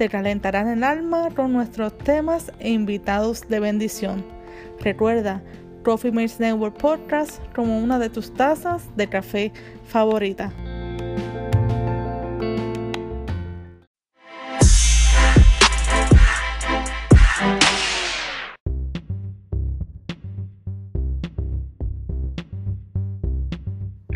te 0.00 0.08
calentarán 0.08 0.66
el 0.68 0.82
alma 0.82 1.28
con 1.36 1.52
nuestros 1.52 1.98
temas 1.98 2.50
e 2.58 2.70
invitados 2.70 3.46
de 3.50 3.60
bendición. 3.60 4.24
Recuerda, 4.80 5.42
Coffee 5.84 6.10
Mates 6.10 6.40
Network 6.40 6.78
Podcast 6.78 7.38
como 7.54 7.78
una 7.78 7.98
de 7.98 8.08
tus 8.08 8.32
tazas 8.32 8.88
de 8.96 9.10
café 9.10 9.52
favorita. 9.84 10.54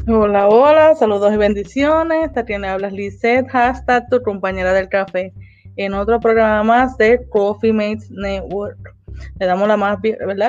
Hola, 0.08 0.48
hola, 0.48 0.94
saludos 0.96 1.34
y 1.34 1.36
bendiciones. 1.36 2.32
Tatiana 2.32 2.72
hablas 2.72 2.94
Lizette, 2.94 3.50
hashtag 3.50 4.08
tu 4.08 4.22
compañera 4.22 4.72
del 4.72 4.88
café 4.88 5.34
en 5.76 5.94
otro 5.94 6.20
programa 6.20 6.62
más 6.62 6.96
de 6.98 7.26
Coffee 7.28 7.72
Mates 7.72 8.10
Network. 8.10 8.94
Le 9.38 9.46
damos 9.46 9.68
la 9.68 9.76
más 9.76 9.98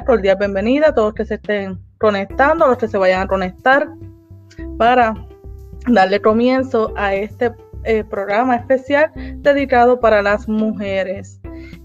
cordial 0.05 0.37
bienvenida 0.37 0.89
a 0.89 0.93
todos 0.93 1.13
que 1.13 1.25
se 1.25 1.35
estén 1.35 1.79
conectando, 1.99 2.65
a 2.65 2.69
los 2.69 2.77
que 2.77 2.87
se 2.87 2.97
vayan 2.97 3.21
a 3.21 3.27
conectar, 3.27 3.87
para 4.77 5.13
darle 5.87 6.19
comienzo 6.19 6.93
a 6.95 7.13
este 7.13 7.51
eh, 7.83 8.03
programa 8.03 8.55
especial 8.55 9.11
dedicado 9.37 9.99
para 9.99 10.21
las 10.21 10.47
mujeres. 10.47 11.39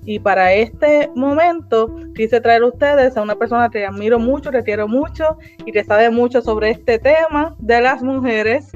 Y 0.05 0.19
para 0.19 0.53
este 0.55 1.11
momento 1.15 1.95
quise 2.15 2.41
traer 2.41 2.63
a 2.63 2.67
ustedes 2.69 3.17
a 3.17 3.23
una 3.23 3.37
persona 3.37 3.69
que 3.69 3.85
admiro 3.85 4.19
mucho, 4.19 4.51
que 4.51 4.63
quiero 4.63 4.89
mucho 4.89 5.37
y 5.65 5.73
que 5.73 5.85
sabe 5.85 6.11
mucho 6.11 6.41
sobre 6.41 6.71
este 6.71 6.99
tema 6.99 7.55
de 7.59 7.81
las 7.83 8.03
mujeres 8.03 8.73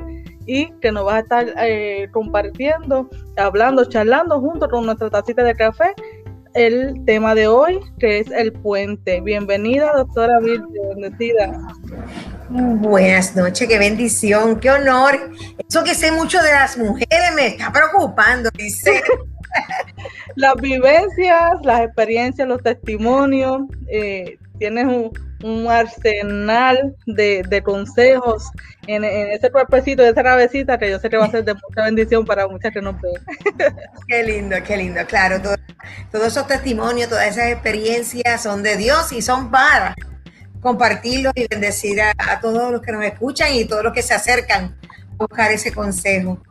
y 0.47 0.71
que 0.81 0.93
nos 0.93 1.07
va 1.07 1.17
a 1.17 1.21
estar 1.21 1.47
eh, 1.59 2.09
compartiendo, 2.13 3.09
hablando, 3.37 3.85
charlando 3.85 4.41
junto 4.41 4.69
con 4.69 4.87
nuestra 4.87 5.11
tacita 5.11 5.43
de 5.43 5.55
café 5.55 5.95
el 6.55 7.05
tema 7.05 7.35
de 7.35 7.49
hoy, 7.49 7.81
que 7.99 8.21
es 8.21 8.31
el 8.31 8.53
puente. 8.53 9.21
Bienvenida, 9.21 9.93
doctora 9.93 10.39
Virgen, 10.39 10.69
bendecida. 10.95 11.61
Buenas 12.49 13.35
noches, 13.35 13.69
qué 13.69 13.79
bendición, 13.79 14.61
qué 14.61 14.71
honor. 14.71 15.33
Eso 15.69 15.83
que 15.83 15.95
sé 15.95 16.13
mucho 16.13 16.41
de 16.41 16.53
las 16.53 16.79
mujeres 16.79 17.35
me 17.35 17.49
está 17.49 17.73
preocupando, 17.73 18.51
dice. 18.57 19.03
las 20.37 20.55
vivencias, 20.57 21.55
las 21.63 21.81
experiencias, 21.81 22.47
los 22.47 22.63
testimonios, 22.63 23.63
eh, 23.89 24.39
tienes 24.59 24.87
un, 24.87 25.13
un 25.45 25.69
arsenal 25.69 26.97
de, 27.07 27.63
consejos 27.63 28.51
en, 28.87 29.05
ese 29.05 29.51
cuerpecito, 29.51 30.03
de 30.03 30.11
esa 30.11 30.23
navecita, 30.23 30.79
que 30.79 30.91
yo 30.91 30.99
sé 30.99 31.11
que 31.11 31.17
va 31.17 31.27
a 31.27 31.31
ser 31.31 31.45
de 31.45 31.55
mucha 31.55 31.85
bendición 31.85 32.25
para 32.25 32.49
muchas 32.49 32.73
que 32.73 32.81
nos 32.81 33.01
ven. 33.01 33.15
Qué 34.09 34.23
lindo, 34.23 34.57
qué 34.67 34.77
lindo, 34.77 35.01
claro. 35.07 35.41
todos 36.11 36.27
esos 36.27 36.47
testimonios, 36.47 37.09
todas 37.09 37.27
esas 37.27 37.51
experiencias 37.51 38.43
son 38.43 38.63
de 38.63 38.77
Dios 38.77 39.13
y 39.13 39.23
son 39.23 39.51
para 39.51 39.95
compartirlos 40.61 41.33
y 41.37 41.47
bendecir 41.47 42.01
a, 42.01 42.41
todos 42.41 42.73
los 42.73 42.81
que 42.81 42.93
nos 42.93 43.05
escuchan 43.05 43.53
y 43.53 43.67
todos 43.67 43.85
los 43.85 43.93
que 43.93 44.03
se 44.03 44.15
acercan 44.15 44.77
a 45.13 45.17
buscar 45.19 45.53
ese 45.53 45.73
consejo. 45.73 46.43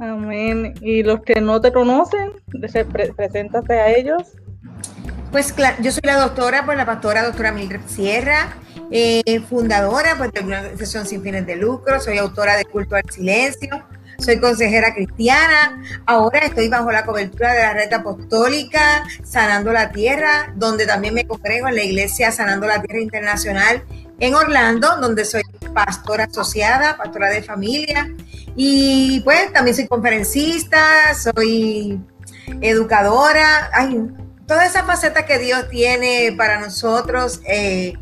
Amén. 0.00 0.74
Y 0.80 1.04
los 1.04 1.22
que 1.22 1.40
no 1.40 1.60
te 1.60 1.72
conocen, 1.72 2.32
preséntate 3.16 3.74
a 3.74 3.90
ellos. 3.92 4.32
Pues 5.34 5.52
yo 5.80 5.90
soy 5.90 6.02
la 6.04 6.14
doctora, 6.14 6.64
pues 6.64 6.78
la 6.78 6.86
pastora 6.86 7.24
doctora 7.24 7.50
Mildred 7.50 7.80
Sierra, 7.88 8.56
eh, 8.92 9.40
fundadora 9.48 10.16
pues, 10.16 10.30
de 10.30 10.42
una 10.42 10.60
organización 10.60 11.08
sin 11.08 11.24
fines 11.24 11.44
de 11.44 11.56
lucro, 11.56 12.00
soy 12.00 12.18
autora 12.18 12.56
de 12.56 12.64
Culto 12.64 12.94
al 12.94 13.02
Silencio, 13.10 13.84
soy 14.16 14.38
consejera 14.38 14.94
cristiana, 14.94 15.82
ahora 16.06 16.38
estoy 16.38 16.68
bajo 16.68 16.92
la 16.92 17.04
cobertura 17.04 17.52
de 17.52 17.62
la 17.62 17.74
red 17.74 17.92
apostólica 17.92 19.02
Sanando 19.24 19.72
la 19.72 19.90
Tierra, 19.90 20.52
donde 20.54 20.86
también 20.86 21.14
me 21.14 21.26
congrego 21.26 21.66
en 21.66 21.74
la 21.74 21.82
iglesia 21.82 22.30
Sanando 22.30 22.68
la 22.68 22.80
Tierra 22.80 23.02
Internacional 23.02 23.82
en 24.20 24.36
Orlando, 24.36 24.98
donde 25.00 25.24
soy 25.24 25.42
pastora 25.74 26.28
asociada, 26.30 26.96
pastora 26.96 27.30
de 27.30 27.42
familia, 27.42 28.08
y 28.54 29.20
pues 29.24 29.52
también 29.52 29.74
soy 29.74 29.88
conferencista, 29.88 31.12
soy 31.16 32.00
educadora, 32.60 33.68
ay, 33.72 34.00
toda 34.46 34.66
esa 34.66 34.84
faceta 34.84 35.26
que 35.26 35.38
Dios 35.38 35.68
tiene 35.68 36.34
para 36.36 36.60
nosotros, 36.60 37.40
eh, 37.46 37.94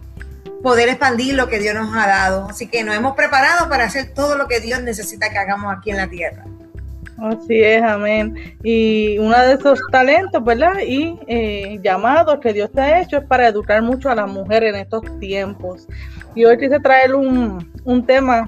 poder 0.63 0.89
expandir 0.89 1.35
lo 1.35 1.49
que 1.49 1.59
Dios 1.59 1.75
nos 1.75 1.95
ha 1.95 2.07
dado. 2.07 2.47
Así 2.49 2.69
que 2.69 2.85
nos 2.85 2.95
hemos 2.95 3.15
preparado 3.17 3.69
para 3.69 3.85
hacer 3.85 4.13
todo 4.15 4.37
lo 4.37 4.47
que 4.47 4.61
Dios 4.61 4.83
necesita 4.83 5.31
que 5.31 5.39
hagamos 5.39 5.75
aquí 5.77 5.91
en 5.91 5.97
la 5.97 6.09
tierra. 6.09 6.45
Así 7.19 7.63
es, 7.63 7.83
amén. 7.83 8.57
Y 8.65 9.19
uno 9.19 9.39
de 9.39 9.55
esos 9.55 9.81
talentos, 9.93 10.43
¿verdad? 10.43 10.81
Y 10.85 11.19
eh, 11.29 11.79
llamados 11.83 12.41
que 12.41 12.53
Dios 12.53 12.71
te 12.73 12.81
ha 12.81 13.01
hecho 13.01 13.19
es 13.19 13.25
para 13.25 13.47
educar 13.49 13.83
mucho 13.83 14.11
a 14.11 14.15
las 14.15 14.29
mujeres 14.29 14.75
en 14.75 14.81
estos 14.81 15.03
tiempos. 15.21 15.87
Y 16.35 16.45
hoy 16.45 16.59
quise 16.59 16.81
traer 16.81 17.15
un, 17.15 17.71
un 17.85 18.07
tema 18.07 18.47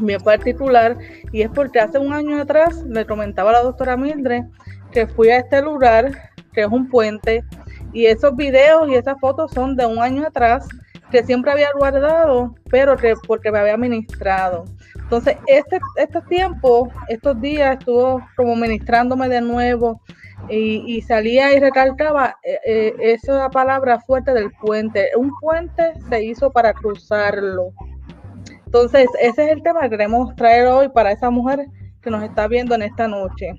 bien 0.00 0.20
particular 0.22 0.96
y 1.32 1.42
es 1.42 1.50
porque 1.50 1.80
hace 1.80 1.98
un 1.98 2.12
año 2.12 2.40
atrás 2.40 2.82
le 2.84 3.04
comentaba 3.04 3.50
a 3.50 3.54
la 3.54 3.62
doctora 3.62 3.96
Mildred 3.96 4.44
que 4.92 5.06
fui 5.06 5.28
a 5.28 5.38
este 5.38 5.62
lugar 5.62 6.29
que 6.52 6.62
es 6.62 6.68
un 6.68 6.88
puente, 6.88 7.44
y 7.92 8.06
esos 8.06 8.36
videos 8.36 8.88
y 8.88 8.94
esas 8.94 9.18
fotos 9.20 9.50
son 9.52 9.76
de 9.76 9.86
un 9.86 9.98
año 9.98 10.26
atrás 10.26 10.68
que 11.10 11.24
siempre 11.24 11.50
había 11.50 11.70
guardado, 11.76 12.54
pero 12.70 12.96
que 12.96 13.14
porque 13.26 13.50
me 13.50 13.58
había 13.58 13.76
ministrado. 13.76 14.64
Entonces, 14.94 15.36
este, 15.46 15.80
este 15.96 16.20
tiempo, 16.22 16.88
estos 17.08 17.40
días, 17.40 17.78
estuvo 17.78 18.22
como 18.36 18.54
ministrándome 18.54 19.28
de 19.28 19.40
nuevo 19.40 20.00
y, 20.48 21.02
salía 21.02 21.52
y 21.52 21.60
recalcaba 21.60 22.36
eh, 22.42 22.58
eh, 22.64 22.94
esa 23.00 23.50
palabra 23.50 24.00
fuerte 24.00 24.32
del 24.32 24.50
puente. 24.52 25.10
Un 25.16 25.32
puente 25.40 25.94
se 26.08 26.22
hizo 26.22 26.50
para 26.50 26.72
cruzarlo. 26.72 27.72
Entonces, 28.64 29.08
ese 29.20 29.46
es 29.46 29.50
el 29.50 29.62
tema 29.62 29.82
que 29.82 29.90
queremos 29.90 30.34
traer 30.36 30.68
hoy 30.68 30.88
para 30.88 31.10
esa 31.10 31.28
mujer 31.28 31.66
que 32.00 32.10
nos 32.10 32.22
está 32.22 32.46
viendo 32.46 32.74
en 32.76 32.82
esta 32.82 33.08
noche. 33.08 33.54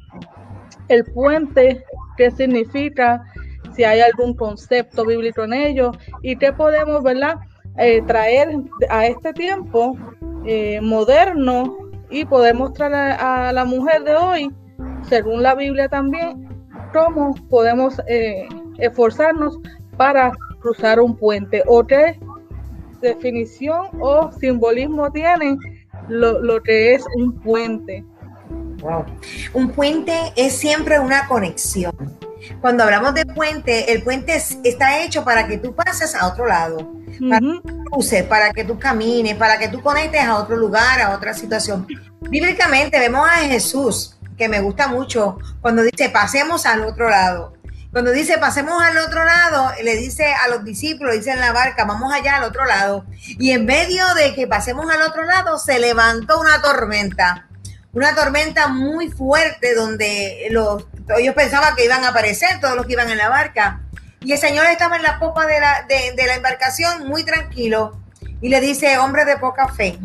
El 0.91 1.05
puente 1.05 1.85
qué 2.17 2.31
significa, 2.31 3.23
si 3.73 3.85
hay 3.85 4.01
algún 4.01 4.35
concepto 4.35 5.05
bíblico 5.05 5.45
en 5.45 5.53
ello 5.53 5.91
y 6.21 6.35
qué 6.35 6.51
podemos, 6.51 7.01
¿verdad? 7.01 7.35
Eh, 7.77 8.01
traer 8.05 8.57
a 8.89 9.05
este 9.05 9.31
tiempo 9.31 9.95
eh, 10.45 10.81
moderno 10.81 11.77
y 12.09 12.25
poder 12.25 12.55
mostrar 12.55 12.93
a, 12.93 13.53
la 13.53 13.63
mujer 13.63 14.03
de 14.03 14.15
hoy, 14.15 14.51
según 15.03 15.41
la 15.41 15.55
Biblia 15.55 15.87
también, 15.87 16.49
cómo 16.91 17.35
podemos 17.49 18.01
eh, 18.07 18.49
esforzarnos 18.77 19.59
para 19.95 20.33
cruzar 20.59 20.99
un 20.99 21.15
puente 21.15 21.63
o 21.67 21.87
qué 21.87 22.19
definición 22.99 23.87
o 24.01 24.29
simbolismo 24.33 25.09
tiene 25.09 25.55
lo, 26.09 26.41
lo 26.41 26.61
que 26.61 26.95
es 26.95 27.05
un 27.15 27.39
puente. 27.39 28.03
Un 29.53 29.71
puente 29.71 30.33
es 30.35 30.57
siempre 30.57 30.99
una 30.99 31.27
conexión. 31.27 31.93
Cuando 32.59 32.83
hablamos 32.83 33.13
de 33.13 33.25
puente, 33.25 33.93
el 33.93 34.03
puente 34.03 34.41
está 34.63 35.03
hecho 35.03 35.23
para 35.23 35.47
que 35.47 35.57
tú 35.57 35.75
pases 35.75 36.15
a 36.15 36.27
otro 36.27 36.47
lado, 36.47 36.91
para 37.29 37.39
que 37.39 37.61
tú 37.61 38.27
para 38.27 38.51
que 38.51 38.63
tú 38.63 38.79
camines, 38.79 39.35
para 39.35 39.59
que 39.59 39.67
tú 39.67 39.81
conectes 39.81 40.23
a 40.23 40.37
otro 40.37 40.55
lugar, 40.55 41.01
a 41.01 41.11
otra 41.11 41.33
situación. 41.33 41.87
Bíblicamente 42.21 42.99
vemos 42.99 43.27
a 43.27 43.37
Jesús, 43.47 44.17
que 44.37 44.49
me 44.49 44.61
gusta 44.61 44.87
mucho, 44.87 45.37
cuando 45.61 45.83
dice 45.83 46.09
pasemos 46.09 46.65
al 46.65 46.83
otro 46.83 47.09
lado. 47.09 47.53
Cuando 47.91 48.11
dice 48.11 48.37
pasemos 48.37 48.81
al 48.81 48.97
otro 48.97 49.25
lado, 49.25 49.69
le 49.83 49.97
dice 49.97 50.33
a 50.33 50.47
los 50.47 50.63
discípulos, 50.63 51.13
dice 51.13 51.31
en 51.31 51.41
la 51.41 51.51
barca, 51.51 51.83
vamos 51.83 52.13
allá 52.13 52.37
al 52.37 52.45
otro 52.45 52.65
lado. 52.65 53.05
Y 53.27 53.51
en 53.51 53.65
medio 53.65 54.05
de 54.15 54.33
que 54.33 54.47
pasemos 54.47 54.89
al 54.89 55.01
otro 55.01 55.25
lado, 55.25 55.59
se 55.59 55.77
levantó 55.77 56.39
una 56.39 56.61
tormenta 56.61 57.49
una 57.93 58.15
tormenta 58.15 58.67
muy 58.67 59.09
fuerte 59.09 59.75
donde 59.75 60.47
los, 60.51 60.85
ellos 61.17 61.35
pensaban 61.35 61.75
que 61.75 61.85
iban 61.85 62.03
a 62.05 62.09
aparecer 62.09 62.59
todos 62.59 62.75
los 62.75 62.85
que 62.85 62.93
iban 62.93 63.09
en 63.09 63.17
la 63.17 63.29
barca. 63.29 63.81
Y 64.21 64.31
el 64.33 64.37
Señor 64.37 64.65
estaba 64.67 64.95
en 64.97 65.03
la 65.03 65.19
popa 65.19 65.45
de 65.45 65.59
la, 65.59 65.85
de, 65.87 66.25
la 66.25 66.35
embarcación 66.35 67.07
muy 67.07 67.23
tranquilo 67.23 67.97
y 68.39 68.49
le 68.49 68.61
dice, 68.61 68.97
hombre 68.97 69.25
de 69.25 69.37
poca 69.37 69.67
fe, 69.67 69.97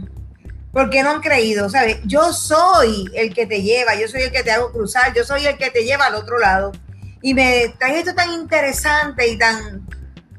¿por 0.72 0.90
qué 0.90 1.02
no 1.02 1.10
han 1.10 1.20
creído? 1.20 1.68
¿Sabes? 1.68 1.98
Yo 2.04 2.32
soy 2.32 3.10
el 3.14 3.34
que 3.34 3.46
te 3.46 3.62
lleva, 3.62 3.94
yo 3.94 4.08
soy 4.08 4.22
el 4.22 4.32
que 4.32 4.42
te 4.42 4.50
hago 4.50 4.72
cruzar, 4.72 5.12
yo 5.14 5.24
soy 5.24 5.46
el 5.46 5.58
que 5.58 5.70
te 5.70 5.84
lleva 5.84 6.06
al 6.06 6.14
otro 6.14 6.38
lado. 6.38 6.72
y 7.22 7.34
me 7.34 7.74
trae 7.78 7.98
esto 7.98 8.14
tan 8.14 8.32
interesante 8.32 9.26
y 9.26 9.36
tan, 9.36 9.86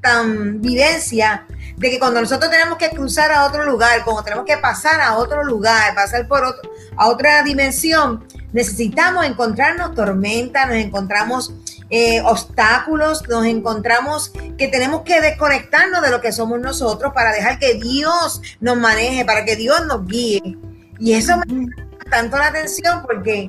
tan 0.01 0.61
vivencia 0.61 1.45
de 1.77 1.91
que 1.91 1.99
cuando 1.99 2.19
nosotros 2.19 2.49
tenemos 2.49 2.77
que 2.77 2.89
cruzar 2.89 3.31
a 3.31 3.45
otro 3.45 3.63
lugar, 3.63 4.03
cuando 4.03 4.23
tenemos 4.23 4.45
que 4.45 4.57
pasar 4.57 4.99
a 4.99 5.15
otro 5.15 5.43
lugar, 5.43 5.93
pasar 5.93 6.27
por 6.27 6.43
otro, 6.43 6.69
a 6.97 7.07
otra 7.07 7.43
dimensión, 7.43 8.25
necesitamos 8.51 9.25
encontrarnos 9.25 9.93
tormenta, 9.93 10.65
nos 10.65 10.77
encontramos 10.77 11.53
eh, 11.91 12.19
obstáculos, 12.21 13.27
nos 13.29 13.45
encontramos 13.45 14.33
que 14.57 14.67
tenemos 14.67 15.03
que 15.03 15.21
desconectarnos 15.21 16.01
de 16.01 16.09
lo 16.09 16.19
que 16.19 16.31
somos 16.31 16.59
nosotros 16.59 17.13
para 17.13 17.31
dejar 17.31 17.59
que 17.59 17.75
Dios 17.75 18.41
nos 18.59 18.75
maneje, 18.75 19.23
para 19.23 19.45
que 19.45 19.55
Dios 19.55 19.85
nos 19.85 20.05
guíe. 20.07 20.57
Y 20.99 21.13
eso 21.13 21.37
me 21.37 21.45
llama 21.45 21.75
tanto 22.09 22.37
la 22.37 22.47
atención 22.47 23.03
porque 23.03 23.47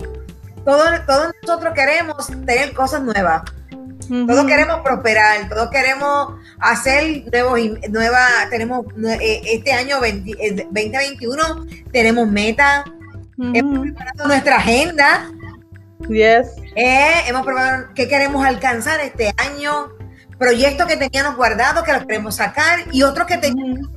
todos, 0.67 0.85
todos 1.07 1.33
nosotros 1.43 1.73
queremos 1.75 2.27
tener 2.27 2.75
cosas 2.75 3.03
nuevas. 3.03 3.43
Todos 4.09 4.47
queremos 4.47 4.81
prosperar, 4.81 5.49
todos 5.49 5.69
queremos 5.71 6.35
hacer 6.59 7.25
nuevos, 7.31 7.61
nueva, 7.91 8.27
tenemos 8.49 8.87
eh, 9.21 9.43
este 9.45 9.73
año 9.73 9.97
2021, 10.01 11.43
eh, 11.45 11.85
tenemos 11.93 12.27
metas, 12.27 12.85
hemos 13.39 13.81
preparado 13.81 14.29
nuestra 14.29 14.57
agenda. 14.57 15.31
Yes. 16.09 16.49
Eh, 16.75 17.23
hemos 17.27 17.45
preparado 17.45 17.89
qué 17.95 18.09
queremos 18.09 18.45
alcanzar 18.47 19.01
este 19.01 19.35
año, 19.37 19.91
proyectos 20.39 20.87
que 20.87 20.97
teníamos 20.97 21.37
guardados 21.37 21.85
que 21.85 21.93
los 21.93 22.05
queremos 22.07 22.37
sacar 22.37 22.81
y 22.93 23.03
otros 23.03 23.27
que 23.27 23.37
teníamos 23.37 23.91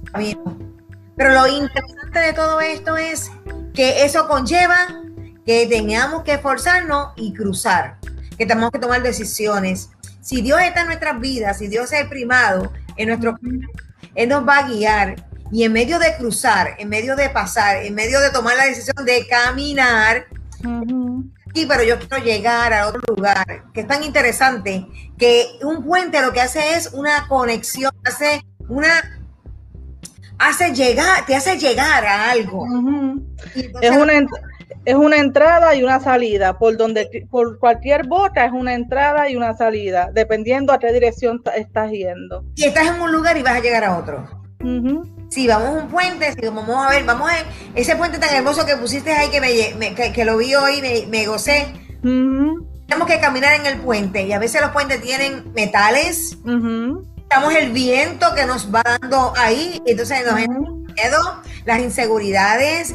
Pero 1.16 1.34
lo 1.34 1.48
interesante 1.48 2.20
de 2.20 2.34
todo 2.34 2.60
esto 2.60 2.98
es 2.98 3.32
que 3.74 4.04
eso 4.04 4.28
conlleva 4.28 5.02
que 5.46 5.68
tengamos 5.68 6.24
que 6.24 6.34
esforzarnos 6.34 7.14
y 7.16 7.34
cruzar, 7.34 7.98
que 8.38 8.46
tenemos 8.46 8.72
que 8.72 8.80
tomar 8.80 9.02
decisiones. 9.02 9.90
Si 10.22 10.42
Dios 10.42 10.62
está 10.62 10.82
en 10.82 10.88
nuestras 10.88 11.20
vidas, 11.20 11.58
si 11.58 11.68
Dios 11.68 11.92
es 11.92 12.02
el 12.02 12.10
primado 12.10 12.72
en 12.96 13.10
nuestro 13.10 13.38
Él 14.16 14.30
nos 14.30 14.48
va 14.48 14.60
a 14.60 14.68
guiar 14.68 15.16
y 15.52 15.64
en 15.64 15.74
medio 15.74 16.00
de 16.00 16.16
cruzar, 16.18 16.76
en 16.78 16.88
medio 16.88 17.16
de 17.16 17.30
pasar, 17.30 17.78
en 17.84 17.94
medio 17.94 18.20
de 18.22 18.30
tomar 18.30 18.56
la 18.56 18.66
decisión 18.66 19.06
de 19.06 19.28
caminar, 19.28 20.28
y 21.54 21.66
pero 21.66 21.84
yo 21.84 22.00
quiero 22.00 22.24
llegar 22.24 22.74
a 22.74 22.88
otro 22.88 23.02
lugar, 23.16 23.66
que 23.74 23.82
es 23.82 23.88
tan 23.88 24.04
interesante, 24.04 24.86
que 25.18 25.60
un 25.64 25.84
puente 25.84 26.22
lo 26.22 26.32
que 26.32 26.40
hace 26.40 26.76
es 26.76 26.92
una 26.94 27.28
conexión, 27.28 27.92
hace 28.06 28.46
una 28.70 29.22
hace 30.42 30.74
llegar, 30.74 31.26
te 31.26 31.36
hace 31.36 31.58
llegar 31.58 32.06
a 32.06 32.32
algo. 32.32 32.66
es 33.82 33.92
una 33.92 34.14
es 34.86 34.96
una 34.96 35.18
entrada 35.18 35.76
y 35.76 35.84
una 35.84 36.00
salida. 36.00 36.58
Por 36.58 36.78
donde 36.78 37.28
por 37.30 37.60
cualquier 37.60 38.08
bota 38.08 38.46
es 38.46 38.52
una 38.52 38.74
entrada 38.74 39.30
y 39.30 39.36
una 39.36 39.56
salida, 39.56 40.10
dependiendo 40.14 40.74
a 40.74 40.80
qué 40.80 40.92
dirección 40.92 41.42
estás 41.56 41.92
yendo. 41.92 42.44
Y 42.56 42.66
estás 42.66 42.88
en 42.88 43.02
un 43.02 43.12
lugar 43.12 43.38
y 43.38 43.44
vas 43.44 43.56
a 43.56 43.60
llegar 43.60 43.84
a 43.84 43.98
otro. 43.98 44.42
Si 45.30 45.48
vamos 45.48 45.70
a 45.70 45.84
un 45.84 45.88
puente, 45.88 46.34
si 46.34 46.46
vamos 46.48 46.86
a 46.86 46.90
ver, 46.90 47.04
vamos 47.04 47.30
a 47.30 47.34
ese 47.74 47.96
puente 47.96 48.20
tan 48.20 48.36
hermoso 48.36 48.66
que 48.66 48.76
pusiste 48.76 49.12
ahí 49.12 49.30
que 49.30 49.42
me, 49.42 49.96
que, 49.96 50.26
lo 50.26 50.38
vi 50.38 50.54
hoy, 50.54 50.82
me, 50.82 51.08
me 51.08 51.26
gocé. 51.26 51.68
Tenemos 52.02 53.08
que 53.08 53.20
caminar 53.20 53.54
en 53.60 53.66
el 53.66 53.78
puente 53.80 54.24
y 54.24 54.34
a 54.34 54.40
veces 54.40 54.62
los 54.62 54.72
puentes 54.72 55.02
tienen 55.02 55.52
metales. 55.54 56.38
Estamos 57.18 57.56
el 57.56 57.72
viento 57.72 58.36
que 58.36 58.46
nos 58.46 58.74
va 58.74 58.84
dando 58.84 59.34
ahí, 59.38 59.82
entonces 59.86 60.26
nos 60.26 60.36
miedo, 60.36 61.42
las 61.66 61.80
inseguridades 61.80 62.94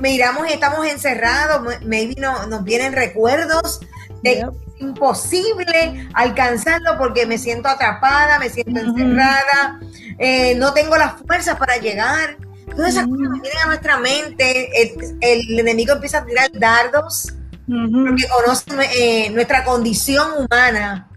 miramos 0.00 0.48
y 0.48 0.52
estamos 0.52 0.86
encerrados, 0.86 1.76
maybe 1.84 2.14
no, 2.20 2.46
nos 2.46 2.64
vienen 2.64 2.92
recuerdos 2.92 3.80
de 4.22 4.46
imposible 4.78 6.08
alcanzarlo 6.14 6.96
porque 6.98 7.26
me 7.26 7.38
siento 7.38 7.68
atrapada, 7.68 8.38
me 8.38 8.48
siento 8.48 8.80
encerrada, 8.80 9.80
eh, 10.18 10.54
no 10.56 10.72
tengo 10.72 10.96
las 10.96 11.14
fuerzas 11.26 11.56
para 11.56 11.76
llegar. 11.78 12.36
Todas 12.74 12.90
esas 12.90 13.06
cosas 13.06 13.28
vienen 13.42 13.58
a 13.64 13.66
nuestra 13.66 13.98
mente, 13.98 14.92
el, 15.20 15.58
enemigo 15.58 15.94
empieza 15.94 16.18
a 16.18 16.24
tirar 16.24 16.50
dardos 16.52 17.34
porque 17.66 18.28
conoce 18.28 18.64
eh, 18.94 19.30
nuestra 19.30 19.64
condición 19.64 20.28
humana. 20.38 21.08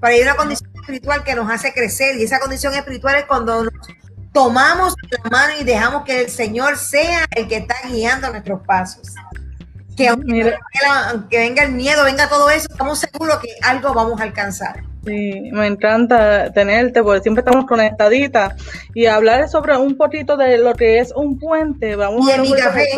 Para 0.00 0.16
ir 0.16 0.22
a 0.22 0.32
una 0.32 0.36
condición 0.36 0.70
espiritual 0.74 1.24
que 1.24 1.34
nos 1.34 1.50
hace 1.50 1.72
crecer 1.72 2.16
y 2.16 2.24
esa 2.24 2.40
condición 2.40 2.74
espiritual 2.74 3.16
es 3.16 3.24
cuando 3.24 3.64
nos 3.64 3.72
tomamos 4.34 4.94
la 5.10 5.30
mano 5.30 5.54
y 5.58 5.64
dejamos 5.64 6.04
que 6.04 6.22
el 6.22 6.28
Señor 6.28 6.76
sea 6.76 7.24
el 7.34 7.48
que 7.48 7.58
está 7.58 7.76
guiando 7.88 8.28
nuestros 8.30 8.60
pasos. 8.66 9.14
Que 9.96 10.08
aunque, 10.08 10.58
venga 11.30 11.62
el 11.62 11.72
miedo, 11.72 12.04
venga 12.04 12.28
todo 12.28 12.50
eso, 12.50 12.66
estamos 12.68 12.98
seguros 12.98 13.38
que 13.38 13.48
algo 13.62 13.94
vamos 13.94 14.20
a 14.20 14.24
alcanzar. 14.24 14.82
Sí, 15.06 15.50
me 15.52 15.68
encanta 15.68 16.52
tenerte 16.52 17.02
porque 17.02 17.22
siempre 17.22 17.42
estamos 17.46 17.66
conectaditas 17.66 18.54
y 18.92 19.06
hablar 19.06 19.48
sobre 19.48 19.76
un 19.76 19.96
poquito 19.96 20.36
de 20.36 20.58
lo 20.58 20.74
que 20.74 20.98
es 20.98 21.12
un 21.14 21.38
puente. 21.38 21.94
Vamos 21.94 22.28
a 22.28 22.38
mi 22.38 22.52
café. 22.52 22.88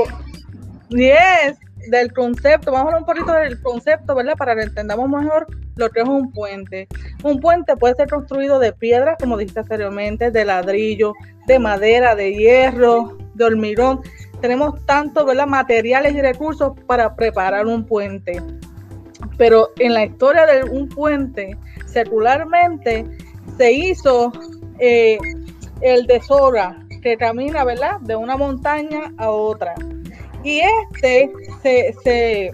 Yes, 0.88 1.58
del 1.90 2.12
concepto, 2.12 2.72
vamos 2.72 2.92
a 2.92 2.96
hablar 2.96 3.00
un 3.00 3.06
poquito 3.06 3.32
del 3.32 3.60
concepto, 3.62 4.14
¿verdad? 4.14 4.34
Para 4.36 4.54
que 4.54 4.62
entendamos 4.62 5.08
mejor 5.08 5.46
lo 5.76 5.90
que 5.90 6.00
es 6.00 6.08
un 6.08 6.32
puente. 6.32 6.88
Un 7.22 7.40
puente 7.40 7.76
puede 7.76 7.94
ser 7.94 8.08
construido 8.08 8.58
de 8.58 8.72
piedras, 8.72 9.16
como 9.20 9.36
dijiste 9.36 9.60
anteriormente, 9.60 10.30
de 10.30 10.44
ladrillo, 10.44 11.12
de 11.46 11.58
madera, 11.58 12.14
de 12.14 12.34
hierro, 12.34 13.16
de 13.34 13.44
hormigón. 13.44 14.00
Tenemos 14.40 14.84
tantos, 14.86 15.24
¿verdad? 15.24 15.46
Materiales 15.46 16.14
y 16.14 16.20
recursos 16.20 16.72
para 16.86 17.14
preparar 17.14 17.66
un 17.66 17.84
puente. 17.84 18.42
Pero 19.38 19.70
en 19.78 19.94
la 19.94 20.04
historia 20.04 20.46
de 20.46 20.64
un 20.64 20.88
puente, 20.88 21.56
secularmente, 21.86 23.04
se 23.56 23.72
hizo 23.72 24.32
eh, 24.78 25.18
el 25.80 26.06
de 26.06 26.20
Sora, 26.22 26.78
que 27.02 27.16
camina, 27.16 27.64
¿verdad? 27.64 28.00
De 28.00 28.16
una 28.16 28.36
montaña 28.36 29.12
a 29.18 29.30
otra. 29.30 29.74
Y 30.46 30.60
este 30.60 31.32
se, 31.60 31.92
se, 32.04 32.52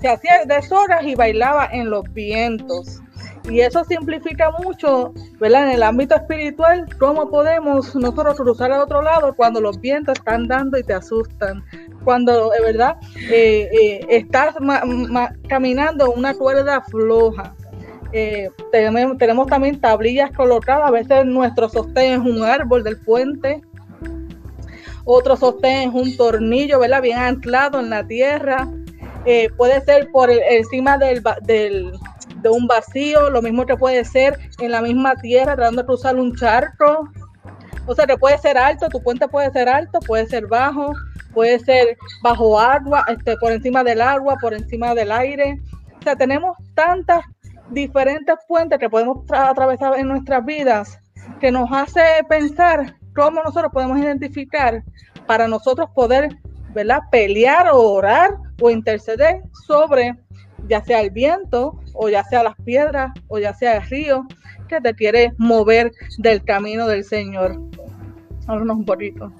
se 0.00 0.08
hacía 0.08 0.46
deshoras 0.46 1.04
y 1.04 1.14
bailaba 1.14 1.68
en 1.70 1.90
los 1.90 2.10
vientos. 2.14 3.02
Y 3.50 3.60
eso 3.60 3.84
simplifica 3.84 4.50
mucho, 4.62 5.12
¿verdad? 5.38 5.68
En 5.68 5.74
el 5.74 5.82
ámbito 5.82 6.14
espiritual, 6.14 6.86
cómo 6.98 7.28
podemos 7.28 7.94
nosotros 7.94 8.34
cruzar 8.36 8.72
al 8.72 8.80
otro 8.80 9.02
lado 9.02 9.34
cuando 9.34 9.60
los 9.60 9.78
vientos 9.78 10.16
están 10.18 10.48
dando 10.48 10.78
y 10.78 10.82
te 10.82 10.94
asustan. 10.94 11.62
Cuando, 12.02 12.48
de 12.48 12.62
verdad, 12.62 12.96
eh, 13.30 13.68
eh, 13.78 14.06
estás 14.08 14.54
caminando 15.50 16.10
una 16.10 16.32
cuerda 16.32 16.80
floja. 16.80 17.54
Eh, 18.12 18.48
tenemos 18.72 19.46
también 19.48 19.78
tablillas 19.78 20.32
colocadas. 20.32 20.88
A 20.88 20.92
veces 20.92 21.26
nuestro 21.26 21.68
sostén 21.68 22.22
es 22.22 22.26
un 22.26 22.42
árbol 22.42 22.82
del 22.82 22.98
puente 22.98 23.60
otro 25.10 25.36
sostén 25.36 25.88
es 25.88 25.94
un 25.94 26.16
tornillo, 26.18 26.80
¿verdad? 26.80 27.00
Bien 27.00 27.16
anclado 27.18 27.80
en 27.80 27.88
la 27.88 28.06
tierra. 28.06 28.68
Eh, 29.24 29.48
puede 29.56 29.80
ser 29.80 30.10
por 30.12 30.30
encima 30.30 30.98
del, 30.98 31.22
de 31.46 32.48
un 32.50 32.66
vacío, 32.66 33.30
lo 33.30 33.40
mismo 33.40 33.64
que 33.64 33.74
puede 33.74 34.04
ser 34.04 34.38
en 34.58 34.70
la 34.70 34.82
misma 34.82 35.16
tierra, 35.16 35.56
tratando 35.56 35.80
de 35.80 35.86
cruzar 35.86 36.16
un 36.16 36.36
charco. 36.36 37.08
O 37.86 37.94
sea, 37.94 38.06
que 38.06 38.18
puede 38.18 38.36
ser 38.36 38.58
alto, 38.58 38.86
tu 38.90 39.02
puente 39.02 39.26
puede 39.28 39.50
ser 39.50 39.66
alto, 39.70 39.98
puede 40.00 40.26
ser 40.26 40.46
bajo, 40.46 40.92
puede 41.32 41.58
ser 41.60 41.96
bajo 42.22 42.60
agua, 42.60 43.06
este, 43.08 43.34
por 43.38 43.52
encima 43.52 43.82
del 43.82 44.02
agua, 44.02 44.36
por 44.38 44.52
encima 44.52 44.94
del 44.94 45.10
aire. 45.10 45.58
O 45.98 46.02
sea, 46.02 46.16
tenemos 46.16 46.54
tantas 46.74 47.22
diferentes 47.70 48.36
puentes 48.46 48.78
que 48.78 48.90
podemos 48.90 49.24
atravesar 49.30 49.98
en 49.98 50.08
nuestras 50.08 50.44
vidas 50.44 50.98
que 51.40 51.50
nos 51.50 51.70
hace 51.72 52.02
pensar 52.28 52.97
cómo 53.18 53.42
nosotros 53.42 53.72
podemos 53.72 53.98
identificar 53.98 54.84
para 55.26 55.48
nosotros 55.48 55.90
poder 55.92 56.38
¿verdad? 56.72 57.00
pelear 57.10 57.68
o 57.72 57.80
orar 57.80 58.36
o 58.60 58.70
interceder 58.70 59.42
sobre 59.66 60.16
ya 60.68 60.84
sea 60.84 61.00
el 61.00 61.10
viento 61.10 61.80
o 61.94 62.08
ya 62.08 62.22
sea 62.22 62.44
las 62.44 62.54
piedras 62.64 63.10
o 63.26 63.40
ya 63.40 63.52
sea 63.54 63.78
el 63.78 63.82
río 63.82 64.24
que 64.68 64.80
te 64.80 64.94
quiere 64.94 65.32
mover 65.36 65.92
del 66.18 66.44
camino 66.44 66.86
del 66.86 67.04
Señor. 67.04 67.60
Háblanos 68.46 68.76
un 68.76 68.84
poquito. 68.84 69.32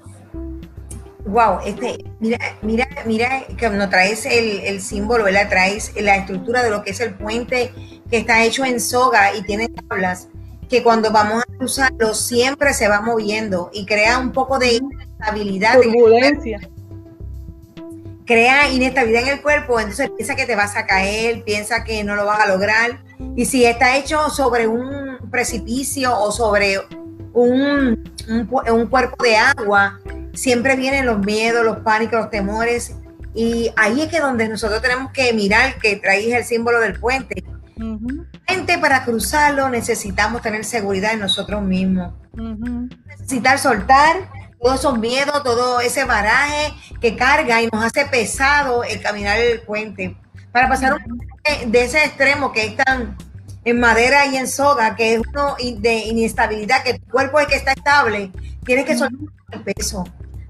Wow, 1.25 1.59
este, 1.65 2.03
mira, 2.19 2.39
mira, 2.61 2.87
mira 3.05 3.43
que 3.55 3.69
nos 3.69 3.89
traes 3.89 4.25
el, 4.25 4.59
el 4.61 4.81
símbolo, 4.81 5.23
¿verdad? 5.23 5.47
Traes 5.47 5.93
la 6.01 6.17
estructura 6.17 6.63
de 6.63 6.71
lo 6.71 6.81
que 6.81 6.91
es 6.91 6.99
el 6.99 7.13
puente 7.13 7.71
que 8.09 8.17
está 8.17 8.43
hecho 8.43 8.65
en 8.65 8.79
soga 8.79 9.35
y 9.35 9.43
tiene 9.43 9.69
tablas 9.69 10.29
que 10.69 10.83
cuando 10.83 11.11
vamos 11.11 11.43
a 11.43 11.57
cruzarlo 11.57 12.13
siempre 12.13 12.73
se 12.73 12.87
va 12.87 13.01
moviendo 13.01 13.71
y 13.73 13.85
crea 13.85 14.19
un 14.19 14.31
poco 14.31 14.59
de 14.59 14.73
inestabilidad. 14.75 15.81
Turbulencia. 15.81 16.59
Crea 18.25 18.71
inestabilidad 18.71 19.23
en 19.23 19.29
el 19.29 19.41
cuerpo, 19.41 19.79
entonces 19.79 20.11
piensa 20.15 20.35
que 20.35 20.45
te 20.45 20.55
vas 20.55 20.77
a 20.77 20.85
caer, 20.85 21.43
piensa 21.43 21.83
que 21.83 22.03
no 22.03 22.15
lo 22.15 22.25
vas 22.25 22.39
a 22.41 22.47
lograr. 22.47 23.01
Y 23.35 23.45
si 23.45 23.65
está 23.65 23.97
hecho 23.97 24.29
sobre 24.29 24.67
un 24.67 25.17
precipicio 25.31 26.15
o 26.15 26.31
sobre 26.31 26.77
un, 27.33 28.03
un, 28.27 28.87
cuerpo 28.87 29.23
de 29.23 29.35
agua, 29.35 29.99
siempre 30.33 30.75
vienen 30.75 31.07
los 31.07 31.19
miedos, 31.19 31.65
los 31.65 31.79
pánicos, 31.79 32.19
los 32.19 32.29
temores. 32.29 32.95
Y 33.33 33.71
ahí 33.75 34.01
es 34.01 34.09
que 34.09 34.19
donde 34.19 34.47
nosotros 34.47 34.81
tenemos 34.83 35.11
que 35.11 35.33
mirar 35.33 35.79
que 35.79 35.95
traes 35.95 36.31
el 36.31 36.43
símbolo 36.43 36.79
del 36.79 36.99
puente 36.99 37.43
para 38.79 39.03
cruzarlo 39.03 39.69
necesitamos 39.69 40.41
tener 40.41 40.65
seguridad 40.65 41.13
en 41.13 41.19
nosotros 41.19 41.61
mismos. 41.61 42.13
Necesitar 43.07 43.59
soltar 43.59 44.29
todos 44.61 44.79
esos 44.79 44.97
miedos, 44.99 45.43
todo 45.43 45.79
ese 45.79 46.03
baraje 46.03 46.73
que 46.99 47.15
carga 47.15 47.61
y 47.61 47.67
nos 47.67 47.83
hace 47.83 48.05
pesado 48.05 48.83
el 48.83 49.01
caminar 49.01 49.39
el 49.39 49.61
puente. 49.61 50.17
Para 50.51 50.67
pasar 50.67 50.93
un 50.93 51.19
de 51.71 51.83
ese 51.83 52.03
extremo 52.03 52.51
que 52.51 52.65
es 52.65 52.75
tan 52.75 53.15
en 53.65 53.79
madera 53.79 54.25
y 54.25 54.37
en 54.37 54.47
soga, 54.47 54.95
que 54.95 55.15
es 55.15 55.21
uno 55.27 55.55
de 55.59 55.97
inestabilidad, 56.07 56.83
que 56.83 56.95
tu 56.95 57.05
cuerpo 57.11 57.39
es 57.39 57.47
que 57.47 57.55
está 57.55 57.71
estable, 57.73 58.31
tienes 58.65 58.85
que 58.85 58.97
soltar 58.97 59.19
el 59.51 59.63
peso. 59.63 60.03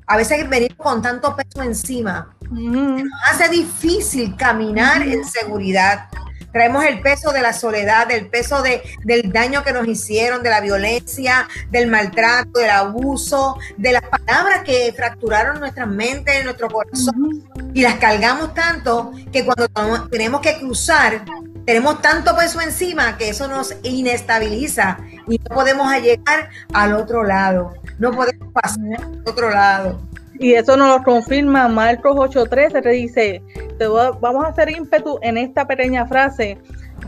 A 0.08 0.18
veces 0.18 0.48
venimos 0.50 0.77
con 0.77 1.01
tanto 1.01 1.36
peso 1.36 1.62
encima, 1.62 2.36
nos 2.50 3.03
hace 3.29 3.50
difícil 3.50 4.36
caminar 4.36 5.01
en 5.03 5.24
seguridad. 5.25 6.08
Traemos 6.51 6.84
el 6.86 7.01
peso 7.01 7.32
de 7.32 7.41
la 7.41 7.53
soledad, 7.53 8.08
del 8.08 8.27
peso 8.27 8.62
de, 8.62 8.82
del 9.03 9.32
daño 9.32 9.63
que 9.63 9.74
nos 9.74 9.88
hicieron, 9.88 10.44
de 10.44 10.50
la 10.50 10.62
violencia, 10.62 11.48
del 11.70 11.88
maltrato, 11.88 12.60
del 12.60 12.70
abuso, 12.70 13.58
de 13.77 13.94
las 13.94 14.03
palabras 14.03 14.63
que 14.63 14.94
fracturaron 14.96 15.60
nuestra 15.60 15.86
mente, 15.86 16.44
nuestro 16.44 16.70
corazón. 16.70 17.44
Y 17.74 17.82
las 17.82 17.96
cargamos 17.96 18.53
tanto 18.53 19.12
que 19.32 19.46
cuando 19.46 19.68
tenemos 20.10 20.41
que 20.41 20.58
cruzar, 20.58 21.24
tenemos 21.65 22.01
tanto 22.01 22.36
peso 22.36 22.60
encima 22.62 23.15
que 23.18 23.29
eso 23.29 23.48
nos 23.48 23.75
inestabiliza 23.84 24.98
y 25.27 25.38
no 25.38 25.56
podemos 25.56 25.91
llegar 26.01 26.50
al 26.74 26.94
otro 26.94 27.24
lado. 27.24 27.74
No 28.00 28.12
podemos 28.12 28.51
pasar 28.51 28.79
al 28.98 29.24
otro 29.25 29.51
lado. 29.51 30.01
Y 30.39 30.53
eso 30.53 30.77
nos 30.77 30.98
lo 30.98 31.03
confirma 31.03 31.67
Marcos 31.67 32.15
8:13, 32.15 32.81
te 32.81 32.89
dice, 32.89 33.43
te 33.77 33.88
vamos 33.88 34.46
a 34.46 34.48
hacer 34.48 34.72
ímpetu 34.72 35.19
en 35.22 35.38
esta 35.38 35.67
pequeña 35.67 36.08
frase, 36.08 36.58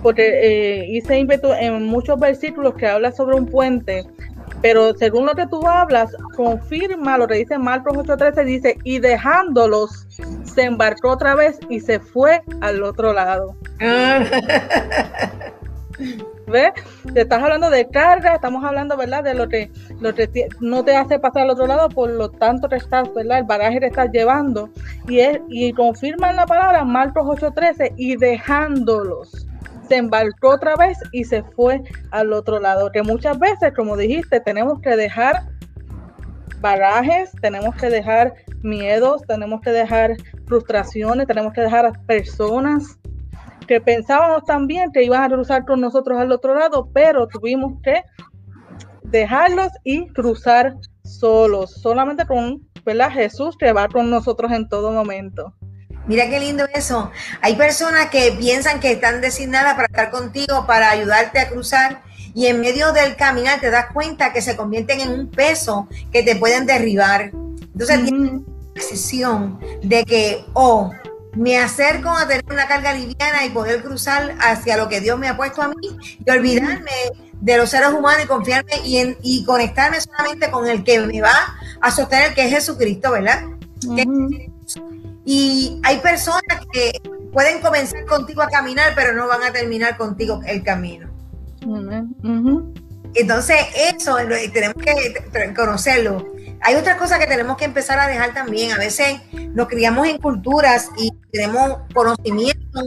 porque 0.03 0.27
eh, 0.41 0.85
hice 0.89 1.17
ímpetu 1.17 1.53
en 1.53 1.85
muchos 1.85 2.19
versículos 2.19 2.75
que 2.75 2.87
habla 2.87 3.13
sobre 3.13 3.37
un 3.37 3.45
puente, 3.45 4.05
pero 4.61 4.93
según 4.95 5.25
lo 5.25 5.33
que 5.33 5.47
tú 5.47 5.65
hablas, 5.65 6.13
confirma 6.35 7.17
lo 7.17 7.25
que 7.25 7.35
dice 7.35 7.57
Marcos 7.57 7.95
8:13, 7.95 8.43
dice, 8.43 8.77
y 8.83 8.99
dejándolos, 8.99 10.07
se 10.43 10.63
embarcó 10.63 11.11
otra 11.11 11.33
vez 11.33 11.57
y 11.69 11.79
se 11.79 12.01
fue 12.01 12.43
al 12.59 12.83
otro 12.83 13.13
lado. 13.13 13.55
¿Ves? 16.51 16.71
Te 17.13 17.21
estás 17.21 17.41
hablando 17.41 17.69
de 17.69 17.87
carga, 17.89 18.35
estamos 18.35 18.63
hablando, 18.63 18.97
¿verdad? 18.97 19.23
De 19.23 19.33
lo 19.33 19.47
que, 19.47 19.71
lo 19.99 20.13
que 20.13 20.49
no 20.59 20.83
te 20.83 20.95
hace 20.95 21.19
pasar 21.19 21.43
al 21.43 21.51
otro 21.51 21.67
lado, 21.67 21.89
por 21.89 22.09
lo 22.09 22.29
tanto 22.29 22.67
te 22.67 22.75
estás, 22.75 23.13
¿verdad? 23.13 23.39
El 23.39 23.45
bagaje 23.45 23.79
te 23.79 23.87
estás 23.87 24.11
llevando. 24.11 24.69
Y, 25.07 25.19
es, 25.19 25.39
y 25.49 25.73
confirma 25.73 26.29
en 26.29 26.35
la 26.35 26.45
palabra 26.45 26.83
Marcos 26.83 27.25
8:13 27.25 27.93
y 27.97 28.15
dejándolos. 28.17 29.47
Se 29.87 29.97
embarcó 29.97 30.49
otra 30.51 30.75
vez 30.75 30.97
y 31.11 31.23
se 31.23 31.43
fue 31.43 31.81
al 32.11 32.31
otro 32.33 32.59
lado. 32.59 32.91
Que 32.91 33.03
muchas 33.03 33.39
veces, 33.39 33.73
como 33.75 33.97
dijiste, 33.97 34.39
tenemos 34.39 34.79
que 34.81 34.95
dejar 34.95 35.43
bagajes, 36.61 37.31
tenemos 37.41 37.75
que 37.75 37.89
dejar 37.89 38.33
miedos, 38.61 39.23
tenemos 39.27 39.61
que 39.61 39.71
dejar 39.71 40.15
frustraciones, 40.45 41.27
tenemos 41.27 41.53
que 41.53 41.61
dejar 41.61 41.91
personas 42.05 42.99
que 43.71 43.79
pensábamos 43.79 44.43
también 44.43 44.91
que 44.91 45.01
iban 45.01 45.23
a 45.23 45.29
cruzar 45.29 45.65
con 45.65 45.79
nosotros 45.79 46.19
al 46.19 46.29
otro 46.33 46.53
lado, 46.59 46.89
pero 46.93 47.29
tuvimos 47.29 47.81
que 47.81 48.03
dejarlos 49.03 49.69
y 49.85 50.09
cruzar 50.09 50.75
solos, 51.05 51.71
solamente 51.81 52.25
con 52.25 52.67
¿verdad? 52.85 53.11
Jesús 53.11 53.55
que 53.57 53.71
va 53.71 53.87
con 53.87 54.09
nosotros 54.09 54.51
en 54.51 54.67
todo 54.67 54.91
momento. 54.91 55.53
Mira 56.05 56.29
qué 56.29 56.41
lindo 56.41 56.65
eso. 56.73 57.11
Hay 57.41 57.55
personas 57.55 58.09
que 58.09 58.35
piensan 58.37 58.81
que 58.81 58.91
están 58.91 59.21
designadas 59.21 59.75
para 59.75 59.85
estar 59.85 60.11
contigo, 60.11 60.65
para 60.67 60.89
ayudarte 60.89 61.39
a 61.39 61.47
cruzar, 61.47 62.01
y 62.33 62.47
en 62.47 62.59
medio 62.59 62.91
del 62.91 63.15
caminar 63.15 63.61
te 63.61 63.71
das 63.71 63.85
cuenta 63.93 64.33
que 64.33 64.41
se 64.41 64.57
convierten 64.57 64.99
en 64.99 65.11
un 65.11 65.31
peso 65.31 65.87
que 66.11 66.23
te 66.23 66.35
pueden 66.35 66.65
derribar. 66.65 67.31
Entonces, 67.31 68.03
tienes 68.03 68.33
la 68.33 68.41
decisión 68.75 69.59
de 69.81 70.03
que, 70.03 70.43
oh, 70.55 70.91
me 71.33 71.57
acerco 71.57 72.09
a 72.09 72.27
tener 72.27 72.43
una 72.49 72.67
carga 72.67 72.93
liviana 72.93 73.45
y 73.45 73.49
poder 73.49 73.81
cruzar 73.81 74.35
hacia 74.39 74.77
lo 74.77 74.89
que 74.89 74.99
Dios 74.99 75.17
me 75.17 75.27
ha 75.27 75.37
puesto 75.37 75.61
a 75.61 75.69
mí 75.69 75.97
y 76.25 76.29
olvidarme 76.29 76.91
de 77.39 77.57
los 77.57 77.69
seres 77.69 77.89
humanos 77.89 78.25
y 78.25 78.27
confiarme 78.27 78.73
y, 78.83 78.97
en, 78.97 79.17
y 79.21 79.43
conectarme 79.45 79.99
solamente 80.01 80.51
con 80.51 80.67
el 80.67 80.83
que 80.83 80.99
me 80.99 81.21
va 81.21 81.55
a 81.79 81.91
sostener, 81.91 82.33
que 82.33 82.45
es 82.45 82.51
Jesucristo, 82.51 83.11
¿verdad? 83.11 83.43
Y 85.25 85.79
hay 85.83 85.97
personas 85.99 86.65
que 86.71 87.01
pueden 87.31 87.61
comenzar 87.61 88.05
contigo 88.05 88.41
a 88.41 88.47
caminar, 88.47 88.93
pero 88.95 89.13
no 89.13 89.27
van 89.27 89.43
a 89.43 89.51
terminar 89.51 89.97
contigo 89.97 90.41
el 90.45 90.63
camino. 90.63 91.09
Entonces, 93.13 93.57
eso 93.93 94.17
tenemos 94.53 94.75
que 94.83 95.53
conocerlo. 95.55 96.25
Hay 96.61 96.75
otra 96.75 96.97
cosa 96.97 97.17
que 97.17 97.27
tenemos 97.27 97.57
que 97.57 97.65
empezar 97.65 97.99
a 97.99 98.07
dejar 98.07 98.33
también. 98.33 98.71
A 98.71 98.77
veces 98.77 99.21
nos 99.53 99.67
criamos 99.67 100.07
en 100.07 100.19
culturas 100.19 100.89
y 100.97 101.11
tenemos 101.31 101.79
conocimiento 101.93 102.81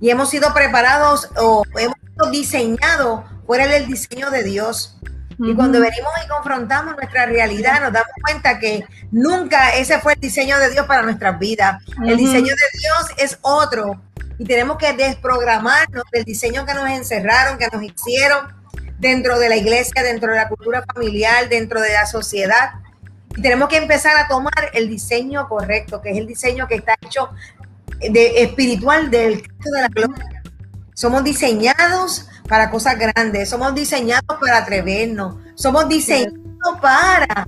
y 0.00 0.10
hemos 0.10 0.28
sido 0.30 0.52
preparados 0.52 1.30
o 1.36 1.62
hemos 1.78 1.96
sido 2.12 2.30
diseñados 2.30 3.24
fuera 3.46 3.66
del 3.66 3.86
diseño 3.86 4.30
de 4.30 4.42
Dios. 4.42 4.98
Y 5.38 5.54
cuando 5.54 5.80
venimos 5.80 6.10
y 6.24 6.28
confrontamos 6.28 6.96
nuestra 6.96 7.26
realidad, 7.26 7.80
nos 7.80 7.92
damos 7.92 8.10
cuenta 8.22 8.58
que 8.58 8.86
nunca 9.10 9.74
ese 9.74 9.98
fue 10.00 10.14
el 10.14 10.20
diseño 10.20 10.58
de 10.58 10.70
Dios 10.70 10.86
para 10.86 11.02
nuestras 11.02 11.38
vidas. 11.38 11.82
El 12.06 12.16
diseño 12.16 12.54
de 12.54 12.78
Dios 12.78 13.10
es 13.18 13.38
otro. 13.42 14.00
Y 14.38 14.44
tenemos 14.44 14.78
que 14.78 14.92
desprogramarnos 14.94 16.04
del 16.10 16.24
diseño 16.24 16.64
que 16.64 16.74
nos 16.74 16.88
encerraron, 16.88 17.58
que 17.58 17.68
nos 17.70 17.82
hicieron 17.82 18.54
dentro 18.98 19.38
de 19.38 19.48
la 19.50 19.56
iglesia, 19.56 20.02
dentro 20.02 20.30
de 20.32 20.38
la 20.38 20.48
cultura 20.48 20.84
familiar, 20.94 21.48
dentro 21.48 21.80
de 21.80 21.92
la 21.92 22.06
sociedad. 22.06 22.70
Y 23.36 23.42
tenemos 23.42 23.68
que 23.68 23.76
empezar 23.76 24.16
a 24.16 24.28
tomar 24.28 24.70
el 24.72 24.88
diseño 24.88 25.48
correcto, 25.48 26.00
que 26.00 26.10
es 26.10 26.16
el 26.16 26.26
diseño 26.26 26.66
que 26.66 26.76
está 26.76 26.96
hecho 27.02 27.30
de, 28.00 28.42
espiritual 28.42 29.10
del 29.10 29.42
Cristo 29.42 29.70
de 29.70 29.82
la 29.82 29.88
gloria. 29.88 30.42
Somos 30.94 31.22
diseñados 31.22 32.26
para 32.48 32.70
cosas 32.70 32.98
grandes, 32.98 33.50
somos 33.50 33.74
diseñados 33.74 34.38
para 34.40 34.58
atrevernos, 34.58 35.36
somos 35.54 35.88
diseñados 35.88 36.80
para 36.80 37.46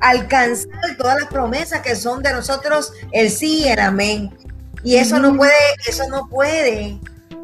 alcanzar 0.00 0.96
todas 0.98 1.20
las 1.20 1.28
promesas 1.28 1.80
que 1.80 1.94
son 1.96 2.22
de 2.22 2.32
nosotros, 2.32 2.92
el 3.12 3.30
sí 3.30 3.64
y 3.64 3.68
el 3.68 3.80
amén. 3.80 4.34
Y 4.82 4.96
eso 4.96 5.18
no 5.18 5.36
puede, 5.36 5.52
eso 5.86 6.08
no 6.08 6.28
puede 6.28 6.98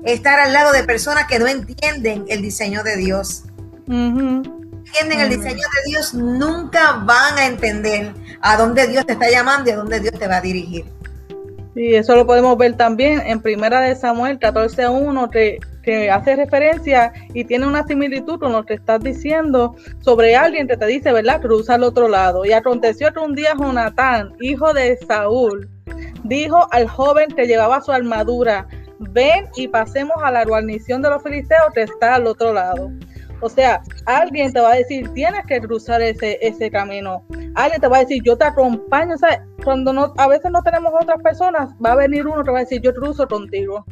estar 0.04 0.38
al 0.40 0.52
lado 0.52 0.72
de 0.72 0.84
personas 0.84 1.26
que 1.26 1.38
no 1.38 1.46
entienden 1.46 2.25
el 2.28 2.40
diseño 2.40 2.82
de 2.82 2.96
Dios. 2.96 3.44
Entienden 4.92 5.20
el 5.20 5.30
diseño 5.30 5.56
de 5.56 5.90
Dios, 5.90 6.12
nunca 6.12 7.02
van 7.06 7.38
a 7.38 7.46
entender 7.46 8.12
a 8.42 8.58
dónde 8.58 8.87
Dios 8.88 9.06
te 9.06 9.14
está 9.14 9.30
llamando 9.30 9.70
y 9.70 9.72
a 9.72 9.76
dónde 9.76 10.00
Dios 10.00 10.18
te 10.18 10.28
va 10.28 10.37
a 10.37 10.40
dirigir. 10.42 10.84
Y 11.75 11.94
eso 11.94 12.14
lo 12.14 12.26
podemos 12.26 12.58
ver 12.58 12.76
también 12.76 13.22
en 13.25 13.40
Primera 13.40 13.80
de 13.80 13.96
Samuel 13.96 14.38
14.1, 14.38 15.30
que, 15.30 15.61
que 15.82 16.11
hace 16.11 16.37
referencia 16.37 17.11
y 17.32 17.44
tiene 17.44 17.66
una 17.66 17.87
similitud 17.87 18.38
con 18.38 18.52
lo 18.52 18.66
que 18.66 18.75
estás 18.75 19.00
diciendo 19.00 19.75
sobre 20.00 20.37
alguien 20.37 20.68
que 20.68 20.76
te 20.76 20.84
dice, 20.84 21.11
¿verdad? 21.11 21.40
Cruza 21.40 21.76
al 21.76 21.84
otro 21.84 22.08
lado. 22.08 22.44
Y 22.44 22.52
aconteció 22.52 23.14
que 23.14 23.20
un 23.20 23.34
día 23.34 23.54
Jonatán, 23.58 24.34
hijo 24.40 24.75
de 24.75 24.99
Saúl, 25.08 25.70
dijo 26.25 26.68
al 26.70 26.87
joven 26.87 27.30
que 27.34 27.46
llevaba 27.46 27.80
su 27.80 27.92
armadura, 27.92 28.66
ven 28.99 29.46
y 29.56 29.68
pasemos 29.68 30.16
a 30.22 30.30
la 30.30 30.44
guarnición 30.44 31.00
de 31.00 31.08
los 31.08 31.22
filisteos 31.22 31.72
que 31.75 31.82
está 31.82 32.16
al 32.16 32.26
otro 32.26 32.52
lado. 32.52 32.90
O 33.42 33.49
sea, 33.49 33.82
alguien 34.06 34.52
te 34.52 34.61
va 34.61 34.72
a 34.72 34.76
decir, 34.76 35.12
tienes 35.14 35.44
que 35.46 35.61
cruzar 35.61 36.00
ese, 36.00 36.38
ese 36.40 36.70
camino. 36.70 37.26
Alguien 37.56 37.80
te 37.80 37.88
va 37.88 37.99
a 37.99 38.00
decir, 38.00 38.22
yo 38.25 38.38
te 38.38 38.44
acompaño. 38.44 39.14
O 39.14 39.18
sea, 39.18 39.44
cuando 39.64 39.92
no, 39.92 40.14
a 40.16 40.28
veces 40.28 40.50
no 40.50 40.62
tenemos 40.62 40.92
otras 40.94 41.20
personas, 41.22 41.70
va 41.84 41.92
a 41.92 41.96
venir 41.96 42.26
uno 42.26 42.44
que 42.44 42.52
va 42.52 42.58
a 42.58 42.62
decir, 42.62 42.80
yo 42.80 42.94
cruzo 42.94 43.26
contigo. 43.26 43.84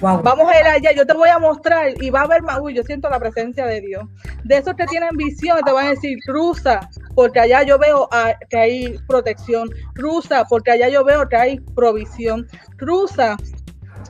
Vamos 0.00 0.52
a 0.52 0.60
ir 0.60 0.66
allá, 0.66 0.92
yo 0.92 1.06
te 1.06 1.14
voy 1.14 1.28
a 1.28 1.38
mostrar 1.38 1.94
y 2.00 2.10
va 2.10 2.20
a 2.20 2.24
haber 2.24 2.42
más. 2.42 2.60
Uy, 2.60 2.74
yo 2.74 2.82
siento 2.82 3.08
la 3.08 3.18
presencia 3.18 3.64
de 3.66 3.80
Dios. 3.80 4.04
De 4.44 4.58
esos 4.58 4.74
que 4.74 4.86
tienen 4.86 5.16
visión, 5.16 5.58
te 5.64 5.72
van 5.72 5.86
a 5.86 5.90
decir, 5.90 6.18
cruza, 6.26 6.80
porque 7.14 7.40
allá 7.40 7.62
yo 7.62 7.78
veo 7.78 8.08
que 8.50 8.56
hay 8.56 8.98
protección. 9.08 9.70
Cruza, 9.94 10.44
porque 10.44 10.72
allá 10.72 10.88
yo 10.88 11.04
veo 11.04 11.28
que 11.28 11.36
hay 11.36 11.60
provisión. 11.74 12.46
Cruza, 12.76 13.36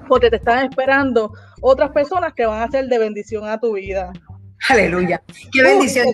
porque 0.08 0.30
te 0.30 0.36
están 0.36 0.66
esperando 0.66 1.32
otras 1.60 1.90
personas 1.92 2.32
que 2.34 2.46
van 2.46 2.62
a 2.62 2.70
ser 2.70 2.86
de 2.88 2.98
bendición 2.98 3.48
a 3.48 3.60
tu 3.60 3.74
vida. 3.74 4.12
Aleluya. 4.68 5.22
Qué 5.52 5.62
bendición. 5.62 6.08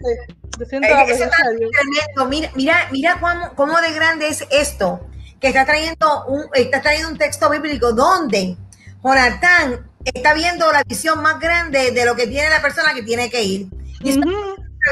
Mira, 2.28 2.50
mira, 2.54 2.88
mira 2.90 3.20
cómo, 3.54 3.80
de 3.80 3.92
grande 3.92 4.28
es 4.28 4.46
esto, 4.50 5.06
que 5.40 5.48
está 5.48 5.64
trayendo 5.64 6.26
un, 6.26 6.44
está 6.54 6.82
trayendo 6.82 7.10
un 7.10 7.18
texto 7.18 7.48
bíblico 7.48 7.92
donde 7.92 8.56
Jonatán 9.02 9.88
está 10.04 10.34
viendo 10.34 10.70
la 10.72 10.82
visión 10.84 11.22
más 11.22 11.40
grande 11.40 11.92
de 11.92 12.04
lo 12.04 12.14
que 12.14 12.26
tiene 12.26 12.50
la 12.50 12.60
persona 12.60 12.92
que 12.94 13.02
tiene 13.02 13.30
que 13.30 13.42
ir. 13.42 13.68
Y 14.02 14.20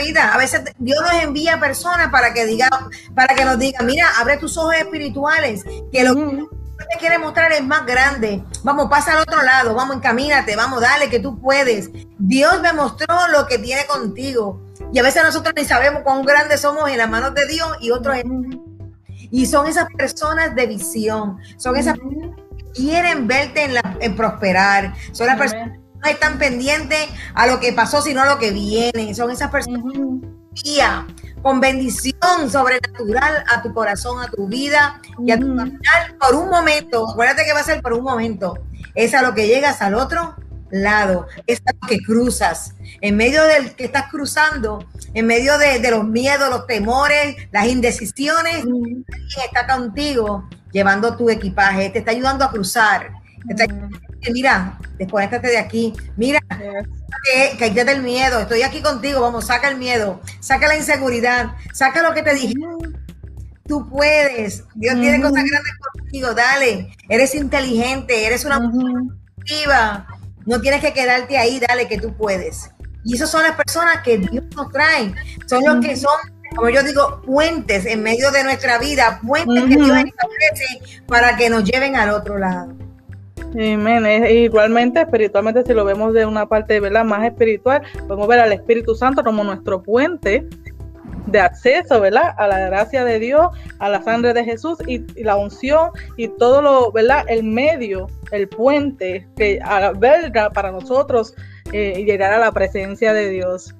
vida. 0.05 0.35
A 0.35 0.39
veces 0.39 0.63
Dios 0.79 1.01
nos 1.01 1.23
envía 1.23 1.59
personas 1.59 2.11
para 2.11 2.33
que 2.35 2.45
diga, 2.47 2.69
para 3.15 3.35
que 3.35 3.45
nos 3.45 3.59
diga, 3.59 3.81
mira, 3.83 4.07
abre 4.19 4.37
tus 4.37 4.57
ojos 4.59 4.75
espirituales, 4.75 5.65
que 5.93 6.05
lo 6.05 6.49
te 6.87 6.99
quiere 6.99 7.19
mostrar 7.19 7.53
es 7.53 7.65
más 7.65 7.85
grande. 7.87 8.45
Vamos, 8.63 8.89
pasa 8.89 9.13
al 9.13 9.21
otro 9.21 9.43
lado, 9.43 9.75
vamos, 9.75 9.97
encamínate, 9.97 10.57
vamos, 10.57 10.81
dale, 10.81 11.09
que 11.09 11.19
tú 11.19 11.41
puedes. 11.41 11.91
Dios 12.19 12.61
me 12.61 12.73
mostró 12.73 13.15
lo 13.33 13.47
que 13.47 13.59
tiene 13.59 13.85
contigo. 13.87 14.63
Y 14.93 14.99
a 14.99 15.03
veces 15.03 15.23
nosotros 15.23 15.55
ni 15.57 15.65
sabemos 15.65 16.03
cuán 16.03 16.23
grandes 16.23 16.61
somos 16.61 16.89
en 16.89 16.99
las 16.99 17.11
manos 17.11 17.35
de 17.35 17.47
Dios 17.47 17.69
y 17.81 17.91
otros 17.91 18.17
en... 18.17 18.63
Y 19.31 19.47
son 19.47 19.67
esas 19.67 19.89
personas 19.97 20.55
de 20.55 20.67
visión, 20.67 21.39
son 21.59 21.77
esas 21.77 21.99
personas 21.99 22.37
que 22.57 22.73
quieren 22.73 23.27
verte 23.27 23.65
en, 23.65 23.75
la, 23.75 23.97
en 24.01 24.17
prosperar, 24.17 24.95
son 25.13 25.27
las 25.27 25.37
personas 25.37 25.73
que 25.73 25.79
no 25.79 26.09
están 26.09 26.39
pendientes 26.39 27.09
a 27.35 27.47
lo 27.47 27.61
que 27.61 27.75
pasó, 27.75 28.01
sino 28.01 28.23
a 28.23 28.27
lo 28.27 28.39
que 28.39 28.53
viene, 28.53 29.15
son 29.15 29.31
esas 29.31 29.51
personas 29.51 29.83
que 30.55 30.81
con 31.43 31.61
bendición 31.61 32.51
sobrenatural 32.51 33.45
a 33.49 33.63
tu 33.63 33.73
corazón, 33.73 34.23
a 34.23 34.29
tu 34.29 34.47
vida 34.49 35.01
y 35.25 35.31
a 35.31 35.39
tu 35.39 35.47
familiar 35.47 36.17
por 36.21 36.35
un 36.35 36.49
momento. 36.49 37.09
Acuérdate 37.11 37.45
que 37.45 37.53
va 37.53 37.61
a 37.61 37.65
ser 37.65 37.83
por 37.83 37.93
un 37.93 38.05
momento. 38.05 38.59
Es 38.95 39.15
a 39.15 39.23
lo 39.23 39.35
que 39.35 39.47
llegas 39.47 39.81
al 39.83 39.95
otro 39.95 40.37
lado, 40.71 41.27
es 41.47 41.61
a 41.67 41.73
lo 41.73 41.89
que 41.89 41.99
cruzas. 41.99 42.75
En 43.01 43.17
medio 43.17 43.43
del 43.45 43.75
que 43.75 43.85
estás 43.85 44.11
cruzando, 44.11 44.85
en 45.15 45.27
medio 45.27 45.59
de, 45.59 45.91
los 45.91 46.05
miedos, 46.05 46.51
los 46.51 46.67
temores, 46.67 47.37
las 47.53 47.67
indecisiones, 47.67 48.57
alguien 48.57 49.05
está 49.45 49.67
contigo 49.67 50.49
llevando 50.73 51.17
tu 51.17 51.31
equipaje, 51.31 51.91
te 51.91 52.01
está 52.01 52.11
ayudando 52.11 52.45
a 52.45 52.51
cruzar. 52.51 53.11
Te 53.47 53.55
está 53.55 53.67
mira, 54.33 54.79
desconéctate 54.99 55.49
de 55.49 55.59
aquí. 55.59 55.93
Mira, 56.17 56.41
que, 57.59 57.73
que 57.73 57.81
el 57.81 58.03
miedo. 58.03 58.41
Estoy 58.41 58.63
aquí 58.63 58.83
contigo. 58.83 59.21
Vamos, 59.21 59.47
saca 59.47 59.69
el 59.69 59.77
miedo. 59.77 60.21
Saca 60.41 60.69
la 60.69 60.77
inseguridad. 60.77 61.53
Saca 61.73 62.03
lo 62.03 62.15
que 62.15 62.23
te 62.23 62.35
dije. 62.35 62.55
Tú 63.67 63.89
puedes. 63.89 64.65
Dios 64.75 65.01
tiene 65.01 65.21
cosas 65.21 65.45
grandes 65.45 65.73
contigo. 65.93 66.35
Dale. 66.35 66.91
Eres 67.09 67.35
inteligente. 67.35 68.27
Eres 68.27 68.45
una 68.45 68.61
mujer 68.61 68.95
activa. 69.39 70.07
No 70.47 70.61
tienes 70.61 70.81
que 70.81 70.93
quedarte 70.93 71.39
ahí. 71.39 71.61
Dale, 71.61 71.89
que 71.89 71.99
tú 71.99 72.15
puedes. 72.17 72.71
Y 73.05 73.15
esas 73.15 73.31
son 73.31 73.43
las 73.43 73.57
personas 73.57 74.03
que 74.03 74.19
Dios 74.19 74.45
nos 74.55 74.71
trae. 74.71 75.15
Son 75.47 75.63
los 75.65 75.85
que 75.85 75.97
son 75.97 76.39
como 76.57 76.71
yo 76.71 76.83
digo, 76.83 77.21
puentes 77.27 77.85
en 77.87 78.03
medio 78.03 78.31
de 78.31 78.43
nuestra 78.43 78.79
vida, 78.79 79.21
puentes 79.25 79.65
que 79.65 79.77
Dios 79.77 79.97
establece 79.99 81.03
para 81.07 81.37
que 81.37 81.51
nos 81.51 81.65
lleven 81.65 81.95
al 81.95 82.11
otro 82.11 82.39
lado. 82.39 82.88
Igualmente, 83.55 85.01
espiritualmente, 85.01 85.65
si 85.65 85.73
lo 85.73 85.85
vemos 85.85 86.13
de 86.13 86.27
una 86.27 86.47
parte 86.47 86.81
¿verdad? 86.81 87.05
más 87.05 87.25
espiritual, 87.25 87.83
podemos 88.07 88.29
ver 88.29 88.41
al 88.41 88.53
Espíritu 88.53 88.95
Santo 88.95 89.25
como 89.25 89.45
nuestro 89.45 89.83
puente 89.83 90.47
de 91.27 91.41
acceso, 91.41 92.01
¿verdad? 92.01 92.35
A 92.39 92.47
la 92.47 92.59
gracia 92.67 93.05
de 93.05 93.19
Dios, 93.19 93.49
a 93.79 93.89
la 93.89 94.03
sangre 94.03 94.33
de 94.33 94.45
Jesús 94.45 94.79
y, 94.87 95.01
la 95.23 95.37
unción 95.37 95.91
y 96.17 96.29
todo 96.29 96.63
lo, 96.63 96.93
¿verdad? 96.93 97.25
El 97.29 97.45
medio, 97.45 98.09
el 98.33 98.49
puente 98.49 99.27
que 99.37 99.61
alberga 99.63 100.51
para 100.51 100.71
nosotros 100.71 101.35
eh, 101.73 102.05
llegar 102.05 102.33
a 102.33 102.39
la 102.39 102.53
presencia 102.53 103.13
de 103.13 103.29
Dios. 103.31 103.75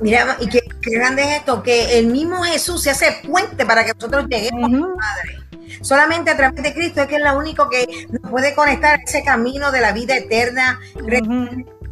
Mira, 0.00 0.36
y 0.40 0.48
qué, 0.48 0.60
grande 0.82 1.22
es 1.22 1.38
esto, 1.38 1.62
que 1.62 1.98
el 1.98 2.08
mismo 2.08 2.42
Jesús 2.42 2.82
se 2.82 2.90
hace 2.90 3.06
puente 3.26 3.64
para 3.64 3.84
que 3.84 3.92
nosotros 3.94 4.26
lleguemos 4.28 4.64
a 4.64 4.94
Padre. 4.94 5.46
Solamente 5.80 6.30
a 6.30 6.36
través 6.36 6.62
de 6.62 6.74
Cristo 6.74 7.02
es 7.02 7.08
que 7.08 7.16
es 7.16 7.22
lo 7.22 7.36
único 7.36 7.68
que 7.68 7.86
nos 8.10 8.30
puede 8.30 8.54
conectar 8.54 8.98
a 8.98 9.02
ese 9.02 9.22
camino 9.22 9.72
de 9.72 9.80
la 9.80 9.92
vida 9.92 10.16
eterna. 10.16 10.78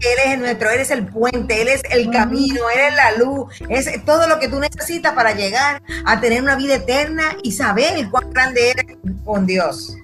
Él 0.00 0.32
es 0.32 0.38
nuestro, 0.38 0.70
Él 0.70 0.80
es 0.80 0.90
el 0.90 1.06
puente, 1.06 1.62
Él 1.62 1.68
es 1.68 1.82
el 1.90 2.10
camino, 2.10 2.68
Él 2.70 2.80
es 2.88 2.94
la 2.94 3.24
luz, 3.24 3.52
es 3.68 4.04
todo 4.04 4.26
lo 4.28 4.38
que 4.38 4.48
tú 4.48 4.58
necesitas 4.60 5.12
para 5.14 5.32
llegar 5.32 5.82
a 6.04 6.20
tener 6.20 6.42
una 6.42 6.56
vida 6.56 6.76
eterna 6.76 7.36
y 7.42 7.52
saber 7.52 8.08
cuán 8.10 8.30
grande 8.30 8.70
eres 8.70 8.96
con 9.24 9.46
Dios. 9.46 9.96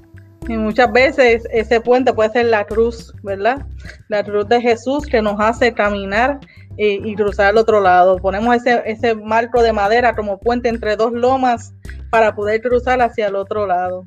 Y 0.49 0.57
muchas 0.57 0.91
veces 0.91 1.43
ese 1.53 1.81
puente 1.81 2.13
puede 2.13 2.31
ser 2.31 2.47
la 2.47 2.65
cruz, 2.65 3.13
¿verdad? 3.23 3.67
La 4.09 4.25
cruz 4.25 4.49
de 4.49 4.61
Jesús 4.61 5.07
que 5.07 5.23
nos 5.23 5.39
hace 5.39 5.75
caminar 5.75 6.41
eh, 6.77 7.01
y 7.03 7.15
cruzar 7.15 7.47
al 7.47 7.59
otro 7.59 7.81
lado. 7.81 8.19
Ponemos 8.19 8.55
ese, 8.57 8.83
ese 8.87 9.15
marco 9.15 9.63
de 9.63 9.73
madera 9.73 10.15
como 10.15 10.39
puente 10.39 10.69
entre 10.69 10.97
dos 10.97 11.13
lomas 11.13 11.73
para 12.11 12.35
poder 12.35 12.61
cruzar 12.61 13.01
hacia 13.01 13.29
el 13.29 13.37
otro 13.37 13.67
lado. 13.67 14.07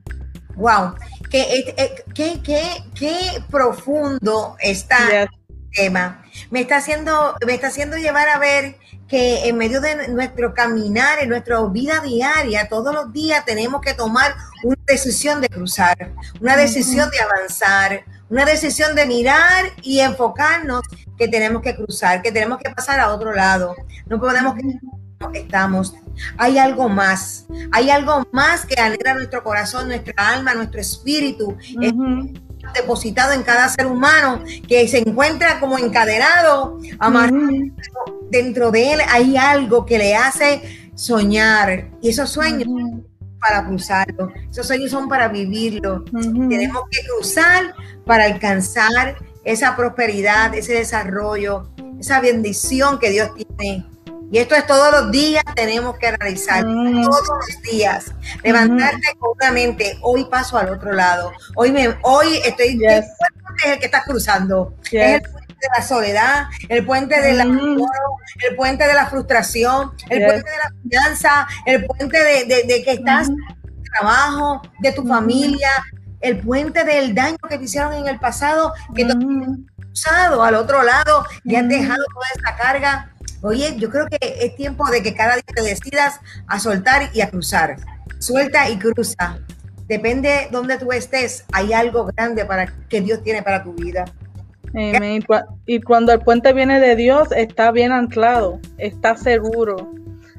Wow, 0.55 0.95
qué, 1.29 1.73
qué, 2.13 2.39
qué, 2.43 2.63
qué 2.93 3.17
profundo 3.49 4.55
está 4.59 5.23
el 5.23 5.27
tema. 5.71 6.23
Me 6.51 6.61
está 6.61 6.77
haciendo, 6.77 7.35
me 7.45 7.55
está 7.55 7.67
haciendo 7.67 7.97
llevar 7.97 8.29
a 8.29 8.37
ver 8.37 8.75
que 9.07 9.47
en 9.47 9.57
medio 9.57 9.81
de 9.81 10.07
nuestro 10.07 10.53
caminar, 10.53 11.19
en 11.21 11.29
nuestra 11.29 11.61
vida 11.65 12.01
diaria, 12.01 12.67
todos 12.69 12.93
los 12.93 13.11
días 13.13 13.45
tenemos 13.45 13.81
que 13.81 13.93
tomar 13.93 14.33
una 14.63 14.77
decisión 14.87 15.41
de 15.41 15.49
cruzar, 15.49 15.95
una 16.39 16.55
decisión 16.55 17.09
de 17.09 17.19
avanzar, 17.19 18.05
una 18.29 18.45
decisión 18.45 18.95
de 18.95 19.05
mirar 19.05 19.65
y 19.81 19.99
enfocarnos 19.99 20.81
que 21.17 21.27
tenemos 21.27 21.61
que 21.61 21.75
cruzar, 21.75 22.21
que 22.21 22.31
tenemos 22.31 22.57
que 22.57 22.69
pasar 22.71 22.99
a 22.99 23.13
otro 23.13 23.33
lado. 23.33 23.75
No 24.07 24.19
podemos 24.19 24.55
que 25.31 25.39
estamos. 25.39 25.95
Hay 26.37 26.57
algo 26.57 26.89
más, 26.89 27.45
hay 27.71 27.89
algo 27.89 28.27
más 28.31 28.65
que 28.65 28.79
alegra 28.79 29.13
nuestro 29.13 29.43
corazón, 29.43 29.87
nuestra 29.87 30.13
alma, 30.17 30.53
nuestro 30.53 30.81
espíritu. 30.81 31.57
depositado 32.73 33.33
en 33.33 33.43
cada 33.43 33.67
ser 33.67 33.85
humano 33.85 34.41
que 34.67 34.87
se 34.87 34.99
encuentra 34.99 35.59
como 35.59 35.77
encadenado, 35.77 36.79
amarrado. 36.97 37.49
Dentro 38.29 38.71
de 38.71 38.93
él 38.93 38.99
hay 39.09 39.35
algo 39.35 39.85
que 39.85 39.97
le 39.97 40.15
hace 40.15 40.89
soñar 40.95 41.89
y 42.01 42.09
esos 42.09 42.29
sueños 42.29 42.67
para 43.45 43.65
cruzarlo, 43.65 44.31
esos 44.49 44.65
sueños 44.65 44.91
son 44.91 45.09
para 45.09 45.27
vivirlo. 45.27 46.03
Tenemos 46.05 46.83
que 46.89 47.05
cruzar 47.05 47.75
para 48.05 48.25
alcanzar 48.25 49.17
esa 49.43 49.75
prosperidad, 49.75 50.53
ese 50.55 50.73
desarrollo, 50.73 51.69
esa 51.99 52.21
bendición 52.21 52.99
que 52.99 53.09
Dios 53.09 53.31
tiene. 53.35 53.85
Y 54.31 54.39
esto 54.39 54.55
es 54.55 54.65
todos 54.65 54.91
los 54.91 55.11
días, 55.11 55.43
tenemos 55.55 55.95
que 55.99 56.09
realizar 56.11 56.63
todos 56.63 57.27
los 57.27 57.61
días. 57.71 58.05
Levantarte 58.43 59.15
con 59.19 59.31
una 59.39 59.51
mente, 59.51 59.99
hoy 60.01 60.25
paso 60.25 60.57
al 60.57 60.69
otro 60.69 60.91
lado. 60.91 61.31
Hoy 61.55 61.71
me, 61.71 61.95
hoy 62.01 62.39
estoy, 62.43 62.83
es 62.83 63.05
el 63.63 63.77
que 63.77 63.85
estás 63.85 64.05
cruzando. 64.05 64.73
Es 64.91 65.21
el 65.21 65.21
de 65.63 65.69
la 65.77 65.83
soledad, 65.85 66.45
el 66.69 66.85
puente 66.85 67.19
de 67.21 67.33
la 67.33 67.45
mm. 67.45 67.81
el 68.49 68.55
puente 68.55 68.85
de 68.85 68.93
la 68.93 69.07
frustración, 69.07 69.91
el 70.09 70.25
puente 70.25 70.49
de 70.49 70.57
la 70.57 70.71
finanza, 70.81 71.47
el 71.65 71.85
puente 71.85 72.17
de, 72.23 72.83
que 72.83 72.91
estás 72.91 73.29
en 73.29 73.35
tu 73.35 73.83
trabajo, 73.83 74.61
de 74.79 74.91
tu 74.91 75.07
familia, 75.07 75.69
el 76.21 76.39
puente 76.39 76.83
del 76.83 77.15
daño 77.15 77.37
que 77.49 77.57
te 77.57 77.63
hicieron 77.63 77.93
en 77.93 78.07
el 78.07 78.19
pasado, 78.19 78.73
que 78.95 79.05
tú 79.05 79.17
has 79.17 79.85
cruzado 79.85 80.43
al 80.43 80.55
otro 80.55 80.83
lado 80.83 81.25
y 81.43 81.55
has 81.55 81.67
dejado 81.67 82.03
toda 82.13 82.27
esa 82.35 82.55
carga 82.55 83.13
Oye, 83.45 83.75
yo 83.77 83.89
creo 83.89 84.07
que 84.07 84.17
es 84.21 84.55
tiempo 84.55 84.89
de 84.89 85.03
que 85.03 85.13
cada 85.13 85.33
día 85.33 85.43
te 85.53 85.61
decidas 85.61 86.21
a 86.47 86.59
soltar 86.61 87.09
y 87.13 87.19
a 87.19 87.29
cruzar. 87.29 87.75
Suelta 88.19 88.69
y 88.69 88.79
cruza. 88.79 89.37
Depende 89.85 90.29
de 90.29 90.47
donde 90.49 90.77
tú 90.77 90.93
estés, 90.93 91.43
hay 91.51 91.73
algo 91.73 92.05
grande 92.05 92.45
para 92.45 92.67
que 92.87 93.01
Dios 93.01 93.21
tiene 93.21 93.43
para 93.43 93.61
tu 93.61 93.73
vida. 93.73 94.05
Y 95.65 95.81
cuando 95.81 96.11
el 96.13 96.19
puente 96.19 96.51
viene 96.53 96.79
de 96.79 96.95
Dios, 96.95 97.31
está 97.31 97.71
bien 97.71 97.91
anclado, 97.91 98.59
está 98.79 99.15
seguro, 99.15 99.91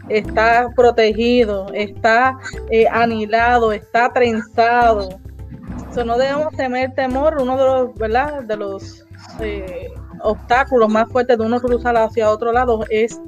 está 0.08 0.68
protegido, 0.74 1.66
está 1.72 2.36
eh, 2.70 2.86
anilado, 2.90 3.72
está 3.72 4.12
trenzado. 4.12 5.20
So, 5.94 6.04
no 6.04 6.18
debemos 6.18 6.54
temer 6.56 6.92
temor, 6.94 7.36
uno 7.40 7.56
de 7.56 7.64
los, 7.64 7.94
¿verdad? 7.94 8.42
De 8.42 8.56
los 8.56 9.04
eh, 9.40 9.88
obstáculos 10.20 10.88
más 10.88 11.08
fuertes 11.08 11.38
de 11.38 11.44
uno 11.44 11.60
cruzar 11.60 11.96
hacia 11.96 12.30
otro 12.30 12.52
lado 12.52 12.84
es 12.90 13.20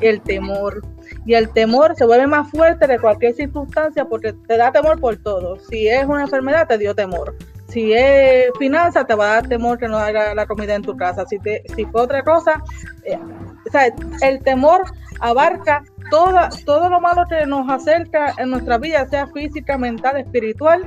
el 0.00 0.20
temor. 0.22 0.82
Y 1.26 1.34
el 1.34 1.50
temor 1.50 1.94
se 1.96 2.06
vuelve 2.06 2.26
más 2.26 2.50
fuerte 2.50 2.86
de 2.86 2.98
cualquier 2.98 3.34
circunstancia 3.34 4.06
porque 4.06 4.32
te 4.32 4.56
da 4.56 4.72
temor 4.72 4.98
por 4.98 5.16
todo. 5.16 5.58
Si 5.58 5.88
es 5.88 6.06
una 6.06 6.22
enfermedad, 6.22 6.66
te 6.66 6.78
dio 6.78 6.94
temor. 6.94 7.34
Si 7.74 7.92
es 7.92 8.52
finanza, 8.56 9.04
te 9.04 9.16
va 9.16 9.26
a 9.26 9.34
dar 9.34 9.48
temor 9.48 9.78
que 9.78 9.88
no 9.88 9.98
haya 9.98 10.32
la 10.32 10.46
comida 10.46 10.76
en 10.76 10.82
tu 10.82 10.96
casa. 10.96 11.26
Si, 11.26 11.40
te, 11.40 11.60
si 11.74 11.84
fue 11.86 12.02
otra 12.02 12.22
cosa, 12.22 12.62
eh, 13.04 13.18
el 14.22 14.40
temor 14.44 14.84
abarca 15.18 15.82
todo, 16.08 16.38
todo 16.64 16.88
lo 16.88 17.00
malo 17.00 17.24
que 17.28 17.44
nos 17.46 17.68
acerca 17.68 18.32
en 18.38 18.50
nuestra 18.50 18.78
vida, 18.78 19.08
sea 19.08 19.26
física, 19.26 19.76
mental, 19.76 20.18
espiritual, 20.18 20.84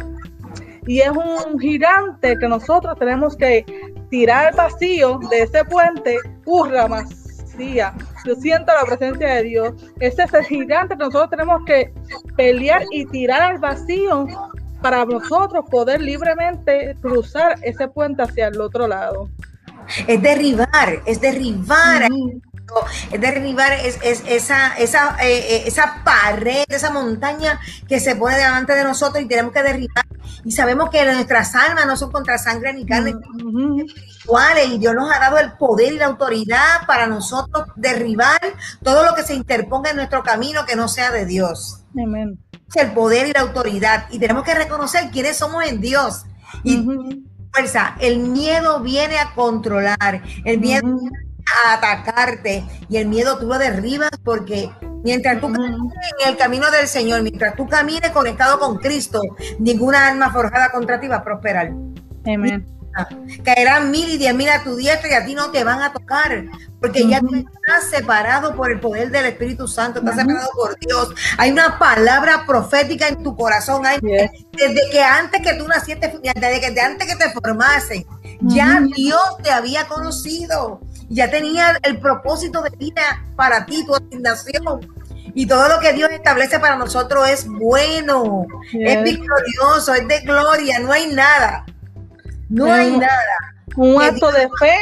y 0.86 1.02
es 1.02 1.10
un 1.10 1.60
gigante 1.60 2.38
que 2.40 2.48
nosotros 2.48 2.98
tenemos 2.98 3.36
que 3.36 3.66
tirar 4.10 4.56
vacío 4.56 5.20
de 5.30 5.42
ese 5.42 5.66
puente, 5.66 6.16
curra 6.46 6.88
vacía. 6.88 7.94
Yo 8.26 8.34
siento 8.36 8.72
la 8.72 8.86
presencia 8.86 9.36
de 9.36 9.44
Dios. 9.44 9.74
Ese 10.00 10.24
es 10.24 10.34
el 10.34 10.46
gigante 10.46 10.96
que 10.96 11.04
nosotros 11.04 11.32
tenemos 11.32 11.66
que 11.66 11.94
pelear 12.38 12.84
y 12.92 13.06
tirar 13.08 13.42
al 13.42 13.58
vacío 13.58 14.26
para 14.82 15.06
nosotros 15.06 15.66
poder 15.70 16.02
libremente 16.02 16.96
cruzar 17.02 17.58
ese 17.62 17.88
puente 17.88 18.24
hacia 18.24 18.48
el 18.48 18.60
otro 18.62 18.88
lado. 18.88 19.30
Es 20.06 20.22
derribar, 20.22 21.02
es 21.06 21.22
derribar 21.22 22.08
es 23.12 23.22
derribar 23.22 23.72
es, 23.74 24.00
esa, 24.04 24.78
esa, 24.78 25.16
eh, 25.22 25.56
eh, 25.56 25.64
esa 25.66 26.02
pared, 26.04 26.66
esa 26.68 26.92
montaña 26.92 27.60
que 27.88 28.00
se 28.00 28.16
pone 28.16 28.36
delante 28.36 28.74
de 28.74 28.84
nosotros 28.84 29.24
y 29.24 29.28
tenemos 29.28 29.54
que 29.54 29.64
derribar 29.64 30.06
Y 30.44 30.52
sabemos 30.52 30.90
que 30.90 31.04
nuestras 31.06 31.56
almas 31.56 31.86
no 31.86 31.96
son 31.96 32.12
contra 32.12 32.38
sangre 32.38 32.74
ni 32.74 32.86
carne 32.86 33.12
espirituales 33.12 34.68
y 34.68 34.78
Dios 34.80 34.94
nos 34.96 35.12
ha 35.12 35.20
dado 35.20 35.38
el 35.38 35.54
poder 35.54 35.94
y 35.94 35.98
la 35.98 36.08
autoridad 36.08 36.86
para 36.86 37.08
nosotros 37.08 37.68
derribar 37.76 38.40
todo 38.84 39.06
lo 39.06 39.16
que 39.16 39.24
se 39.24 39.34
interponga 39.34 39.92
en 39.92 39.96
nuestro 39.96 40.24
camino 40.24 40.66
que 40.66 40.76
no 40.76 40.88
sea 40.88 41.12
de 41.12 41.26
Dios. 41.26 41.84
Amén. 41.98 42.38
El 42.76 42.92
poder 42.92 43.28
y 43.28 43.34
la 43.34 43.42
autoridad. 43.42 44.06
Y 44.12 44.20
tenemos 44.20 44.44
que 44.44 44.54
reconocer 44.54 45.10
quiénes 45.12 45.38
somos 45.38 45.66
en 45.66 45.82
Dios. 45.82 46.26
Y 46.64 46.86
fuerza, 47.52 47.96
el 48.00 48.20
miedo 48.20 48.82
viene 48.82 49.18
a 49.18 49.34
controlar, 49.34 50.22
el 50.46 50.60
miedo 50.60 50.86
viene 50.86 51.18
a 51.66 51.74
atacarte 51.74 52.64
y 52.90 52.98
el 52.98 53.08
miedo 53.08 53.38
tú 53.38 53.48
lo 53.48 53.58
derribas 53.58 54.12
porque 54.24 54.70
mientras 55.04 55.40
tú 55.40 55.52
camines 55.52 55.94
en 56.22 56.30
el 56.30 56.38
camino 56.38 56.70
del 56.72 56.88
Señor, 56.88 57.22
mientras 57.24 57.56
tú 57.56 57.68
camines 57.68 58.12
conectado 58.12 58.60
con 58.60 58.78
Cristo, 58.78 59.22
ninguna 59.60 60.08
alma 60.08 60.32
forjada 60.32 60.72
contra 60.72 61.00
ti 61.00 61.08
va 61.08 61.18
a 61.18 61.24
prosperar. 61.24 61.72
Amén. 62.26 62.77
Caerán 63.44 63.92
mil 63.92 64.10
y 64.10 64.18
diez 64.18 64.34
mil 64.34 64.50
a 64.50 64.64
tu 64.64 64.76
diestra 64.76 65.10
y 65.10 65.14
a 65.14 65.26
ti 65.26 65.36
no 65.36 65.52
te 65.52 65.64
van 65.64 65.82
a 65.82 65.94
tocar, 65.94 66.46
porque 66.80 67.08
ya 67.08 67.20
tú 67.20 67.36
estás 67.36 67.90
separado 67.90 68.56
por 68.56 68.72
el 68.72 68.80
poder 68.80 69.12
del 69.12 69.26
Espíritu 69.26 69.68
Santo, 69.68 70.00
estás 70.00 70.16
separado 70.16 70.50
por 70.56 70.78
Dios. 70.80 71.14
Hay 71.38 71.52
una 71.52 71.78
palabra 71.78 72.46
profética 72.46 73.08
en 73.08 73.24
tu 73.24 73.36
corazón. 73.36 73.86
Hay, 73.86 74.00
Desde 74.00 74.90
que 74.92 75.02
antes 75.02 75.42
que 75.42 75.54
tú 75.56 75.68
naciste, 75.68 76.08
desde 76.22 76.74
que 76.74 76.82
antes 76.82 77.08
que 77.08 77.16
te 77.16 77.32
formasen, 77.32 78.06
ya 78.42 78.82
Dios 78.96 79.38
te 79.44 79.52
había 79.52 79.86
conocido, 79.88 80.82
ya 81.10 81.30
tenía 81.30 81.78
el 81.84 82.00
propósito 82.00 82.62
de 82.62 82.70
vida 82.78 83.26
para 83.36 83.66
ti, 83.66 83.86
tu 83.86 83.96
asignación. 83.96 84.96
Y 85.34 85.46
todo 85.46 85.68
lo 85.68 85.80
que 85.80 85.94
Dios 85.94 86.10
establece 86.12 86.60
para 86.60 86.78
nosotros 86.78 87.30
es 87.30 87.48
bueno, 87.48 88.48
es 88.74 89.04
victorioso, 89.04 89.94
es 89.94 90.08
de 90.08 90.22
gloria, 90.22 90.80
no 90.80 90.92
hay 90.92 91.14
nada 91.14 91.66
no 92.50 92.72
hay 92.72 92.98
nada. 92.98 93.56
Un 93.76 94.02
acto 94.02 94.32
de 94.32 94.48
fe 94.60 94.76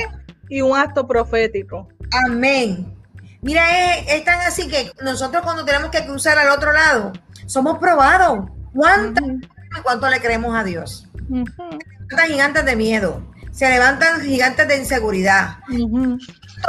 y 0.49 0.61
un 0.61 0.77
acto 0.77 1.07
profético. 1.07 1.87
Amén. 2.27 2.93
Mira, 3.41 3.99
es, 3.99 4.23
tan 4.23 4.39
así 4.41 4.67
que 4.67 4.91
nosotros 5.03 5.43
cuando 5.43 5.65
tenemos 5.65 5.91
que 5.91 6.05
cruzar 6.05 6.37
al 6.37 6.49
otro 6.49 6.71
lado, 6.73 7.13
somos 7.45 7.77
probados. 7.77 8.49
¿Cuánto, 8.73 10.09
le 10.09 10.19
creemos 10.19 10.55
a 10.55 10.63
Dios? 10.63 11.07
Se 11.27 12.15
levantan 12.15 12.27
gigantes 12.27 12.65
de 12.65 12.75
miedo, 12.75 13.33
se 13.51 13.69
levantan 13.69 14.21
gigantes 14.21 14.67
de 14.67 14.77
inseguridad. 14.77 15.57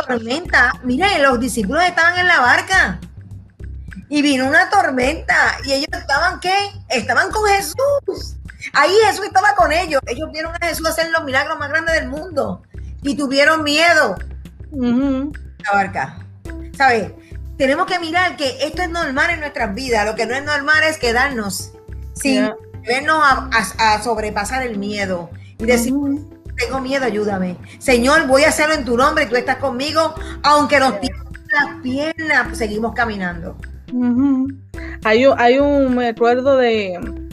Tormenta, 0.07 0.73
miren, 0.85 1.23
los 1.23 1.41
discípulos 1.41 1.83
estaban 1.85 2.19
en 2.19 2.27
la 2.27 2.41
barca 2.41 3.01
y 4.09 4.23
vino 4.23 4.47
una 4.47 4.69
tormenta 4.71 5.57
y 5.65 5.73
ellos 5.73 5.89
estaban, 5.93 6.41
¿qué? 6.41 6.55
Estaban 6.89 7.31
con 7.31 7.49
Jesús. 7.49 8.37
Ahí 8.73 8.93
Jesús 9.07 9.27
estaba 9.27 9.55
con 9.55 9.73
ellos. 9.73 10.01
Ellos 10.07 10.31
vieron 10.33 10.55
a 10.55 10.67
Jesús 10.67 10.87
hacer 10.87 11.11
los 11.11 11.25
milagros 11.25 11.59
más 11.59 11.69
grandes 11.69 11.95
del 11.95 12.09
mundo 12.09 12.63
y 13.03 13.17
tuvieron 13.17 13.63
miedo. 13.63 14.17
La 14.73 15.73
barca. 15.73 16.19
¿Sabes? 16.77 17.13
Tenemos 17.57 17.87
que 17.87 17.99
mirar 17.99 18.37
que 18.37 18.59
esto 18.61 18.83
es 18.83 18.91
normal 18.91 19.31
en 19.31 19.41
nuestras 19.41 19.75
vidas. 19.75 20.05
Lo 20.07 20.15
que 20.15 20.27
no 20.27 20.35
es 20.35 20.45
normal 20.45 20.83
es 20.85 20.99
quedarnos 20.99 21.73
sin 22.15 22.51
vernos 22.87 23.23
a, 23.23 24.03
sobrepasar 24.03 24.63
el 24.63 24.79
miedo 24.79 25.31
y 25.59 25.65
decir, 25.65 25.95
tengo 26.57 26.81
miedo, 26.81 27.05
ayúdame. 27.05 27.57
Señor, 27.79 28.27
voy 28.27 28.45
a 28.45 28.49
hacerlo 28.49 28.75
en 28.75 28.85
tu 28.85 28.97
nombre 28.97 29.25
y 29.25 29.29
tú 29.29 29.37
estás 29.37 29.57
conmigo, 29.57 30.15
aunque 30.43 30.79
nos 30.79 31.01
tiren 31.01 31.25
las 31.53 31.81
piernas, 31.83 32.59
seguimos 32.59 32.95
caminando. 32.95 33.57
hay, 35.05 35.27
un, 35.27 35.41
hay 35.41 35.59
un, 35.59 35.97
me 35.97 36.09
acuerdo 36.09 36.57
de, 36.57 37.26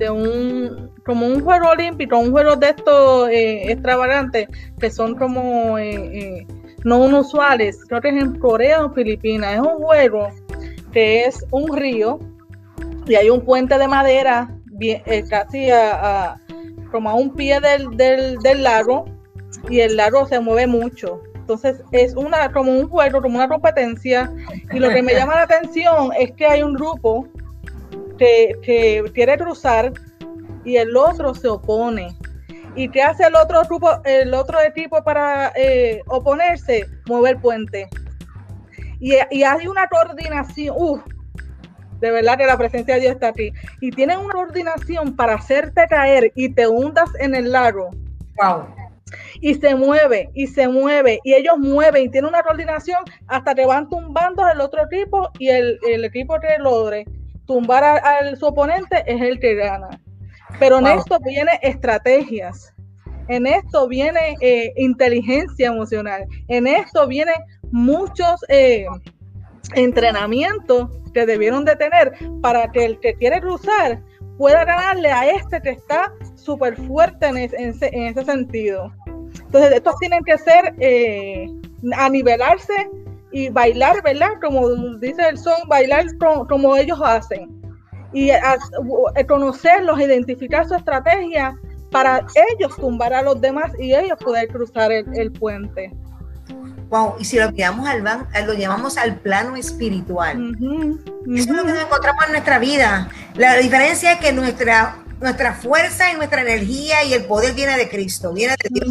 de 0.00 0.10
un 0.10 0.90
como 1.04 1.26
un 1.26 1.40
juego 1.42 1.68
olímpico, 1.68 2.18
un 2.18 2.30
juego 2.30 2.56
de 2.56 2.70
estos 2.70 3.28
eh, 3.28 3.70
extravagantes 3.70 4.48
que 4.80 4.90
son 4.90 5.14
como 5.14 5.78
eh, 5.78 6.40
eh, 6.40 6.46
no 6.84 6.98
usuales, 7.04 7.84
creo 7.86 8.00
que 8.00 8.08
es 8.08 8.16
en 8.16 8.38
Corea 8.38 8.84
o 8.84 8.94
Filipinas, 8.94 9.54
es 9.54 9.60
un 9.60 9.76
juego 9.76 10.28
que 10.92 11.26
es 11.26 11.44
un 11.50 11.76
río 11.76 12.18
y 13.06 13.14
hay 13.14 13.28
un 13.28 13.42
puente 13.42 13.76
de 13.76 13.86
madera 13.86 14.50
bien, 14.64 15.02
casi 15.28 15.70
a, 15.70 16.40
como 16.90 17.10
a 17.10 17.14
un 17.14 17.34
pie 17.34 17.60
del, 17.60 17.94
del, 17.96 18.38
del, 18.38 18.62
lago 18.62 19.04
y 19.68 19.80
el 19.80 19.96
lago 19.96 20.26
se 20.26 20.40
mueve 20.40 20.66
mucho. 20.66 21.20
Entonces 21.34 21.82
es 21.92 22.14
una 22.14 22.50
como 22.52 22.72
un 22.72 22.88
juego, 22.88 23.20
como 23.20 23.36
una 23.36 23.48
competencia. 23.48 24.32
Y 24.72 24.78
lo 24.78 24.88
que 24.88 25.02
me 25.02 25.12
llama 25.18 25.34
la 25.34 25.42
atención 25.42 26.10
es 26.18 26.32
que 26.32 26.46
hay 26.46 26.62
un 26.62 26.74
grupo 26.74 27.26
que, 28.20 29.10
quiere 29.14 29.38
cruzar 29.38 29.92
y 30.64 30.76
el 30.76 30.96
otro 30.96 31.34
se 31.34 31.48
opone. 31.48 32.16
¿Y 32.76 32.88
qué 32.90 33.02
hace 33.02 33.24
el 33.24 33.34
otro 33.34 33.62
grupo, 33.62 33.90
el 34.04 34.32
otro 34.34 34.60
equipo 34.60 35.02
para 35.02 35.52
eh, 35.56 36.02
oponerse? 36.06 36.86
Mover 37.08 37.34
el 37.34 37.40
puente. 37.40 37.88
Y, 39.00 39.14
hay 39.14 39.66
una 39.66 39.88
coordinación, 39.88 41.02
de 42.00 42.10
verdad 42.10 42.36
que 42.36 42.46
la 42.46 42.58
presencia 42.58 42.94
de 42.94 43.00
Dios 43.00 43.14
está 43.14 43.28
aquí. 43.28 43.52
Y 43.80 43.90
tienen 43.90 44.18
una 44.18 44.34
coordinación 44.34 45.16
para 45.16 45.34
hacerte 45.34 45.86
caer 45.88 46.32
y 46.36 46.50
te 46.50 46.68
hundas 46.68 47.10
en 47.18 47.34
el 47.34 47.50
lago. 47.50 47.90
Wow. 48.36 48.66
Y 49.40 49.54
se 49.54 49.74
mueve, 49.74 50.30
y 50.34 50.46
se 50.46 50.68
mueve, 50.68 51.18
y 51.24 51.34
ellos 51.34 51.58
mueven, 51.58 52.04
y 52.04 52.08
tienen 52.10 52.28
una 52.28 52.42
coordinación 52.42 52.98
hasta 53.26 53.54
que 53.54 53.66
van 53.66 53.88
tumbando 53.88 54.46
el 54.48 54.60
otro 54.60 54.84
equipo 54.84 55.30
y 55.38 55.48
el, 55.48 55.80
el 55.88 56.04
equipo 56.04 56.38
que 56.38 56.58
logre 56.58 57.06
tumbar 57.50 57.82
a, 57.82 58.36
su 58.36 58.46
oponente 58.46 59.02
es 59.08 59.20
el 59.20 59.40
que 59.40 59.56
gana. 59.56 59.88
Pero 60.60 60.78
en 60.78 60.86
esto 60.86 61.18
viene 61.18 61.58
estrategias, 61.62 62.72
en 63.26 63.44
esto 63.44 63.88
viene 63.88 64.36
eh, 64.40 64.72
inteligencia 64.76 65.66
emocional, 65.66 66.26
en 66.46 66.68
esto 66.68 67.08
viene 67.08 67.32
muchos 67.72 68.44
eh, 68.48 68.86
entrenamientos 69.74 70.90
que 71.12 71.26
debieron 71.26 71.64
de 71.64 71.74
tener 71.74 72.12
para 72.40 72.70
que 72.70 72.84
el 72.84 73.00
que 73.00 73.14
quiere 73.14 73.40
cruzar 73.40 74.00
pueda 74.38 74.64
ganarle 74.64 75.10
a 75.10 75.28
este 75.28 75.60
que 75.60 75.70
está 75.70 76.12
súper 76.36 76.76
fuerte 76.76 77.26
en, 77.26 77.36
ese, 77.36 78.24
sentido. 78.24 78.92
Entonces, 79.46 79.72
estos 79.72 79.96
tienen 79.98 80.22
que 80.22 80.38
ser 80.38 80.72
eh, 80.78 81.48
a 81.96 82.08
nivelarse 82.08 82.88
y 83.32 83.48
bailar, 83.48 84.02
¿verdad? 84.02 84.32
Como 84.40 84.68
dice 84.96 85.28
el 85.28 85.38
son, 85.38 85.68
bailar 85.68 86.06
como, 86.18 86.76
ellos 86.76 87.00
hacen. 87.02 87.60
Y 88.12 88.30
conocerlos, 89.28 90.00
identificar 90.00 90.66
su 90.66 90.74
estrategia 90.74 91.56
para 91.90 92.24
ellos 92.52 92.76
tumbar 92.76 93.12
a 93.12 93.22
los 93.22 93.40
demás 93.40 93.72
y 93.78 93.94
ellos 93.94 94.18
poder 94.18 94.48
cruzar 94.48 94.90
el, 94.92 95.32
puente. 95.32 95.92
Wow, 96.90 97.14
y 97.20 97.24
si 97.24 97.38
lo 97.38 97.50
llevamos 97.50 97.88
al 97.88 98.02
lo 98.46 98.52
llevamos 98.52 98.98
al 98.98 99.16
plano 99.16 99.56
espiritual. 99.56 100.56
Eso 100.60 101.50
es 101.50 101.56
lo 101.56 101.64
que 101.64 101.72
nos 101.72 101.84
encontramos 101.84 102.24
en 102.26 102.32
nuestra 102.32 102.58
vida. 102.58 103.08
La 103.34 103.56
diferencia 103.56 104.12
es 104.12 104.20
que 104.20 104.32
nuestra 104.32 104.96
nuestra 105.20 105.52
fuerza 105.52 106.10
y 106.10 106.16
nuestra 106.16 106.40
energía 106.40 107.04
y 107.04 107.12
el 107.12 107.26
poder 107.26 107.54
viene 107.54 107.76
de 107.76 107.88
Cristo, 107.88 108.32
viene 108.32 108.56
de 108.62 108.68
Dios. 108.70 108.88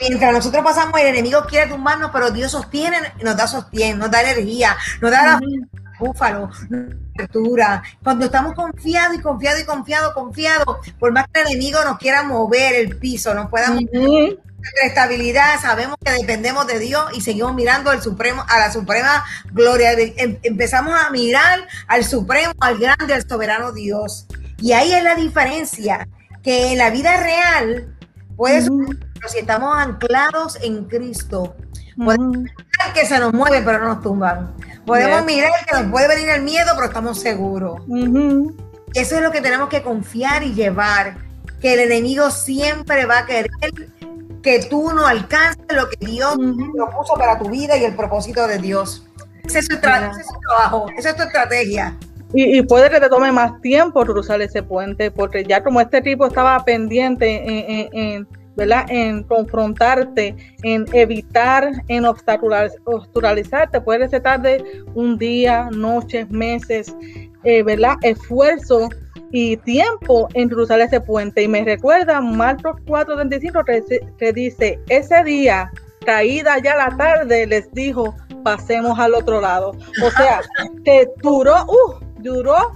Mientras 0.00 0.32
nosotros 0.32 0.62
pasamos, 0.62 1.00
el 1.00 1.08
enemigo 1.08 1.44
quiere 1.48 1.68
tumbarnos, 1.68 2.10
pero 2.12 2.30
Dios 2.30 2.52
sostiene, 2.52 2.96
nos 3.22 3.36
da 3.36 3.46
sostiene, 3.46 3.98
nos 3.98 4.10
da 4.10 4.22
energía, 4.22 4.76
nos 5.00 5.10
da 5.10 5.24
la 5.24 5.40
búfalo, 5.98 6.48
apertura. 7.12 7.82
Cuando 8.02 8.26
estamos 8.26 8.54
confiados 8.54 9.16
y 9.16 9.20
confiados 9.20 9.60
y 9.60 9.64
confiados, 9.64 10.14
confiados, 10.14 10.76
por 10.98 11.12
más 11.12 11.26
que 11.32 11.40
el 11.40 11.48
enemigo 11.48 11.80
nos 11.84 11.98
quiera 11.98 12.22
mover 12.22 12.74
el 12.74 12.96
piso, 12.96 13.34
nos 13.34 13.50
pueda 13.50 13.70
mover 13.70 14.38
nuestra 14.58 14.86
estabilidad, 14.86 15.60
sabemos 15.60 15.96
que 16.04 16.12
dependemos 16.12 16.66
de 16.66 16.78
Dios 16.78 17.06
y 17.14 17.20
seguimos 17.20 17.54
mirando 17.54 17.90
al 17.90 18.02
supremo, 18.02 18.44
a 18.48 18.58
la 18.58 18.72
suprema 18.72 19.24
gloria. 19.52 19.92
Em, 19.92 20.38
empezamos 20.42 20.94
a 20.98 21.10
mirar 21.10 21.60
al 21.86 22.04
supremo, 22.04 22.52
al 22.60 22.78
grande, 22.78 23.14
al 23.14 23.26
soberano 23.26 23.72
Dios. 23.72 24.26
Y 24.60 24.72
ahí 24.72 24.92
es 24.92 25.04
la 25.04 25.14
diferencia, 25.14 26.08
que 26.42 26.72
en 26.72 26.78
la 26.78 26.90
vida 26.90 27.16
real, 27.18 27.96
puede 28.36 28.62
si 28.62 29.38
estamos 29.38 29.76
anclados 29.76 30.58
en 30.62 30.84
Cristo, 30.84 31.56
podemos 31.96 32.38
mirar 32.38 32.92
que 32.94 33.06
se 33.06 33.18
nos 33.18 33.32
mueve, 33.32 33.62
pero 33.62 33.78
no 33.78 33.94
nos 33.94 34.02
tumban. 34.02 34.54
Podemos 34.86 35.24
mirar 35.24 35.50
que 35.66 35.80
nos 35.80 35.90
puede 35.90 36.08
venir 36.08 36.30
el 36.30 36.42
miedo, 36.42 36.72
pero 36.74 36.86
estamos 36.86 37.20
seguros. 37.20 37.82
Eso 38.94 39.16
es 39.16 39.22
lo 39.22 39.30
que 39.30 39.40
tenemos 39.40 39.68
que 39.68 39.82
confiar 39.82 40.42
y 40.42 40.54
llevar, 40.54 41.18
que 41.60 41.74
el 41.74 41.80
enemigo 41.80 42.30
siempre 42.30 43.04
va 43.04 43.18
a 43.18 43.26
querer 43.26 43.50
que 44.42 44.64
tú 44.68 44.92
no 44.92 45.06
alcances 45.06 45.64
lo 45.70 45.88
que 45.88 46.06
Dios 46.06 46.36
propuso 46.74 47.14
para 47.14 47.38
tu 47.38 47.48
vida 47.50 47.76
y 47.76 47.84
el 47.84 47.94
propósito 47.94 48.46
de 48.46 48.58
Dios. 48.58 49.06
Ese 49.44 49.60
es 49.60 49.66
su, 49.66 49.80
trabajo, 49.80 50.86
esa 50.96 51.10
es 51.10 51.16
tu 51.16 51.22
estrategia. 51.22 51.96
Y, 52.34 52.60
puede 52.62 52.90
que 52.90 53.00
te 53.00 53.08
tome 53.08 53.32
más 53.32 53.58
tiempo 53.62 54.04
cruzar 54.04 54.42
ese 54.42 54.62
puente, 54.62 55.10
porque 55.10 55.44
ya 55.44 55.62
como 55.62 55.80
este 55.80 56.02
tipo 56.02 56.26
estaba 56.26 56.62
pendiente 56.62 57.88
en, 57.92 58.28
¿verdad? 58.54 58.84
en 58.88 59.22
confrontarte, 59.22 60.36
en 60.62 60.84
evitar, 60.92 61.72
en 61.88 62.04
obstaculizarte, 62.04 63.80
puede 63.80 64.08
ser 64.10 64.22
tarde 64.22 64.62
un 64.94 65.16
día, 65.16 65.70
noches, 65.72 66.28
meses, 66.28 66.94
eh, 67.44 67.62
¿verdad? 67.62 67.96
Esfuerzo 68.02 68.90
y 69.30 69.56
tiempo 69.58 70.28
en 70.34 70.48
cruzar 70.48 70.80
ese 70.80 71.00
puente. 71.00 71.42
Y 71.42 71.48
me 71.48 71.64
recuerda 71.64 72.20
Marcos 72.20 72.76
4:35 72.86 74.16
que, 74.18 74.32
dice, 74.32 74.78
ese 74.88 75.24
día, 75.24 75.70
caída 76.04 76.58
ya 76.58 76.76
la 76.76 76.96
tarde, 76.96 77.46
les 77.46 77.72
dijo, 77.72 78.14
pasemos 78.42 78.98
al 78.98 79.14
otro 79.14 79.40
lado. 79.40 79.72
O 80.02 80.10
sea, 80.10 80.40
que 80.84 81.08
duró, 81.22 81.64
uh, 81.64 82.00
duró 82.20 82.72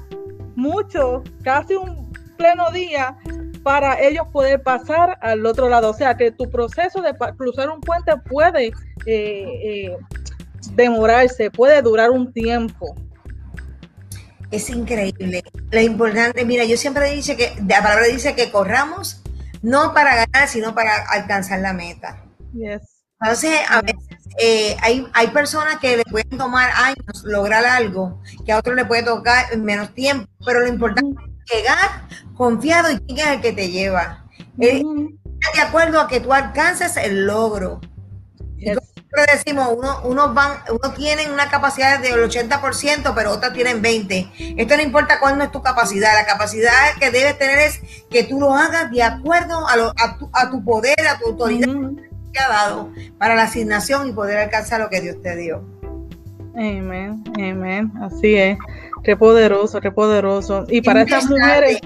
mucho, 0.55 1.23
casi 1.43 1.75
un 1.75 2.13
pleno 2.37 2.71
día 2.73 3.17
para 3.63 4.01
ellos 4.01 4.27
poder 4.33 4.63
pasar 4.63 5.19
al 5.23 5.47
otro 5.47 5.69
lado. 5.69 5.91
O 5.91 5.95
sea, 5.95 6.17
que 6.17 6.31
tu 6.31 6.51
proceso 6.51 7.01
de 7.01 7.15
cruzar 7.37 7.71
un 7.71 7.81
puente 7.81 8.13
puede 8.29 8.67
eh, 8.67 8.73
eh, 9.07 9.97
demorarse, 10.75 11.51
puede 11.51 11.81
durar 11.83 12.11
un 12.11 12.33
tiempo. 12.33 12.95
Es 14.53 14.69
increíble. 14.69 15.43
Lo 15.71 15.81
importante, 15.81 16.45
mira, 16.45 16.65
yo 16.65 16.77
siempre 16.77 17.11
dice 17.11 17.37
que, 17.37 17.55
la 17.67 17.83
palabra 17.83 18.07
dice 18.07 18.35
que 18.35 18.53
corramos 18.53 19.23
no 19.63 19.95
para 19.95 20.15
ganar, 20.15 20.47
sino 20.47 20.75
para 20.75 20.95
alcanzar 21.09 21.61
la 21.61 21.73
meta. 21.73 22.23
Entonces, 22.55 23.61
a 23.71 23.81
veces 23.81 23.99
eh, 24.39 24.77
hay, 24.83 25.09
hay 25.15 25.29
personas 25.29 25.79
que 25.79 25.97
le 25.97 26.05
pueden 26.05 26.37
tomar 26.37 26.71
años 26.75 27.25
lograr 27.25 27.65
algo, 27.65 28.21
que 28.45 28.53
a 28.53 28.59
otros 28.59 28.77
le 28.77 28.85
puede 28.85 29.05
tocar 29.05 29.47
en 29.53 29.65
menos 29.65 29.95
tiempo, 29.95 30.29
pero 30.45 30.61
lo 30.61 30.67
importante 30.67 31.23
es 31.23 31.57
llegar 31.57 32.09
confiado 32.35 32.91
y 32.91 32.99
quién 32.99 33.19
es 33.21 33.27
el 33.29 33.41
que 33.41 33.53
te 33.53 33.71
lleva. 33.71 34.27
Eh, 34.61 34.83
de 35.55 35.61
acuerdo 35.61 35.99
a 35.99 36.09
que 36.09 36.21
tú 36.21 36.33
alcances 36.35 36.99
el 36.99 37.27
logro 37.27 37.81
siempre 39.13 39.37
decimos, 39.37 39.69
uno, 39.77 40.01
unos 40.05 40.35
van, 40.35 40.59
uno 40.71 40.95
tienen 40.95 41.33
una 41.33 41.49
capacidad 41.49 42.01
del 42.01 42.15
80%, 42.15 43.13
pero 43.15 43.33
otros 43.33 43.53
tienen 43.53 43.83
20%. 43.83 44.57
Esto 44.57 44.77
no 44.77 44.83
importa 44.83 45.21
cuál 45.21 45.37
no 45.39 45.45
es 45.45 45.53
tu 45.53 45.63
capacidad. 45.63 46.15
La 46.15 46.27
capacidad 46.27 46.71
que 46.99 47.11
debes 47.11 47.39
tener 47.39 47.59
es 47.59 47.81
que 48.11 48.25
tú 48.25 48.41
lo 48.41 48.55
hagas 48.55 48.91
de 48.91 49.03
acuerdo 49.03 49.67
a, 49.69 49.77
lo, 49.77 49.93
a, 49.97 50.19
tu, 50.19 50.31
a 50.33 50.51
tu, 50.51 50.65
poder, 50.65 50.97
a 51.07 51.19
tu 51.19 51.27
autoridad 51.31 51.69
que 52.33 52.41
ha 52.41 52.49
dado 52.49 52.91
para 53.19 53.35
la 53.35 53.43
asignación 53.43 54.09
y 54.09 54.13
poder 54.13 54.39
alcanzar 54.39 54.81
lo 54.81 54.89
que 54.89 55.01
Dios 55.01 55.21
te 55.23 55.37
dio. 55.37 55.63
Amén, 56.55 57.23
amén. 57.37 57.93
Así 58.01 58.35
es. 58.35 58.59
Qué 59.05 59.17
poderoso, 59.17 59.81
qué 59.81 59.91
poderoso. 59.91 60.65
Y, 60.69 60.81
para 60.81 61.03
estas 61.03 61.29
mujeres. 61.29 61.81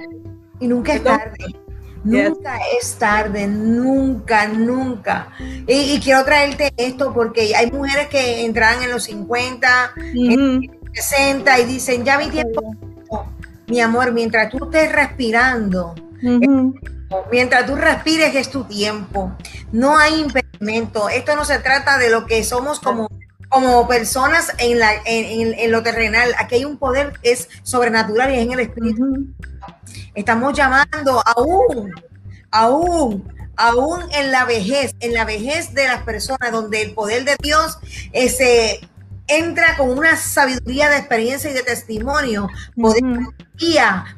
y 0.60 0.68
nunca 0.68 0.94
es 0.94 1.02
tarde. 1.02 1.65
Nunca 2.06 2.58
es 2.80 2.94
tarde, 2.94 3.46
nunca, 3.48 4.46
nunca. 4.46 5.32
Y, 5.66 5.98
quiero 6.00 6.24
traerte 6.24 6.72
esto 6.76 7.12
porque 7.12 7.54
hay 7.56 7.70
mujeres 7.70 8.06
que 8.08 8.44
entran 8.44 8.82
en 8.82 8.90
los 8.92 9.04
50, 9.04 9.92
en 10.14 10.70
60 10.92 11.60
y 11.60 11.64
dicen, 11.64 12.04
ya 12.04 12.16
mi 12.16 12.28
tiempo, 12.28 12.76
mi 13.66 13.80
amor, 13.80 14.12
mientras 14.12 14.50
tú 14.50 14.66
estés 14.66 14.92
respirando, 14.92 15.94
mientras 17.32 17.66
tú 17.66 17.74
respires 17.74 18.34
es 18.36 18.50
tu 18.50 18.64
tiempo. 18.64 19.32
No 19.72 19.98
hay 19.98 20.20
impedimento. 20.20 21.08
Esto 21.08 21.34
no 21.34 21.44
se 21.44 21.58
trata 21.58 21.98
de 21.98 22.08
lo 22.08 22.24
que 22.26 22.44
somos 22.44 22.78
como 22.78 23.08
como 23.48 23.86
personas 23.86 24.52
en, 24.58 24.78
la, 24.78 24.90
en, 25.04 25.70
lo 25.70 25.82
terrenal. 25.82 26.34
Aquí 26.38 26.56
hay 26.56 26.64
un 26.64 26.78
poder 26.78 27.12
que 27.22 27.32
es 27.32 27.48
sobrenatural 27.62 28.30
y 28.30 28.38
es 28.38 28.42
en 28.42 28.52
el 28.52 28.60
espíritu. 28.60 29.26
Estamos 30.14 30.54
llamando 30.54 31.22
aún, 31.24 31.92
aún, 32.50 33.32
aún 33.56 34.02
en 34.12 34.32
la 34.32 34.44
vejez, 34.44 34.94
en 35.00 35.14
la 35.14 35.24
vejez 35.24 35.74
de 35.74 35.86
las 35.86 36.02
personas, 36.02 36.52
donde 36.52 36.82
el 36.82 36.92
poder 36.92 37.24
de 37.24 37.36
Dios 37.42 37.78
se 38.12 38.80
entra 39.28 39.76
con 39.76 39.90
una 39.90 40.16
sabiduría 40.16 40.88
de 40.88 40.98
experiencia 40.98 41.50
y 41.50 41.54
de 41.54 41.62
testimonio, 41.62 42.48
poder 42.80 43.02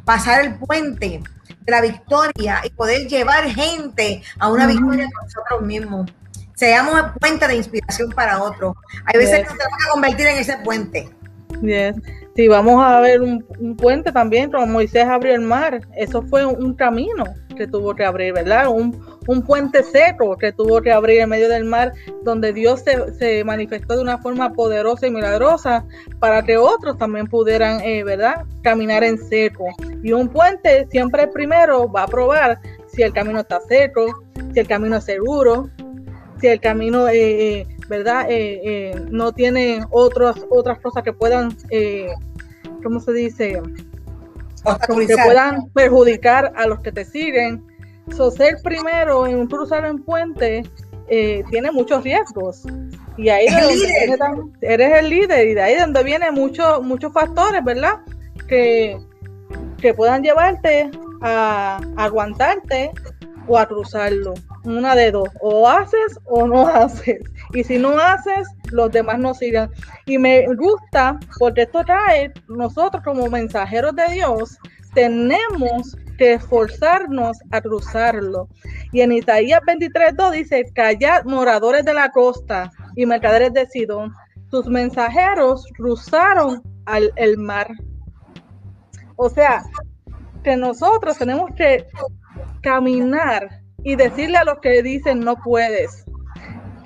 pasar 0.05 0.45
el 0.45 0.55
puente 0.57 1.23
de 1.61 1.73
la 1.73 1.81
victoria 1.81 2.61
y 2.65 2.71
poder 2.71 3.09
llevar 3.09 3.45
gente 3.51 4.23
a 4.39 4.49
una 4.49 4.67
victoria 4.67 5.09
con 5.13 5.25
nosotros 5.25 5.63
mismos. 5.63 6.11
Seamos 6.59 7.13
puente 7.21 7.47
de 7.47 7.55
inspiración 7.55 8.11
para 8.11 8.43
otros. 8.43 8.75
Hay 9.05 9.21
veces 9.21 9.37
que 9.37 9.45
nos 9.45 9.59
tenemos 9.59 9.79
que 9.79 9.91
convertir 9.93 10.27
en 10.27 10.39
ese 10.39 10.57
puente. 10.59 11.09
Bien 11.61 12.03
si 12.39 12.47
vamos 12.47 12.81
a 12.81 13.01
ver 13.01 13.21
un, 13.21 13.45
puente 13.77 14.13
también, 14.13 14.49
como 14.53 14.65
Moisés 14.65 15.05
abrió 15.07 15.35
el 15.35 15.41
mar, 15.41 15.81
eso 15.97 16.23
fue 16.23 16.47
un, 16.47 16.73
camino 16.73 17.25
que 17.57 17.67
tuvo 17.67 17.97
que 17.97 18.05
abrir, 18.05 18.33
¿verdad? 18.33 18.69
Un, 18.69 18.93
puente 19.45 19.83
seco 19.83 20.37
que 20.37 20.53
tuvo 20.53 20.81
que 20.81 20.93
abrir 20.93 21.21
en 21.21 21.31
medio 21.31 21.49
del 21.49 21.65
mar, 21.65 21.93
donde 22.23 22.53
Dios 22.53 22.85
se, 23.19 23.43
manifestó 23.43 23.97
de 23.97 24.03
una 24.03 24.19
forma 24.19 24.53
poderosa 24.53 25.09
y 25.09 25.11
milagrosa 25.11 25.85
para 26.21 26.41
que 26.43 26.57
otros 26.57 26.97
también 26.97 27.27
pudieran, 27.27 27.81
eh, 27.81 28.05
¿verdad?, 28.05 28.45
caminar 28.63 29.03
en 29.03 29.19
seco. 29.19 29.67
Y 30.05 30.13
un 30.13 30.29
puente 30.29 30.87
siempre 30.93 31.27
primero 31.27 31.91
va 31.91 32.05
a 32.05 32.07
probar 32.07 32.61
si 32.87 33.03
el 33.03 33.13
camino 33.13 33.41
está 33.41 33.61
seco, 33.63 34.23
si 34.55 34.61
el 34.61 34.69
camino 34.69 34.97
es 34.97 35.05
seguro, 35.05 35.69
si 36.41 36.47
el 36.49 36.61
camino... 36.61 37.09
Eh, 37.09 37.61
eh, 37.61 37.67
¿verdad? 37.89 38.29
no 39.11 39.33
tiene 39.33 39.81
otras 39.91 40.37
otras 40.51 40.79
cosas 40.81 41.03
que 41.03 41.15
puedan 41.15 41.57
¿cómo 42.83 43.01
se 43.01 43.13
dice? 43.13 43.63
Que 44.89 45.17
puedan 45.25 45.69
perjudicar 45.71 46.53
a 46.57 46.67
los 46.67 46.81
que 46.81 46.93
te 46.93 47.05
siguen. 47.05 47.65
So, 48.15 48.31
ser 48.31 48.57
primero 48.63 49.27
en 49.27 49.47
cruzar 49.47 49.85
en 49.85 49.99
puente 49.99 50.63
eh, 51.09 51.43
tiene 51.51 51.71
muchos 51.73 52.05
riesgos. 52.05 52.65
Y 53.17 53.29
ahí 53.29 53.47
eres 54.61 54.99
el 54.99 55.11
líder 55.11 55.49
y 55.49 55.55
de 55.55 55.63
ahí 55.63 55.77
donde 55.77 56.03
vienen 56.05 56.35
muchos 56.35 56.83
muchos 56.83 57.13
factores, 57.13 57.65
¿verdad? 57.65 58.01
Que, 58.47 58.99
que 59.79 59.95
puedan 59.95 60.23
llevarte 60.23 60.91
a 61.23 61.81
aguantarte 61.97 62.93
o 63.47 63.59
a 63.59 63.67
cruzarlo. 63.67 64.35
Una 64.69 64.95
de 64.95 65.11
dos, 65.11 65.31
o 65.41 65.67
haces 65.67 66.21
o 66.27 66.47
no 66.47 66.69
haces. 66.69 67.23
Y 67.55 67.65
si 67.65 67.79
no 67.79 67.99
haces, 67.99 68.47
los 68.71 68.93
demás 68.93 69.19
no 69.19 69.33
sigan. 69.33 69.71
Y 70.05 70.19
me 70.19 70.47
gusta 70.55 71.19
porque 71.39 71.63
esto 71.63 71.83
trae, 71.85 72.33
nosotros 72.49 73.03
como 73.03 73.29
mensajeros 73.29 73.97
de 73.97 74.09
Dios, 74.13 74.59
tenemos 74.93 75.97
que 76.19 76.35
esforzarnos 76.35 77.39
a 77.51 77.63
cruzarlo. 77.63 78.49
Y 78.93 79.01
en 79.01 79.13
Isaías 79.13 79.63
23.2 79.67 80.33
dice, 80.33 80.65
callad 80.75 81.25
moradores 81.25 81.87
de 81.87 81.95
la 81.95 82.11
costa 82.11 82.71
y 82.95 83.07
mercaderes 83.07 83.55
de 83.55 83.67
Sidón, 83.67 84.13
sus 84.51 84.67
mensajeros 84.67 85.67
cruzaron 85.79 86.63
al, 86.85 87.11
el 87.17 87.39
mar. 87.39 87.71
O 89.17 89.31
sea, 89.31 89.63
que 90.45 90.57
nosotros 90.57 91.17
tenemos 91.17 91.55
que 91.55 91.87
caminar 92.61 93.58
y 93.83 93.97
decirle 93.97 94.39
a 94.39 94.45
los 94.45 94.59
que 94.59 94.83
dicen 94.83 95.21
no 95.21 95.37
puedes, 95.37 96.05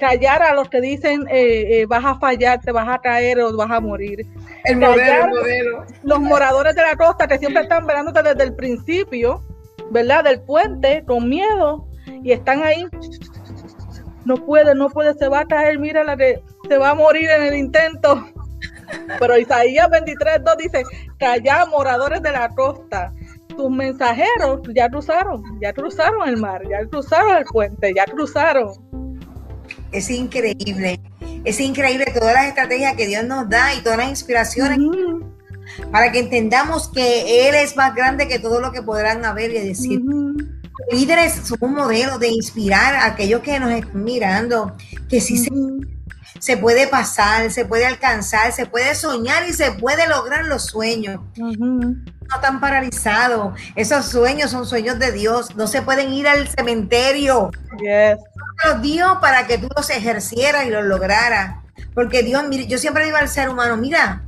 callar 0.02 0.42
a 0.42 0.54
los 0.54 0.68
que 0.68 0.80
dicen 0.80 1.26
eh, 1.30 1.80
eh, 1.80 1.86
vas 1.86 2.04
a 2.04 2.18
fallar, 2.18 2.60
te 2.60 2.72
vas 2.72 2.88
a 2.88 2.98
caer 2.98 3.40
o 3.40 3.56
vas 3.56 3.70
a 3.70 3.80
morir. 3.80 4.26
El 4.64 4.78
modelo, 4.78 5.24
el 5.24 5.30
modelo. 5.30 5.86
Los 6.02 6.20
moradores 6.20 6.74
de 6.74 6.82
la 6.82 6.96
costa 6.96 7.28
que 7.28 7.38
siempre 7.38 7.62
están 7.62 7.86
velándote 7.86 8.22
desde 8.22 8.42
el 8.42 8.54
principio, 8.54 9.44
¿verdad? 9.90 10.24
Del 10.24 10.40
puente, 10.40 11.04
con 11.06 11.28
miedo, 11.28 11.86
y 12.22 12.32
están 12.32 12.64
ahí. 12.64 12.84
No 14.24 14.36
puede, 14.44 14.74
no 14.74 14.88
puede, 14.88 15.14
se 15.14 15.28
va 15.28 15.40
a 15.40 15.46
caer, 15.46 15.78
mira 15.78 16.02
la 16.02 16.16
que 16.16 16.42
se 16.68 16.78
va 16.78 16.90
a 16.90 16.94
morir 16.94 17.30
en 17.30 17.42
el 17.44 17.54
intento. 17.54 18.26
Pero 19.20 19.38
Isaías 19.38 19.88
23.2 19.88 20.56
dice, 20.56 20.82
callar 21.18 21.68
moradores 21.68 22.22
de 22.22 22.32
la 22.32 22.48
costa. 22.48 23.12
Tus 23.56 23.70
mensajeros 23.70 24.60
ya 24.74 24.88
cruzaron, 24.88 25.42
ya 25.60 25.72
cruzaron 25.72 26.28
el 26.28 26.36
mar, 26.36 26.62
ya 26.68 26.86
cruzaron 26.88 27.36
el 27.36 27.44
puente, 27.44 27.92
ya 27.94 28.04
cruzaron 28.04 28.72
es 29.92 30.10
increíble. 30.10 31.00
Es 31.44 31.60
increíble 31.60 32.06
todas 32.14 32.34
las 32.34 32.46
estrategias 32.46 32.96
que 32.96 33.06
Dios 33.06 33.24
nos 33.24 33.48
da 33.48 33.74
y 33.74 33.82
todas 33.82 33.98
las 33.98 34.08
inspiraciones 34.08 34.78
para 35.90 36.10
que 36.10 36.20
entendamos 36.20 36.88
que 36.88 37.48
Él 37.48 37.54
es 37.54 37.76
más 37.76 37.94
grande 37.94 38.28
que 38.28 38.38
todo 38.38 38.60
lo 38.60 38.72
que 38.72 38.82
podrán 38.82 39.24
haber 39.24 39.50
y 39.50 39.68
decir. 39.68 40.00
Líderes 40.90 41.34
son 41.34 41.58
un 41.60 41.74
modelo 41.74 42.18
de 42.18 42.28
inspirar 42.28 42.94
a 42.94 43.06
aquellos 43.06 43.42
que 43.42 43.58
nos 43.60 43.70
están 43.70 44.02
mirando, 44.02 44.76
que 45.08 45.20
sí 45.20 45.38
se, 45.38 45.50
se, 46.38 46.56
puede 46.56 46.86
pasar, 46.86 47.50
se 47.50 47.64
puede 47.64 47.86
alcanzar, 47.86 48.52
se 48.52 48.66
puede 48.66 48.94
soñar 48.94 49.48
y 49.48 49.52
se 49.52 49.72
puede 49.72 50.08
lograr 50.08 50.44
los 50.44 50.66
sueños. 50.66 51.20
No 51.36 52.36
están 52.36 52.60
paralizados. 52.60 53.58
Esos 53.76 54.06
sueños 54.06 54.50
son 54.50 54.66
sueños 54.66 54.98
de 54.98 55.12
Dios. 55.12 55.54
No 55.56 55.66
se 55.66 55.82
pueden 55.82 56.12
ir 56.12 56.28
al 56.28 56.48
cementerio. 56.48 57.50
Yes 57.80 58.18
los 58.64 58.82
dio 58.82 59.18
para 59.20 59.46
que 59.46 59.58
tú 59.58 59.68
los 59.74 59.90
ejercieras 59.90 60.66
y 60.66 60.70
los 60.70 60.84
lograras. 60.84 61.56
Porque 61.94 62.22
Dios, 62.22 62.44
mire, 62.48 62.66
yo 62.66 62.78
siempre 62.78 63.04
digo 63.04 63.16
al 63.16 63.28
ser 63.28 63.48
humano, 63.48 63.76
mira, 63.76 64.22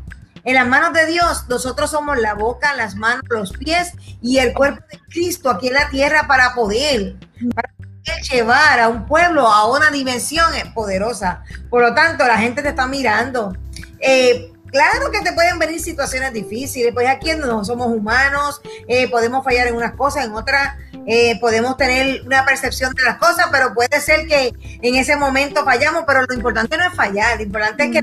en 0.45 0.55
las 0.55 0.67
manos 0.67 0.93
de 0.93 1.07
Dios, 1.07 1.47
nosotros 1.49 1.91
somos 1.91 2.19
la 2.19 2.35
boca, 2.35 2.75
las 2.75 2.97
manos, 2.97 3.23
los 3.31 3.53
pies 3.53 3.93
y 4.21 4.39
el 4.39 4.53
cuerpo 4.53 4.85
de 4.91 4.99
Cristo 5.09 5.51
aquí 5.51 5.69
en 5.69 5.75
la 5.75 5.89
tierra 5.89 6.27
para 6.27 6.55
poder, 6.55 7.17
para 7.55 7.74
llevar 8.31 8.81
a 8.81 8.89
un 8.89 9.07
pueblo 9.07 9.47
a 9.47 9.71
una 9.71 9.91
dimensión 9.91 10.47
poderosa. 10.75 11.43
Por 11.71 11.83
lo 11.83 11.95
tanto, 11.95 12.27
la 12.27 12.39
gente 12.39 12.63
te 12.63 12.71
está 12.71 12.87
mirando. 12.87 13.57
Eh, 14.01 14.51
Claro 14.75 15.13
que 15.13 15.21
te 15.21 15.33
pueden 15.33 15.57
venir 15.61 15.79
situaciones 15.79 16.33
difíciles, 16.33 16.93
pues 16.93 17.07
aquí 17.09 17.31
no 17.39 17.65
somos 17.65 17.87
humanos, 17.87 18.61
eh, 18.89 19.09
podemos 19.09 19.45
fallar 19.45 19.69
en 19.69 19.77
unas 19.77 19.93
cosas, 19.93 20.25
en 20.25 20.33
otras 20.33 20.75
eh, 21.07 21.39
podemos 21.39 21.77
tener 21.77 22.23
una 22.27 22.45
percepción 22.45 22.93
de 22.93 23.05
las 23.05 23.19
cosas, 23.19 23.47
pero 23.53 23.73
puede 23.73 24.01
ser 24.01 24.27
que 24.27 24.53
en 24.83 24.97
ese 24.97 25.15
momento 25.15 25.65
fallamos, 25.65 26.03
pero 26.09 26.23
lo 26.27 26.35
importante 26.35 26.77
no 26.77 26.89
es 26.89 26.93
fallar, 26.93 27.37
lo 27.37 27.45
importante 27.45 27.85
es 27.85 27.91
que, 27.93 28.01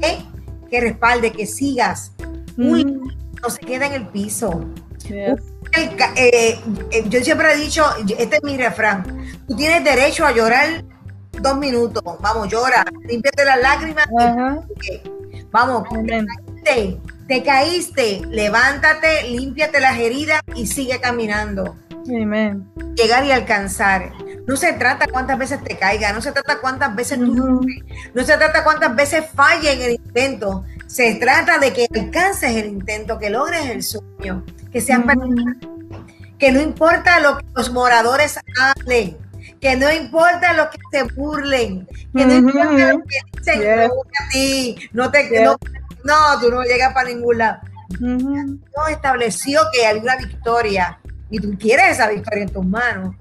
eh, 0.00 0.24
que 0.70 0.80
respalde, 0.80 1.32
que 1.32 1.46
sigas, 1.46 2.12
no 2.56 3.50
se 3.50 3.60
queda 3.60 3.84
en 3.84 3.92
el 3.92 4.06
piso. 4.08 4.64
Yo 7.06 7.20
siempre 7.20 7.52
he 7.52 7.56
dicho, 7.56 7.84
este 8.18 8.36
es 8.36 8.42
mi 8.42 8.56
refrán, 8.56 9.04
tú 9.46 9.56
tienes 9.56 9.84
derecho 9.84 10.26
a 10.26 10.32
llorar 10.32 10.84
dos 11.40 11.56
minutos, 11.56 12.02
vamos, 12.20 12.48
llora, 12.48 12.84
límpiate 13.06 13.44
las 13.44 13.60
lágrimas. 13.60 14.06
Vamos, 15.50 15.88
te 15.88 16.24
caíste, 16.26 17.00
te 17.26 17.42
caíste, 17.42 18.22
levántate, 18.28 19.28
límpiate 19.28 19.80
las 19.80 19.98
heridas 19.98 20.40
y 20.54 20.66
sigue 20.66 21.00
caminando. 21.00 21.76
Amén. 22.08 22.70
Llegar 22.96 23.24
y 23.24 23.32
alcanzar. 23.32 24.12
No 24.46 24.56
se 24.56 24.72
trata 24.72 25.06
cuántas 25.06 25.38
veces 25.38 25.62
te 25.62 25.76
caiga, 25.76 26.12
no 26.12 26.22
se 26.22 26.32
trata 26.32 26.60
cuántas 26.60 26.94
veces 26.94 27.18
tú 27.18 27.66
no 28.14 28.24
se 28.24 28.36
trata 28.36 28.64
cuántas 28.64 28.96
veces 28.96 29.24
falle 29.34 29.72
en 29.72 29.82
el 29.82 29.90
intento. 29.92 30.64
Se 30.86 31.14
trata 31.16 31.58
de 31.58 31.72
que 31.72 31.86
alcances 31.94 32.56
el 32.56 32.66
intento, 32.66 33.18
que 33.18 33.30
logres 33.30 33.66
el 33.66 33.82
sueño, 33.82 34.44
que 34.72 34.80
sean 34.80 35.06
que 36.38 36.52
no 36.52 36.60
importa 36.60 37.20
lo 37.20 37.38
que 37.38 37.44
los 37.54 37.70
moradores 37.70 38.38
hablen, 38.58 39.16
que 39.60 39.76
no 39.76 39.92
importa 39.92 40.54
lo 40.54 40.70
que 40.70 40.78
se 40.90 41.02
burlen, 41.14 41.86
que 42.14 42.26
no 42.26 42.34
importa 42.34 42.92
lo 42.92 42.98
que 43.00 43.18
dicen 43.38 43.80
a 43.80 43.88
ti, 44.32 44.76
no 44.92 45.10
te 45.10 45.42
no, 45.42 45.56
no, 46.04 46.40
tú 46.40 46.50
no 46.50 46.62
llegas 46.62 46.94
para 46.94 47.10
ningún 47.10 47.38
lado. 47.38 47.60
No 47.98 48.86
estableció 48.88 49.60
que 49.72 49.86
hay 49.86 49.98
una 49.98 50.16
victoria 50.16 50.98
y 51.30 51.38
tú 51.40 51.56
quieres 51.58 51.92
esa 51.92 52.08
victoria 52.08 52.44
en 52.44 52.52
tus 52.52 52.64
manos, 52.64 53.14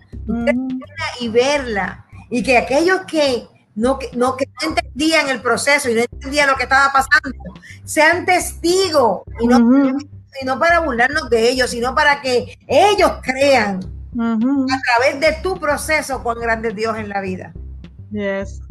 y 1.19 1.27
verla 1.27 2.05
y 2.29 2.43
que 2.43 2.57
aquellos 2.57 3.01
que 3.01 3.47
no, 3.75 3.97
no, 4.13 4.35
que 4.35 4.45
no 4.45 4.69
entendían 4.69 5.29
el 5.29 5.41
proceso 5.41 5.89
y 5.89 5.95
no 5.95 6.01
entendían 6.01 6.49
lo 6.49 6.55
que 6.55 6.63
estaba 6.63 6.91
pasando, 6.91 7.31
sean 7.83 8.25
testigos 8.25 9.21
y 9.39 9.47
no, 9.47 9.97
no 10.45 10.59
para 10.59 10.79
burlarnos 10.79 11.29
de 11.29 11.49
ellos, 11.49 11.69
sino 11.71 11.93
para 11.95 12.21
que 12.21 12.57
ellos 12.67 13.11
crean 13.21 13.79
a 14.17 14.37
través 14.97 15.19
de 15.19 15.41
tu 15.41 15.59
proceso 15.59 16.23
con 16.23 16.39
grande 16.39 16.71
Dios 16.71 16.97
en 16.97 17.09
la 17.09 17.21
vida. 17.21 17.53
Yes. 18.11 18.61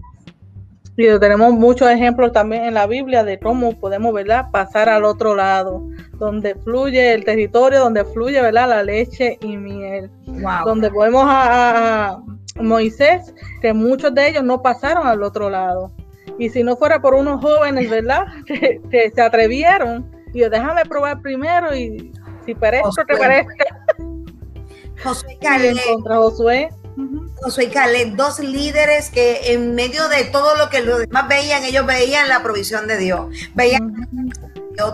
Y 1.01 1.07
tenemos 1.21 1.53
muchos 1.53 1.88
ejemplos 1.88 2.33
también 2.33 2.64
en 2.64 2.75
la 2.75 2.88
Biblia 2.88 3.23
de 3.23 3.38
cómo 3.38 3.79
podemos, 3.79 4.12
¿verdad? 4.12 4.51
Pasar 4.51 4.88
al 4.88 5.05
otro 5.05 5.37
lado, 5.37 5.88
donde 6.14 6.57
fluye 6.57 7.12
el 7.12 7.25
territorio, 7.25 7.79
donde 7.79 8.05
fluye, 8.05 8.42
¿verdad? 8.42 8.68
La 8.68 8.83
leche 8.83 9.38
y 9.40 9.57
miel. 9.57 10.11
Donde 10.64 10.90
podemos 10.90 11.25
a, 11.25 12.21
Moisés, 12.57 13.33
que 13.62 13.73
muchos 13.73 14.12
de 14.12 14.29
ellos 14.29 14.42
no 14.42 14.61
pasaron 14.61 15.07
al 15.07 15.23
otro 15.23 15.49
lado. 15.49 15.92
Y 16.37 16.51
si 16.51 16.64
no 16.64 16.77
fuera 16.77 17.01
por 17.01 17.14
unos 17.14 17.40
jóvenes, 17.40 17.88
¿verdad? 17.88 18.27
Que, 18.90 19.12
se 19.14 19.23
atrevieron, 19.23 20.11
y 20.33 20.41
déjame 20.41 20.85
probar 20.85 21.21
primero 21.21 21.75
y 21.75 22.12
si 22.45 22.55
parezco, 22.55 22.93
te 23.07 23.17
parezca. 23.17 23.64
Josué 25.03 25.38
Caleb. 25.43 25.77
Contra 25.87 26.17
Josué. 26.17 26.69
Josué 27.43 27.69
Caleb, 27.69 28.17
dos 28.17 28.41
líderes 28.41 29.11
que 29.11 29.53
en 29.53 29.75
medio 29.75 30.09
de 30.09 30.25
todo 30.25 30.57
lo 30.57 30.69
que 30.69 30.81
los 30.83 31.01
demás 31.01 31.29
veían, 31.29 31.62
ellos 31.64 31.87
veían 31.87 32.29
la 32.29 32.43
provisión 32.43 32.88
de 32.88 32.97
Dios. 32.97 33.27
Veían, 33.55 33.95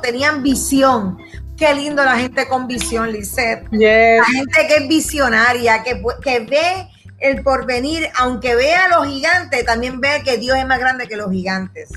tenían 0.02 0.42
visión. 0.42 1.18
Qué 1.56 1.72
lindo 1.74 2.04
la 2.04 2.18
gente 2.18 2.48
con 2.48 2.66
visión, 2.66 3.12
Lisette. 3.12 3.66
La 3.70 4.24
gente 4.24 4.66
que 4.66 4.76
es 4.76 4.88
visionaria, 4.88 5.82
que, 5.82 6.02
que 6.22 6.40
ve 6.40 6.88
el 7.20 7.42
porvenir, 7.42 8.08
aunque 8.16 8.54
vea 8.54 8.86
a 8.86 8.88
los 8.88 9.06
gigantes, 9.06 9.64
también 9.64 10.00
ve 10.00 10.22
que 10.24 10.36
Dios 10.36 10.58
es 10.58 10.66
más 10.66 10.78
grande 10.78 11.06
que 11.06 11.16
los 11.16 11.30
gigantes. 11.30 11.90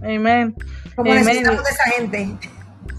Amén. 0.00 0.56
Como 0.96 1.12
necesitamos 1.12 1.64
de 1.64 1.70
esa 1.70 1.84
gente. 1.90 2.28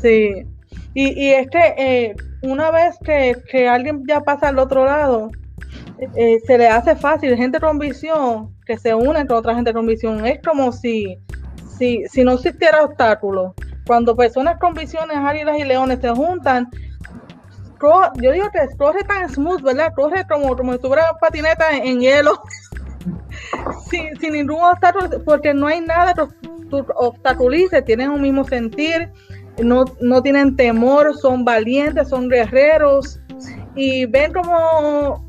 Sí. 0.01 0.47
Y, 0.93 1.23
y 1.23 1.34
es 1.34 1.47
que 1.49 1.73
eh, 1.77 2.15
una 2.41 2.71
vez 2.71 2.95
que, 3.03 3.67
alguien 3.67 4.03
ya 4.08 4.21
pasa 4.21 4.49
al 4.49 4.60
otro 4.60 4.86
lado, 4.86 5.32
eh, 6.15 6.39
se 6.45 6.58
le 6.58 6.67
hace 6.67 6.95
fácil, 6.95 7.36
gente 7.36 7.60
con 7.60 7.79
visión, 7.79 8.53
que 8.65 8.77
se 8.77 8.93
une 8.93 9.25
con 9.25 9.38
otra 9.38 9.56
gente 9.56 9.73
con 9.73 9.86
visión. 9.86 10.25
Es 10.25 10.39
como 10.45 10.71
si, 10.71 11.17
si, 11.77 12.03
si 12.08 12.23
no 12.23 12.34
existiera 12.34 12.84
obstáculo. 12.84 13.56
Cuando 13.86 14.15
personas 14.15 14.60
con 14.60 14.73
visiones, 14.73 15.17
águilas 15.17 15.58
y 15.60 15.63
leones 15.63 15.99
se 15.99 16.10
juntan, 16.10 16.69
yo 18.21 18.32
digo 18.32 18.49
que 18.51 18.60
corre 18.77 19.03
tan 19.03 19.29
smooth, 19.29 19.62
¿verdad? 19.62 19.93
Corre 19.95 20.25
como, 20.27 20.56
como 20.56 20.73
si 20.73 20.79
tuviera 20.79 21.13
patineta 21.19 21.71
en, 21.71 21.99
hielo, 21.99 22.41
sin, 23.89 24.31
ningún 24.31 24.61
obstáculo, 24.61 25.09
porque 25.23 25.53
no 25.53 25.67
hay 25.67 25.81
nada 25.81 26.13
que 26.13 26.23
obstaculice, 26.95 27.81
tienen 27.81 28.09
un 28.09 28.21
mismo 28.21 28.43
sentir, 28.43 29.09
no, 29.61 29.85
no 30.01 30.21
tienen 30.21 30.55
temor, 30.55 31.15
son 31.17 31.45
valientes, 31.45 32.09
son 32.09 32.29
guerreros 32.29 33.19
y 33.75 34.05
ven 34.05 34.33
como 34.33 35.27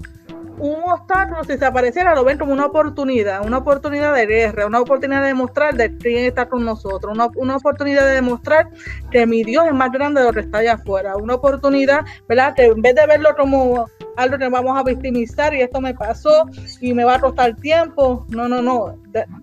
un 0.59 0.77
obstáculo, 0.85 1.45
si 1.45 1.59
se 1.59 1.65
apareciera, 1.65 2.15
lo 2.15 2.25
ven 2.25 2.39
como 2.39 2.53
una 2.53 2.67
oportunidad, 2.67 3.45
una 3.45 3.59
oportunidad 3.59 4.15
de 4.15 4.27
guerra, 4.27 4.67
una 4.67 4.81
oportunidad 4.81 5.23
de 5.23 5.29
demostrar 5.29 5.75
de 5.75 5.97
quién 5.97 6.25
está 6.25 6.49
con 6.49 6.65
nosotros, 6.65 7.13
una, 7.13 7.29
una, 7.37 7.57
oportunidad 7.57 8.07
de 8.07 8.15
demostrar 8.15 8.69
que 9.11 9.27
mi 9.27 9.43
Dios 9.43 9.67
es 9.67 9.75
más 9.75 9.91
grande 9.91 10.21
de 10.21 10.27
lo 10.27 10.33
que 10.33 10.41
está 10.41 10.59
allá 10.59 10.75
afuera, 10.75 11.17
una 11.17 11.35
oportunidad, 11.35 12.05
¿verdad? 12.29 12.55
Que 12.55 12.67
en 12.67 12.83
vez 12.83 12.95
de 12.95 13.07
verlo 13.07 13.35
como 13.37 13.87
algo 14.17 14.39
que 14.39 14.49
vamos 14.49 14.79
a 14.79 14.83
victimizar 14.83 15.55
y 15.55 15.63
esto 15.63 15.81
me 15.81 15.95
pasó 15.95 16.47
y 16.81 16.95
me 16.95 17.05
va 17.05 17.17
a 17.17 17.21
costar 17.21 17.57
tiempo, 17.57 18.25
no, 18.29 18.49
no, 18.49 18.63
no, 18.63 18.97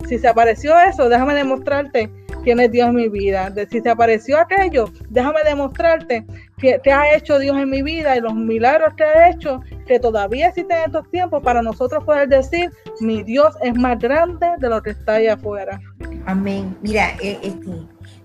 si 0.07 0.17
se 0.17 0.27
apareció 0.27 0.77
eso, 0.79 1.09
déjame 1.09 1.33
demostrarte 1.33 2.09
quién 2.43 2.59
es 2.59 2.71
Dios 2.71 2.89
en 2.89 2.95
mi 2.95 3.09
vida. 3.09 3.53
Si 3.69 3.81
se 3.81 3.89
apareció 3.89 4.39
aquello, 4.39 4.85
déjame 5.09 5.41
demostrarte 5.45 6.25
que, 6.61 6.79
te 6.79 6.91
ha 6.91 7.15
hecho 7.15 7.39
Dios 7.39 7.57
en 7.57 7.69
mi 7.69 7.81
vida 7.81 8.15
y 8.15 8.21
los 8.21 8.33
milagros 8.33 8.93
que 8.95 9.03
ha 9.03 9.29
hecho, 9.29 9.61
que 9.87 9.99
todavía 9.99 10.47
existen 10.47 10.77
en 10.77 10.83
estos 10.85 11.09
tiempos 11.09 11.43
para 11.43 11.61
nosotros 11.61 12.03
poder 12.03 12.29
decir, 12.29 12.71
mi 12.99 13.23
Dios 13.23 13.55
es 13.61 13.75
más 13.75 13.99
grande 13.99 14.47
de 14.59 14.69
lo 14.69 14.81
que 14.81 14.91
está 14.91 15.15
allá 15.15 15.33
afuera. 15.33 15.81
Amén. 16.25 16.77
Mira, 16.81 17.09
eh, 17.21 17.39
este, 17.41 17.71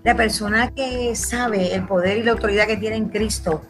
la 0.03 0.15
persona 0.15 0.71
que 0.71 1.15
sabe 1.15 1.73
el 1.73 1.85
poder 1.85 2.17
y 2.17 2.23
la 2.23 2.31
autoridad 2.31 2.67
que 2.67 2.77
tiene 2.77 2.95
en 2.95 3.09
Cristo, 3.09 3.63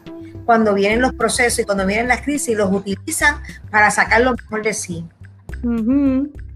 cuando 0.46 0.74
vienen 0.74 1.02
los 1.02 1.14
procesos 1.14 1.60
y 1.60 1.64
cuando 1.64 1.86
vienen 1.86 2.08
las 2.08 2.22
crisis, 2.22 2.56
los 2.56 2.72
utilizan 2.72 3.42
para 3.72 3.90
sacar 3.90 4.22
lo 4.22 4.34
mejor 4.34 4.62
de 4.64 4.74
sí 4.74 5.06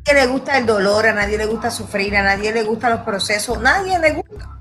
nadie 0.05 0.25
le 0.25 0.31
gusta 0.31 0.57
el 0.57 0.65
dolor, 0.65 1.07
a 1.07 1.13
nadie 1.13 1.37
le 1.37 1.45
gusta 1.45 1.71
sufrir, 1.71 2.15
a 2.15 2.23
nadie 2.23 2.51
le 2.51 2.63
gustan 2.63 2.91
los 2.91 3.01
procesos, 3.01 3.61
nadie 3.61 3.97
le 3.99 4.13
gusta. 4.13 4.59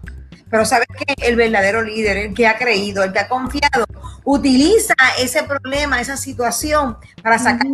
Pero 0.50 0.64
sabes 0.64 0.88
que 0.88 1.14
el 1.26 1.36
verdadero 1.36 1.82
líder, 1.82 2.16
el 2.16 2.34
que 2.34 2.46
ha 2.46 2.58
creído, 2.58 3.04
el 3.04 3.12
que 3.12 3.20
ha 3.20 3.28
confiado, 3.28 3.86
utiliza 4.24 4.94
ese 5.18 5.44
problema, 5.44 6.00
esa 6.00 6.16
situación 6.16 6.96
para 7.22 7.38
sacar 7.38 7.66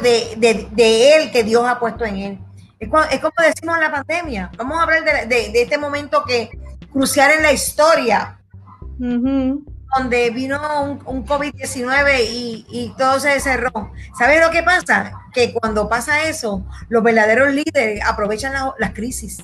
de, 0.00 1.16
él 1.16 1.30
que 1.30 1.44
Dios 1.44 1.66
ha 1.66 1.78
puesto 1.78 2.04
en 2.04 2.16
él. 2.16 2.38
Es, 2.78 2.88
como, 2.88 3.04
decimos 3.38 3.76
en 3.76 3.80
la 3.80 3.90
pandemia. 3.90 4.50
Vamos 4.56 4.78
a 4.78 4.82
hablar 4.82 5.28
de, 5.28 5.62
este 5.62 5.78
momento 5.78 6.24
que 6.24 6.50
crucial 6.92 7.32
en 7.32 7.42
la 7.42 7.52
historia 7.52 8.38
donde 9.96 10.30
vino 10.30 10.58
un, 11.06 11.26
COVID-19 11.26 12.26
y, 12.28 12.94
todo 12.96 13.20
se 13.20 13.40
cerró. 13.40 13.92
¿Sabes 14.18 14.40
lo 14.40 14.50
que 14.50 14.62
pasa? 14.62 15.12
Que 15.32 15.52
cuando 15.52 15.88
pasa 15.88 16.28
eso, 16.28 16.64
los 16.88 17.02
verdaderos 17.02 17.52
líderes 17.52 18.00
aprovechan 18.04 18.52
las 18.78 18.90
crisis. 18.92 19.42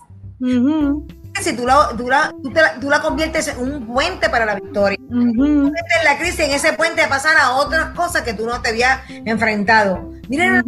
Si 1.41 1.57
tú 1.57 1.67
la, 1.67 1.91
tú, 1.97 2.89
la, 2.89 3.01
conviertes 3.01 3.49
en 3.49 3.59
un 3.59 3.87
puente 3.87 4.29
para 4.29 4.45
la 4.45 4.55
victoria. 4.55 4.99
Uh 5.11 5.71
la 6.05 6.19
crisis, 6.19 6.41
en 6.41 6.51
ese 6.53 6.73
puente 6.73 7.07
pasar 7.09 7.37
a 7.37 7.53
otras 7.53 7.95
cosas 7.95 8.23
que 8.23 8.35
tú 8.35 8.47
no 8.47 8.61
te 8.61 8.71
habías 8.71 9.01
enfrentado. 9.09 10.13
Miren, 10.29 10.63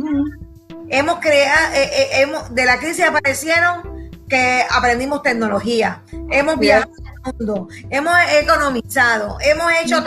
hemos 0.88 1.18
creado, 1.20 1.74
eh, 1.74 1.90
eh, 1.92 2.08
hemos, 2.20 2.54
de 2.54 2.64
la 2.64 2.78
crisis 2.78 3.04
aparecieron 3.04 4.10
que 4.28 4.64
aprendimos 4.70 5.22
tecnología, 5.22 6.02
hemos 6.30 6.58
viajado 6.58 6.90
mundo, 7.24 7.68
hemos 7.90 8.14
economizado, 8.40 9.36
hemos 9.40 9.72
hecho, 9.80 10.02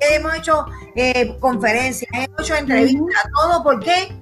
hemos 0.00 0.34
hecho 0.34 0.66
eh, 0.94 1.36
conferencias, 1.40 2.10
hemos 2.12 2.40
hecho 2.40 2.54
entrevistas, 2.54 3.24
todo. 3.34 3.62
Porque 3.62 4.14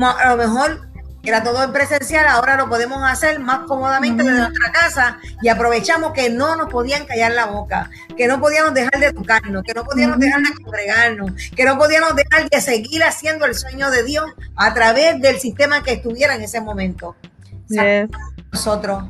a 0.00 0.30
lo 0.30 0.36
mejor 0.36 0.85
era 1.28 1.42
todo 1.42 1.62
en 1.64 1.72
presencial, 1.72 2.26
ahora 2.28 2.56
lo 2.56 2.68
podemos 2.68 3.02
hacer 3.02 3.40
más 3.40 3.60
cómodamente 3.66 4.22
desde 4.22 4.38
nuestra 4.38 4.72
casa 4.72 5.18
y 5.42 5.48
aprovechamos 5.48 6.12
que 6.12 6.30
no 6.30 6.54
nos 6.56 6.70
podían 6.70 7.04
callar 7.04 7.32
la 7.32 7.46
boca, 7.46 7.90
que 8.16 8.28
no 8.28 8.40
podíamos 8.40 8.74
dejar 8.74 9.00
de 9.00 9.06
educarnos, 9.06 9.62
que 9.64 9.74
no 9.74 9.84
podíamos 9.84 10.18
dejar 10.18 10.42
de 10.42 10.62
congregarnos, 10.62 11.32
que 11.54 11.64
no 11.64 11.78
podíamos 11.78 12.14
dejar 12.14 12.48
de 12.48 12.60
seguir 12.60 13.02
haciendo 13.02 13.44
el 13.44 13.54
sueño 13.54 13.90
de 13.90 14.04
Dios 14.04 14.24
a 14.54 14.72
través 14.72 15.20
del 15.20 15.38
sistema 15.40 15.82
que 15.82 15.94
estuviera 15.94 16.34
en 16.36 16.42
ese 16.42 16.60
momento. 16.60 17.16
Nosotros 18.52 19.04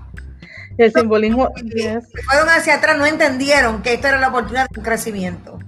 El 0.78 0.92
simbolismo. 0.92 1.52
Fueron 2.24 2.48
hacia 2.48 2.76
atrás, 2.76 2.96
no 2.98 3.06
entendieron 3.06 3.82
que 3.82 3.94
esto 3.94 4.08
era 4.08 4.18
la 4.18 4.28
oportunidad 4.28 4.68
de 4.70 4.80
un 4.80 4.84
crecimiento. 4.84 5.58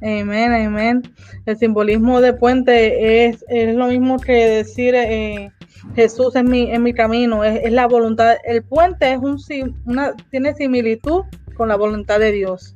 Amén, 0.00 0.52
amén. 0.52 1.14
El 1.46 1.56
simbolismo 1.58 2.20
de 2.20 2.32
puente 2.32 3.28
es, 3.28 3.44
es 3.48 3.74
lo 3.74 3.86
mismo 3.86 4.18
que 4.18 4.32
decir 4.32 4.94
eh, 4.96 5.52
Jesús 5.94 6.34
es 6.36 6.44
mi, 6.44 6.70
en 6.70 6.82
mi 6.82 6.94
camino, 6.94 7.44
es, 7.44 7.72
la 7.72 7.86
voluntad. 7.86 8.36
El 8.44 8.62
puente 8.62 9.12
es 9.12 9.18
un, 9.18 9.38
una, 9.84 10.14
tiene 10.30 10.54
similitud 10.54 11.24
con 11.56 11.68
la 11.68 11.76
voluntad 11.76 12.18
de 12.18 12.32
Dios. 12.32 12.74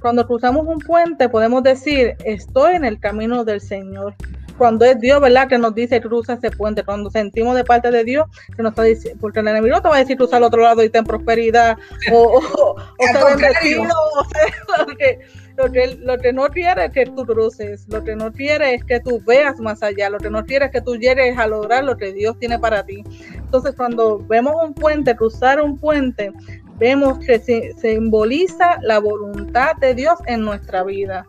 Cuando 0.00 0.26
cruzamos 0.26 0.66
un 0.66 0.78
puente 0.80 1.28
podemos 1.28 1.62
decir, 1.62 2.16
estoy 2.24 2.74
en 2.74 2.84
el 2.84 2.98
camino 2.98 3.44
del 3.44 3.60
Señor. 3.60 4.14
Cuando 4.58 4.84
es 4.84 5.00
Dios, 5.00 5.20
¿verdad? 5.20 5.48
Que 5.48 5.58
nos 5.58 5.74
dice 5.74 6.00
cruza 6.00 6.34
ese 6.34 6.50
puente. 6.50 6.84
Cuando 6.84 7.10
sentimos 7.10 7.56
de 7.56 7.64
parte 7.64 7.90
de 7.90 8.04
Dios, 8.04 8.26
que 8.54 8.62
nos 8.62 8.72
está 8.72 8.82
diciendo, 8.82 9.18
porque 9.20 9.40
el 9.40 9.48
enemigo 9.48 9.80
te 9.80 9.88
va 9.88 9.96
a 9.96 9.98
decir 10.00 10.16
cruza 10.16 10.36
al 10.36 10.42
otro 10.44 10.62
lado 10.62 10.84
y 10.84 10.90
ten 10.90 11.04
prosperidad, 11.04 11.78
o, 12.12 12.18
o, 12.18 12.76
o, 12.76 12.76
bendecido, 13.26 13.82
o 13.84 14.24
sea, 14.28 14.96
que 14.96 15.20
lo 15.62 15.70
que, 15.70 15.96
lo 16.00 16.18
que 16.18 16.32
no 16.32 16.48
quiere 16.48 16.86
es 16.86 16.92
que 16.92 17.06
tú 17.06 17.24
cruces, 17.24 17.86
lo 17.88 18.02
que 18.02 18.16
no 18.16 18.32
quiere 18.32 18.74
es 18.74 18.84
que 18.84 19.00
tú 19.00 19.20
veas 19.24 19.60
más 19.60 19.82
allá, 19.82 20.10
lo 20.10 20.18
que 20.18 20.30
no 20.30 20.44
quiere 20.44 20.66
es 20.66 20.72
que 20.72 20.80
tú 20.80 20.96
llegues 20.96 21.38
a 21.38 21.46
lograr 21.46 21.84
lo 21.84 21.96
que 21.96 22.12
Dios 22.12 22.36
tiene 22.38 22.58
para 22.58 22.84
ti. 22.84 23.04
Entonces, 23.34 23.74
cuando 23.76 24.18
vemos 24.18 24.54
un 24.64 24.74
puente, 24.74 25.14
cruzar 25.14 25.62
un 25.62 25.78
puente, 25.78 26.32
vemos 26.78 27.18
que 27.20 27.38
se, 27.38 27.72
simboliza 27.76 28.78
la 28.82 28.98
voluntad 28.98 29.76
de 29.76 29.94
Dios 29.94 30.18
en 30.26 30.42
nuestra 30.42 30.82
vida. 30.82 31.26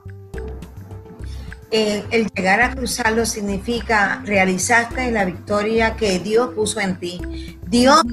Eh, 1.76 2.06
el 2.12 2.30
llegar 2.36 2.62
a 2.62 2.70
cruzarlo 2.76 3.26
significa 3.26 4.22
realizaste 4.24 5.10
la 5.10 5.26
victoria 5.26 5.96
que 5.96 6.20
Dios 6.20 6.52
puso 6.54 6.80
en 6.80 7.00
ti. 7.00 7.58
Dios 7.66 8.04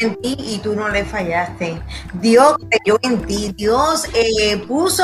en 0.00 0.16
ti 0.16 0.36
y 0.38 0.58
tú 0.58 0.76
no 0.76 0.90
le 0.90 1.02
fallaste. 1.02 1.80
Dios 2.20 2.56
creyó 2.68 2.98
en 3.00 3.22
ti. 3.22 3.54
Dios 3.56 4.04
eh, 4.12 4.58
puso 4.68 5.02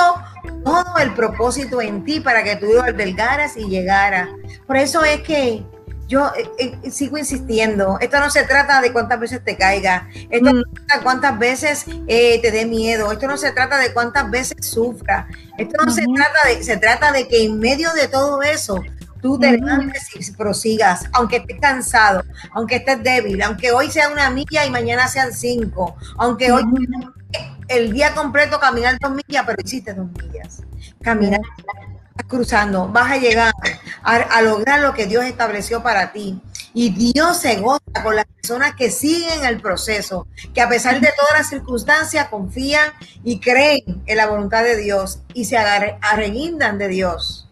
todo 0.62 0.98
el 1.00 1.14
propósito 1.14 1.80
en 1.80 2.04
ti 2.04 2.20
para 2.20 2.44
que 2.44 2.56
tú 2.56 2.66
lo 2.74 2.82
albergaras 2.82 3.56
y 3.56 3.64
llegaras. 3.64 4.28
Por 4.66 4.76
eso 4.76 5.02
es 5.02 5.22
que 5.22 5.64
yo 6.12 6.30
eh, 6.36 6.78
eh, 6.82 6.90
sigo 6.90 7.16
insistiendo, 7.16 7.96
esto 7.98 8.20
no 8.20 8.28
se 8.28 8.42
trata 8.44 8.82
de 8.82 8.92
cuántas 8.92 9.18
veces 9.18 9.42
te 9.42 9.56
caiga, 9.56 10.08
esto 10.28 10.52
no 10.52 10.60
se 10.60 10.70
trata 10.74 10.96
de 10.98 11.02
cuántas 11.02 11.38
veces 11.38 11.84
eh, 12.06 12.38
te 12.42 12.50
dé 12.50 12.66
miedo, 12.66 13.10
esto 13.10 13.26
no 13.26 13.38
se 13.38 13.50
trata 13.52 13.78
de 13.78 13.94
cuántas 13.94 14.30
veces 14.30 14.58
sufra, 14.60 15.26
esto 15.56 15.82
no 15.82 15.90
se 15.90 16.04
trata 16.14 16.48
de, 16.48 16.62
se 16.62 16.76
trata 16.76 17.12
de 17.12 17.26
que 17.28 17.46
en 17.46 17.58
medio 17.58 17.94
de 17.94 18.08
todo 18.08 18.42
eso 18.42 18.82
tú 19.22 19.38
te 19.38 19.52
levantes 19.52 20.10
y 20.14 20.32
prosigas, 20.32 21.06
aunque 21.14 21.36
estés 21.36 21.58
cansado, 21.58 22.22
aunque 22.52 22.76
estés 22.76 23.02
débil, 23.02 23.40
aunque 23.40 23.72
hoy 23.72 23.90
sea 23.90 24.10
una 24.10 24.28
milla 24.28 24.66
y 24.66 24.70
mañana 24.70 25.08
sean 25.08 25.32
cinco, 25.32 25.96
aunque 26.18 26.52
hoy 26.52 26.62
el 27.68 27.90
día 27.90 28.12
completo 28.14 28.60
caminar 28.60 28.98
dos 29.00 29.12
millas, 29.12 29.44
pero 29.46 29.62
hiciste 29.64 29.94
dos 29.94 30.08
millas. 30.20 30.62
Caminar, 31.00 31.40
cruzando, 32.26 32.88
vas 32.88 33.12
a 33.12 33.16
llegar 33.16 33.52
a, 34.02 34.42
lograr 34.42 34.80
lo 34.80 34.94
que 34.94 35.06
Dios 35.06 35.24
estableció 35.24 35.82
para 35.82 36.12
ti. 36.12 36.40
Y 36.74 36.90
Dios 36.90 37.38
se 37.38 37.56
goza 37.56 38.02
con 38.02 38.16
las 38.16 38.24
personas 38.24 38.74
que 38.74 38.90
siguen 38.90 39.44
el 39.44 39.60
proceso, 39.60 40.26
que 40.54 40.62
a 40.62 40.68
pesar 40.68 41.00
de 41.00 41.10
todas 41.16 41.38
las 41.38 41.48
circunstancias 41.50 42.28
confían 42.28 42.92
y 43.22 43.40
creen 43.40 44.02
en 44.06 44.16
la 44.16 44.26
voluntad 44.26 44.64
de 44.64 44.76
Dios 44.76 45.20
y 45.34 45.44
se 45.44 45.58
arreguindan 45.58 46.78
de 46.78 46.88
Dios. 46.88 47.50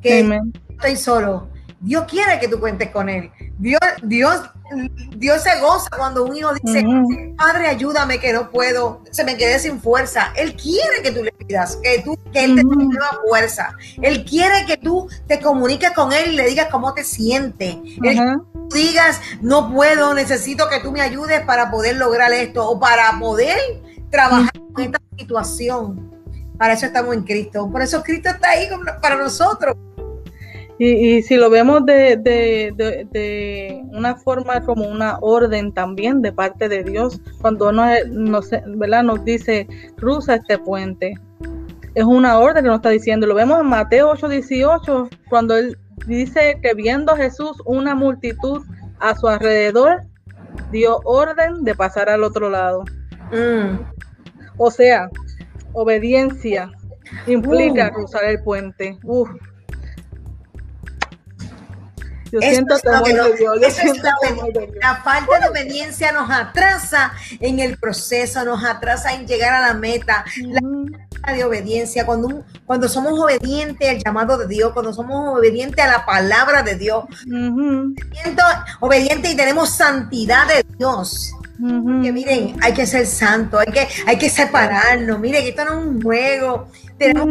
Que 0.00 0.40
estoy 0.68 0.96
solo. 0.96 1.48
Dios 1.80 2.04
quiere 2.08 2.38
que 2.38 2.48
tú 2.48 2.60
cuentes 2.60 2.90
con 2.90 3.08
Él. 3.08 3.30
Dios, 3.58 3.80
Dios 4.02 4.40
Dios 5.16 5.42
se 5.42 5.60
goza 5.60 5.88
cuando 5.96 6.24
un 6.24 6.36
hijo 6.36 6.52
dice, 6.54 6.84
Padre, 7.36 7.68
ayúdame 7.68 8.18
que 8.18 8.32
no 8.32 8.50
puedo, 8.50 9.02
se 9.10 9.24
me 9.24 9.36
quedé 9.36 9.58
sin 9.58 9.80
fuerza. 9.80 10.32
Él 10.36 10.56
quiere 10.56 11.02
que 11.02 11.10
tú 11.10 11.22
le 11.22 11.32
pidas, 11.32 11.76
que 11.82 12.02
tú, 12.02 12.18
que 12.32 12.44
Él 12.44 12.56
te 12.56 12.62
dé 12.62 12.84
nueva 12.84 13.20
fuerza. 13.28 13.76
Él 14.00 14.24
quiere 14.24 14.64
que 14.66 14.76
tú 14.76 15.08
te 15.26 15.40
comuniques 15.40 15.90
con 15.92 16.12
Él 16.12 16.32
y 16.32 16.36
le 16.36 16.46
digas 16.46 16.68
cómo 16.70 16.94
te 16.94 17.04
sientes. 17.04 17.76
digas, 18.72 19.20
no 19.42 19.70
puedo, 19.72 20.14
necesito 20.14 20.68
que 20.68 20.80
tú 20.80 20.90
me 20.90 21.02
ayudes 21.02 21.42
para 21.42 21.70
poder 21.70 21.96
lograr 21.96 22.32
esto 22.32 22.68
o 22.68 22.80
para 22.80 23.18
poder 23.18 23.58
trabajar 24.10 24.52
con 24.72 24.84
esta 24.84 25.00
situación. 25.18 26.10
Para 26.58 26.74
eso 26.74 26.86
estamos 26.86 27.14
en 27.14 27.22
Cristo. 27.22 27.70
Por 27.70 27.82
eso 27.82 28.02
Cristo 28.02 28.30
está 28.30 28.50
ahí 28.50 28.68
para 29.02 29.16
nosotros. 29.16 29.76
Y, 30.78 31.22
si 31.22 31.36
lo 31.36 31.50
vemos 31.50 31.86
de, 31.86 32.16
de, 32.16 33.82
una 33.92 34.16
forma 34.16 34.64
como 34.64 34.86
una 34.88 35.18
orden 35.20 35.72
también 35.72 36.20
de 36.20 36.32
parte 36.32 36.68
de 36.68 36.82
Dios, 36.82 37.20
cuando 37.40 37.70
nos, 37.70 37.90
nos, 38.08 38.50
¿verdad? 38.66 39.04
nos 39.04 39.24
dice, 39.24 39.68
cruza 39.96 40.34
este 40.34 40.58
puente, 40.58 41.14
es 41.94 42.04
una 42.04 42.38
orden 42.38 42.64
que 42.64 42.68
nos 42.68 42.78
está 42.78 42.90
diciendo. 42.90 43.26
Lo 43.26 43.34
vemos 43.34 43.60
en 43.60 43.66
Mateo 43.66 44.10
8, 44.10 44.28
18, 44.28 45.08
cuando 45.30 45.56
él 45.56 45.78
dice 46.06 46.58
que 46.60 46.74
viendo 46.74 47.14
Jesús 47.14 47.56
una 47.64 47.94
multitud 47.94 48.62
a 48.98 49.14
su 49.14 49.28
alrededor, 49.28 50.02
dio 50.72 50.98
orden 51.04 51.62
de 51.62 51.74
pasar 51.74 52.08
al 52.08 52.24
otro 52.24 52.50
lado. 52.50 52.84
Mm. 53.30 53.78
O 54.56 54.70
sea, 54.70 55.08
obediencia 55.72 56.70
implica 57.26 57.90
uh. 57.90 57.94
cruzar 57.94 58.24
el 58.24 58.42
puente. 58.42 58.98
Uf. 59.04 59.30
Yo 62.34 62.40
siento 62.40 62.74
La 64.80 64.96
falta 65.04 65.38
de 65.38 65.48
obediencia 65.48 66.10
nos 66.10 66.28
atrasa 66.28 67.12
en 67.38 67.60
el 67.60 67.78
proceso, 67.78 68.44
nos 68.44 68.64
atrasa 68.64 69.14
en 69.14 69.24
llegar 69.24 69.54
a 69.54 69.68
la 69.68 69.74
meta. 69.74 70.24
La 70.42 70.60
falta 70.60 71.32
de 71.32 71.44
obediencia, 71.44 72.04
cuando, 72.04 72.44
cuando 72.66 72.88
somos 72.88 73.20
obedientes 73.20 73.88
al 73.88 74.02
llamado 74.02 74.36
de 74.36 74.48
Dios, 74.48 74.72
cuando 74.72 74.92
somos 74.92 75.38
obedientes 75.38 75.84
a 75.84 75.86
la 75.86 76.04
palabra 76.04 76.64
de 76.64 76.74
Dios, 76.74 77.04
obediente 78.80 79.30
y 79.30 79.36
tenemos 79.36 79.70
santidad 79.70 80.48
de 80.48 80.64
Dios. 80.76 81.32
Que 81.56 82.10
miren, 82.10 82.56
hay 82.62 82.74
que 82.74 82.84
ser 82.84 83.06
santo, 83.06 83.60
hay 83.60 83.68
que, 83.68 83.86
hay 84.08 84.18
que 84.18 84.28
separarnos. 84.28 85.20
Miren, 85.20 85.46
esto 85.46 85.64
no 85.64 85.78
es 85.78 85.86
un 85.86 86.02
juego. 86.02 86.68
Tenemos 86.98 87.28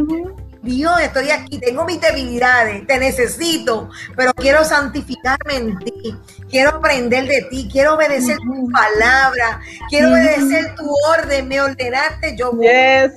Dios, 0.63 0.97
estoy 1.01 1.29
aquí, 1.29 1.59
tengo 1.59 1.83
mis 1.83 1.99
debilidades, 1.99 2.87
te 2.87 2.97
necesito, 2.97 3.89
pero 4.15 4.33
quiero 4.33 4.63
santificarme 4.63 5.57
en 5.57 5.77
ti, 5.79 6.15
quiero 6.49 6.69
aprender 6.69 7.27
de 7.27 7.41
ti, 7.49 7.67
quiero 7.69 7.95
obedecer 7.95 8.37
tu 8.37 8.71
palabra, 8.71 9.59
quiero 9.89 10.11
obedecer 10.11 10.73
tu 10.75 10.89
orden, 11.09 11.49
me 11.49 11.59
ordenaste 11.59 12.37
yo. 12.37 12.53
Yes. 12.61 13.11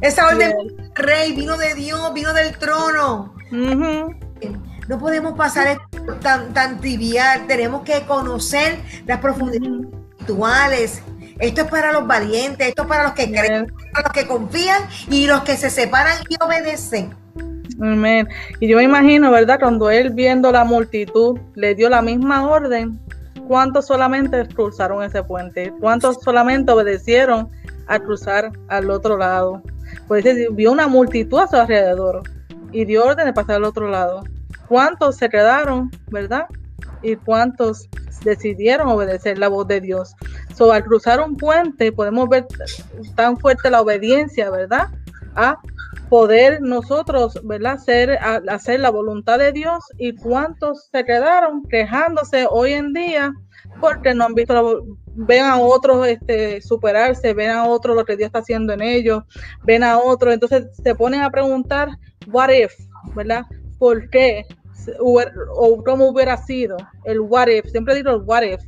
Esa 0.00 0.26
orden 0.26 0.54
rey 0.96 1.34
vino 1.34 1.56
de 1.56 1.74
Dios, 1.74 2.12
vino 2.12 2.32
del 2.32 2.58
trono. 2.58 3.32
No 3.52 4.98
podemos 4.98 5.34
pasar 5.34 5.78
tan, 6.20 6.52
tan 6.52 6.80
trivial, 6.80 7.46
tenemos 7.46 7.82
que 7.82 8.02
conocer 8.06 8.80
las 9.06 9.20
profundidades 9.20 9.86
espirituales, 10.18 11.02
esto 11.38 11.62
es 11.62 11.68
para 11.68 11.92
los 11.92 12.06
valientes, 12.06 12.68
esto 12.68 12.82
es 12.82 12.88
para 12.88 13.04
los 13.04 13.12
que 13.12 13.30
creen, 13.30 13.72
para 13.92 14.08
los 14.08 14.12
que 14.12 14.26
confían 14.26 14.82
y 15.10 15.26
los 15.26 15.42
que 15.42 15.56
se 15.56 15.70
separan 15.70 16.18
y 16.28 16.36
obedecen. 16.42 17.14
Amén. 17.80 18.28
Y 18.60 18.68
yo 18.68 18.76
me 18.76 18.82
imagino, 18.82 19.30
¿verdad? 19.30 19.60
Cuando 19.60 19.90
él 19.90 20.10
viendo 20.10 20.50
la 20.50 20.64
multitud 20.64 21.38
le 21.54 21.74
dio 21.74 21.88
la 21.88 22.02
misma 22.02 22.48
orden, 22.48 22.98
¿cuántos 23.46 23.86
solamente 23.86 24.46
cruzaron 24.48 25.02
ese 25.04 25.22
puente? 25.22 25.72
¿Cuántos 25.78 26.20
solamente 26.22 26.72
obedecieron 26.72 27.48
a 27.86 28.00
cruzar 28.00 28.50
al 28.68 28.90
otro 28.90 29.16
lado? 29.16 29.62
Pues 30.08 30.24
vio 30.52 30.72
una 30.72 30.88
multitud 30.88 31.38
a 31.38 31.46
su 31.46 31.56
alrededor 31.56 32.22
y 32.72 32.84
dio 32.84 33.04
orden 33.04 33.26
de 33.26 33.32
pasar 33.32 33.56
al 33.56 33.64
otro 33.64 33.88
lado. 33.88 34.24
¿Cuántos 34.66 35.16
se 35.16 35.28
quedaron, 35.28 35.90
verdad? 36.10 36.46
Y 37.02 37.14
cuántos 37.14 37.88
decidieron 38.28 38.88
obedecer 38.88 39.38
la 39.38 39.48
voz 39.48 39.66
de 39.66 39.80
Dios. 39.80 40.14
So, 40.54 40.72
al 40.72 40.84
cruzar 40.84 41.20
un 41.20 41.36
puente 41.36 41.92
podemos 41.92 42.28
ver 42.28 42.46
tan 43.14 43.36
fuerte 43.36 43.70
la 43.70 43.80
obediencia, 43.80 44.50
¿verdad? 44.50 44.88
A 45.34 45.58
poder 46.08 46.60
nosotros, 46.60 47.38
¿verdad? 47.44 47.74
Hacer, 47.74 48.18
hacer 48.48 48.80
la 48.80 48.90
voluntad 48.90 49.38
de 49.38 49.52
Dios 49.52 49.84
y 49.98 50.14
cuántos 50.14 50.88
se 50.90 51.04
quedaron 51.04 51.62
quejándose 51.64 52.46
hoy 52.50 52.72
en 52.72 52.92
día 52.92 53.32
porque 53.80 54.14
no 54.14 54.24
han 54.24 54.34
visto, 54.34 54.84
ven 55.14 55.44
a 55.44 55.58
otros 55.58 56.06
este, 56.06 56.60
superarse, 56.60 57.34
ven 57.34 57.50
a 57.50 57.66
otros 57.66 57.96
lo 57.96 58.04
que 58.04 58.16
Dios 58.16 58.26
está 58.26 58.40
haciendo 58.40 58.72
en 58.72 58.82
ellos, 58.82 59.22
ven 59.64 59.82
a 59.84 59.98
otros, 59.98 60.34
entonces 60.34 60.66
se 60.82 60.94
ponen 60.94 61.20
a 61.22 61.30
preguntar, 61.30 61.90
what 62.28 62.50
if, 62.50 62.72
¿verdad? 63.14 63.44
¿Por 63.78 64.10
qué? 64.10 64.46
O 65.00 65.84
cómo 65.84 66.08
hubiera 66.08 66.36
sido, 66.36 66.76
el 67.04 67.20
what 67.20 67.48
if, 67.48 67.66
siempre 67.70 67.94
digo 67.94 68.10
el 68.10 68.22
what 68.22 68.42
if, 68.42 68.60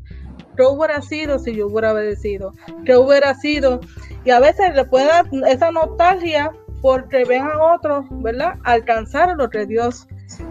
qué 0.56 0.64
hubiera 0.64 1.00
sido 1.02 1.38
si 1.38 1.54
yo 1.54 1.68
hubiera 1.68 1.92
obedecido, 1.92 2.52
qué 2.84 2.96
hubiera 2.96 3.34
sido, 3.34 3.80
y 4.24 4.30
a 4.30 4.40
veces 4.40 4.74
le 4.74 4.84
puede 4.84 5.06
dar 5.06 5.26
esa 5.48 5.70
nostalgia 5.70 6.50
porque 6.82 7.24
ven 7.24 7.42
a 7.42 7.74
otros, 7.74 8.04
¿verdad? 8.10 8.54
Alcanzar 8.64 9.36
lo 9.36 9.48
que 9.50 9.66
Dios 9.66 10.06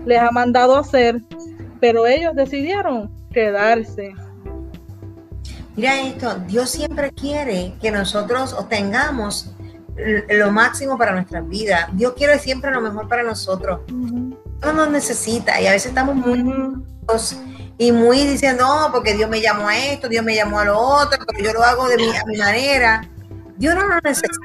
les 0.05 0.19
ha 0.19 0.31
mandado 0.31 0.77
hacer, 0.77 1.21
pero 1.79 2.05
ellos 2.07 2.35
decidieron 2.35 3.11
quedarse. 3.31 4.13
Mira 5.75 6.01
esto, 6.01 6.35
Dios 6.47 6.69
siempre 6.69 7.11
quiere 7.11 7.73
que 7.81 7.91
nosotros 7.91 8.53
obtengamos 8.53 9.53
lo 10.29 10.51
máximo 10.51 10.97
para 10.97 11.13
nuestras 11.13 11.47
vidas. 11.47 11.89
Dios 11.93 12.13
quiere 12.13 12.39
siempre 12.39 12.71
lo 12.71 12.81
mejor 12.81 13.07
para 13.07 13.23
nosotros. 13.23 13.81
No 14.61 14.73
nos 14.73 14.89
necesita 14.89 15.59
y 15.61 15.67
a 15.67 15.71
veces 15.71 15.89
estamos 15.89 16.15
muy 16.15 16.43
y 17.77 17.93
muy 17.93 18.27
diciendo, 18.27 18.65
no, 18.65 18.91
porque 18.91 19.13
Dios 19.13 19.29
me 19.29 19.39
llamó 19.39 19.69
a 19.69 19.77
esto, 19.77 20.09
Dios 20.09 20.23
me 20.23 20.35
llamó 20.35 20.59
a 20.59 20.65
lo 20.65 20.77
otro, 20.77 21.17
pero 21.25 21.43
yo 21.43 21.53
lo 21.53 21.63
hago 21.63 21.87
de 21.87 21.95
mi, 21.95 22.09
a 22.09 22.25
mi 22.25 22.37
manera. 22.37 23.09
Dios 23.55 23.73
no 23.73 23.87
lo 23.87 23.99
necesita. 24.01 24.37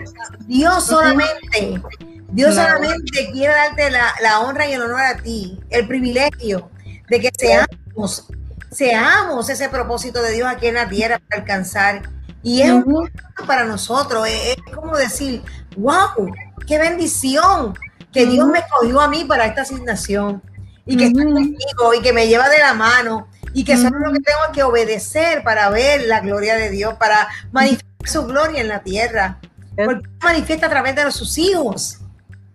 Dios 0.46 0.86
solamente, 0.86 1.82
Dios 2.30 2.54
solamente 2.54 3.30
quiere 3.32 3.52
darte 3.52 3.90
la, 3.90 4.40
honra 4.40 4.68
y 4.68 4.74
el 4.74 4.82
honor 4.82 5.00
a 5.00 5.16
ti, 5.16 5.60
el 5.70 5.86
privilegio 5.88 6.70
de 7.08 7.20
que 7.20 7.30
seamos, 7.36 8.28
seamos 8.70 9.50
ese 9.50 9.68
propósito 9.68 10.22
de 10.22 10.30
Dios 10.30 10.48
aquí 10.48 10.68
en 10.68 10.74
la 10.74 10.88
tierra 10.88 11.20
para 11.28 11.42
alcanzar. 11.42 12.02
Y 12.44 12.62
es 12.62 12.70
un 12.70 13.10
para 13.48 13.64
nosotros, 13.64 14.28
es, 14.28 14.56
como 14.72 14.96
decir, 14.96 15.42
wow, 15.76 16.32
qué 16.68 16.78
bendición 16.78 17.74
que 18.14 18.26
Dios 18.26 18.46
me 18.46 18.64
cogió 18.70 19.00
a 19.00 19.08
mí 19.08 19.24
para 19.24 19.44
esta 19.44 19.62
asignación 19.62 20.40
y 20.86 20.96
que 20.96 21.06
está 21.06 21.24
conmigo 21.24 21.94
y 21.98 22.00
que 22.00 22.12
me 22.12 22.28
lleva 22.28 22.48
de 22.48 22.58
la 22.58 22.72
mano 22.72 23.26
y 23.52 23.64
que 23.64 23.76
solo 23.76 23.98
lo 23.98 24.12
que 24.12 24.20
tengo 24.20 24.52
que 24.52 24.62
obedecer 24.62 25.42
para 25.42 25.68
ver 25.70 26.06
la 26.06 26.20
gloria 26.20 26.56
de 26.56 26.70
Dios, 26.70 26.94
para 26.94 27.28
manifestar 27.52 27.88
su 28.04 28.24
gloria 28.26 28.60
en 28.60 28.68
la 28.68 28.82
tierra. 28.82 29.40
Porque 29.76 30.08
manifiesta 30.22 30.66
a 30.66 30.70
través 30.70 30.94
de 30.94 31.10
sus 31.10 31.38
hijos. 31.38 31.98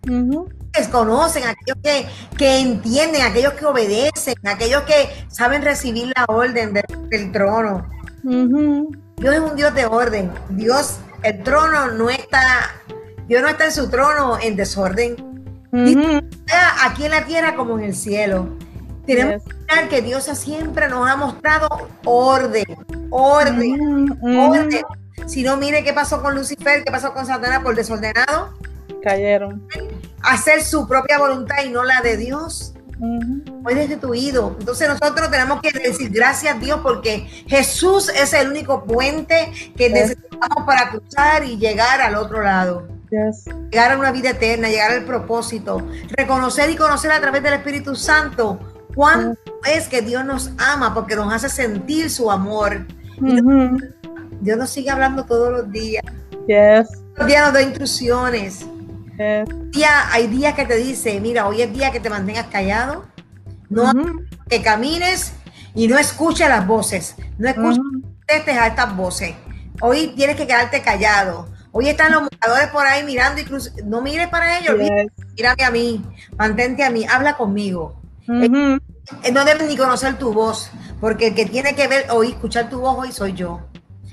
Que 0.02 0.88
conocen, 0.90 1.44
aquellos 1.44 1.78
que, 1.82 2.06
que, 2.36 2.60
entienden, 2.60 3.22
aquellos 3.22 3.54
que 3.54 3.66
obedecen, 3.66 4.34
aquellos 4.44 4.82
que 4.82 5.26
saben 5.28 5.62
recibir 5.62 6.12
la 6.14 6.24
orden 6.28 6.72
del 6.74 7.32
trono. 7.32 7.86
Dios 8.22 9.34
es 9.34 9.40
un 9.40 9.56
Dios 9.56 9.74
de 9.74 9.86
orden. 9.86 10.30
Dios, 10.50 10.98
el 11.22 11.42
trono 11.42 11.92
no 11.92 12.08
está, 12.08 12.72
Dios 13.26 13.42
no 13.42 13.48
está 13.48 13.64
en 13.64 13.72
su 13.72 13.90
trono 13.90 14.38
en 14.40 14.56
desorden 14.56 15.29
aquí 16.82 17.04
en 17.04 17.10
la 17.10 17.24
tierra 17.24 17.54
como 17.56 17.78
en 17.78 17.84
el 17.84 17.94
cielo. 17.94 18.48
Tenemos 19.06 19.42
que 19.44 19.54
mirar 19.54 19.88
que 19.88 20.02
Dios 20.02 20.24
siempre 20.24 20.88
nos 20.88 21.08
ha 21.08 21.16
mostrado 21.16 21.88
orden, 22.04 22.64
orden, 23.10 24.18
orden. 24.22 24.82
Si 25.26 25.42
no, 25.42 25.56
mire 25.56 25.82
qué 25.84 25.92
pasó 25.92 26.22
con 26.22 26.34
Lucifer, 26.34 26.84
qué 26.84 26.90
pasó 26.90 27.12
con 27.12 27.26
Satanás 27.26 27.60
por 27.62 27.74
desordenado. 27.74 28.54
Cayeron. 29.02 29.66
Hacer 30.22 30.62
su 30.62 30.86
propia 30.86 31.18
voluntad 31.18 31.64
y 31.64 31.70
no 31.70 31.84
la 31.84 32.00
de 32.02 32.16
Dios. 32.16 32.74
Hoy 33.64 33.74
destituido. 33.74 34.56
Entonces 34.58 34.88
nosotros 34.88 35.30
tenemos 35.30 35.60
que 35.62 35.70
decir 35.70 36.10
gracias 36.10 36.54
a 36.54 36.58
Dios 36.58 36.80
porque 36.82 37.26
Jesús 37.46 38.10
es 38.10 38.34
el 38.34 38.50
único 38.50 38.84
puente 38.84 39.50
que 39.76 39.88
necesitamos 39.88 40.66
para 40.66 40.90
cruzar 40.90 41.44
y 41.44 41.56
llegar 41.56 42.00
al 42.02 42.14
otro 42.16 42.42
lado. 42.42 42.88
Llegar 43.70 43.92
a 43.92 43.98
una 43.98 44.12
vida 44.12 44.30
eterna, 44.30 44.68
llegar 44.68 44.92
al 44.92 45.04
propósito, 45.04 45.82
reconocer 46.10 46.70
y 46.70 46.76
conocer 46.76 47.10
a 47.12 47.20
través 47.20 47.42
del 47.42 47.54
Espíritu 47.54 47.96
Santo 47.96 48.58
cuánto 48.94 49.40
es 49.66 49.88
que 49.88 50.02
Dios 50.02 50.24
nos 50.24 50.50
ama 50.58 50.94
porque 50.94 51.16
nos 51.16 51.32
hace 51.32 51.48
sentir 51.48 52.10
su 52.10 52.30
amor. 52.30 52.86
Dios 54.40 54.56
nos 54.56 54.70
sigue 54.70 54.90
hablando 54.90 55.24
todos 55.24 55.52
los 55.52 55.70
días. 55.70 56.04
Yes. 56.46 56.88
Todos 56.90 57.18
los 57.18 57.26
días 57.26 57.44
nos 57.44 57.52
da 57.52 57.62
instrucciones. 57.62 58.66
hay 60.12 60.26
días 60.28 60.54
que 60.54 60.64
te 60.64 60.76
dice, 60.76 61.20
mira, 61.20 61.46
hoy 61.46 61.62
es 61.62 61.72
día 61.72 61.90
que 61.90 62.00
te 62.00 62.08
mantengas 62.08 62.46
callado, 62.46 63.04
no 63.68 63.92
que 64.48 64.62
camines 64.62 65.32
y 65.74 65.88
no 65.88 65.98
escuches 65.98 66.48
las 66.48 66.66
voces, 66.66 67.16
no 67.38 67.48
escuches 67.48 67.80
a 68.48 68.66
estas 68.66 68.96
voces. 68.96 69.34
Hoy 69.80 70.12
tienes 70.16 70.36
que 70.36 70.46
quedarte 70.46 70.82
callado. 70.82 71.48
Hoy 71.72 71.88
están 71.88 72.12
los 72.12 72.22
moradores 72.22 72.68
por 72.68 72.86
ahí 72.86 73.04
mirando, 73.04 73.40
incluso 73.40 73.70
no 73.84 74.02
mires 74.02 74.28
para 74.28 74.58
ellos, 74.58 74.76
mírame 75.36 75.64
a 75.64 75.70
mí, 75.70 76.04
mantente 76.36 76.82
a 76.82 76.90
mí, 76.90 77.06
habla 77.08 77.36
conmigo. 77.36 78.00
Eh, 78.28 78.78
eh, 79.22 79.32
no 79.32 79.44
debes 79.44 79.68
ni 79.68 79.76
conocer 79.76 80.18
tu 80.18 80.32
voz, 80.32 80.70
porque 81.00 81.28
el 81.28 81.34
que 81.34 81.46
tiene 81.46 81.74
que 81.74 81.86
ver 81.86 82.06
o 82.10 82.24
escuchar 82.24 82.68
tu 82.68 82.80
voz 82.80 82.96
hoy 82.98 83.12
soy 83.12 83.34
yo. 83.34 83.60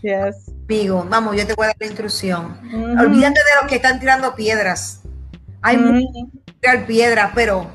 Yes. 0.02 0.52
Amigo, 0.70 1.06
vamos, 1.10 1.36
yo 1.36 1.48
te 1.48 1.56
voy 1.56 1.66
a 1.66 1.68
dar 1.70 1.78
la 1.80 1.88
instrucción. 1.88 2.60
Olvídate 3.00 3.40
de 3.40 3.62
los 3.62 3.70
que 3.70 3.78
están 3.78 4.00
tirando 4.00 4.36
piedras. 4.36 5.02
Hay 5.62 5.78
muchos 5.78 6.12
que 6.46 6.54
tirar 6.60 6.86
piedras, 6.86 7.32
pero 7.34 7.68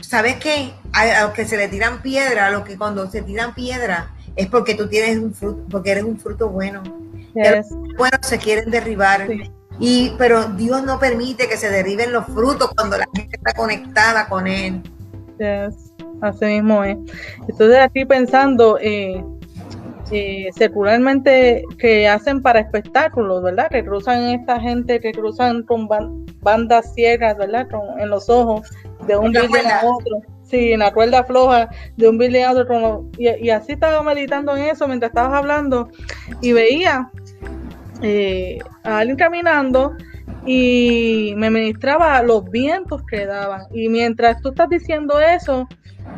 ¿sabes 0.00 0.36
qué? 0.36 0.72
A, 0.92 1.24
los 1.24 1.32
que 1.32 1.44
se 1.44 1.56
le 1.58 1.68
tiran 1.68 2.00
piedra, 2.00 2.46
a 2.46 2.50
los 2.50 2.64
que 2.64 2.78
cuando 2.78 3.10
se 3.10 3.22
tiran 3.22 3.54
piedra 3.54 4.14
es 4.36 4.46
porque 4.46 4.74
tú 4.74 4.88
tienes 4.88 5.18
un 5.18 5.34
fruto, 5.34 5.66
porque 5.68 5.90
eres 5.90 6.04
un 6.04 6.18
fruto 6.18 6.48
bueno 6.48 6.82
bueno, 7.34 8.18
se 8.22 8.38
quieren 8.38 8.70
derribar. 8.70 9.28
Y, 9.78 10.12
pero 10.18 10.44
Dios 10.44 10.82
no 10.82 10.98
permite 10.98 11.48
que 11.48 11.56
se 11.56 11.70
derriben 11.70 12.12
los 12.12 12.26
frutos 12.26 12.70
cuando 12.76 12.98
la 12.98 13.06
gente 13.14 13.36
está 13.36 13.52
conectada 13.54 14.28
con 14.28 14.46
Él. 14.46 14.82
Así 16.20 16.44
mismo 16.44 16.84
es. 16.84 16.98
Entonces 17.48 17.78
aquí 17.78 18.04
pensando, 18.04 18.78
eh, 18.78 19.24
eh, 20.10 20.48
secularmente 20.56 21.64
que 21.78 22.08
hacen 22.08 22.42
para 22.42 22.60
espectáculos, 22.60 23.42
¿verdad? 23.42 23.70
Que 23.70 23.84
cruzan 23.84 24.22
esta 24.24 24.60
gente, 24.60 25.00
que 25.00 25.12
cruzan 25.12 25.62
con 25.62 25.88
bandas 26.42 26.92
ciegas, 26.94 27.38
¿verdad? 27.38 27.68
en 27.98 28.10
los 28.10 28.28
ojos 28.28 28.68
de 29.06 29.16
un 29.16 29.32
building 29.32 29.66
a 29.66 29.80
otro. 29.84 30.16
Sí, 30.42 30.72
en 30.72 30.80
la 30.80 30.92
cuerda 30.92 31.22
floja 31.22 31.70
de 31.96 32.08
un 32.08 32.18
building 32.18 32.42
a 32.42 32.52
otro. 32.52 33.04
Y, 33.16 33.28
y 33.46 33.50
así 33.50 33.72
estaba 33.72 34.02
meditando 34.02 34.56
en 34.56 34.64
eso 34.64 34.88
mientras 34.88 35.10
estabas 35.10 35.32
hablando 35.32 35.88
y 36.40 36.52
veía 36.52 37.08
eh, 38.02 38.58
a 38.84 38.98
alguien 38.98 39.16
caminando 39.16 39.96
y 40.46 41.34
me 41.36 41.50
ministraba 41.50 42.22
los 42.22 42.44
vientos 42.50 43.02
que 43.06 43.26
daban. 43.26 43.62
Y 43.72 43.88
mientras 43.88 44.40
tú 44.40 44.50
estás 44.50 44.68
diciendo 44.68 45.20
eso, 45.20 45.68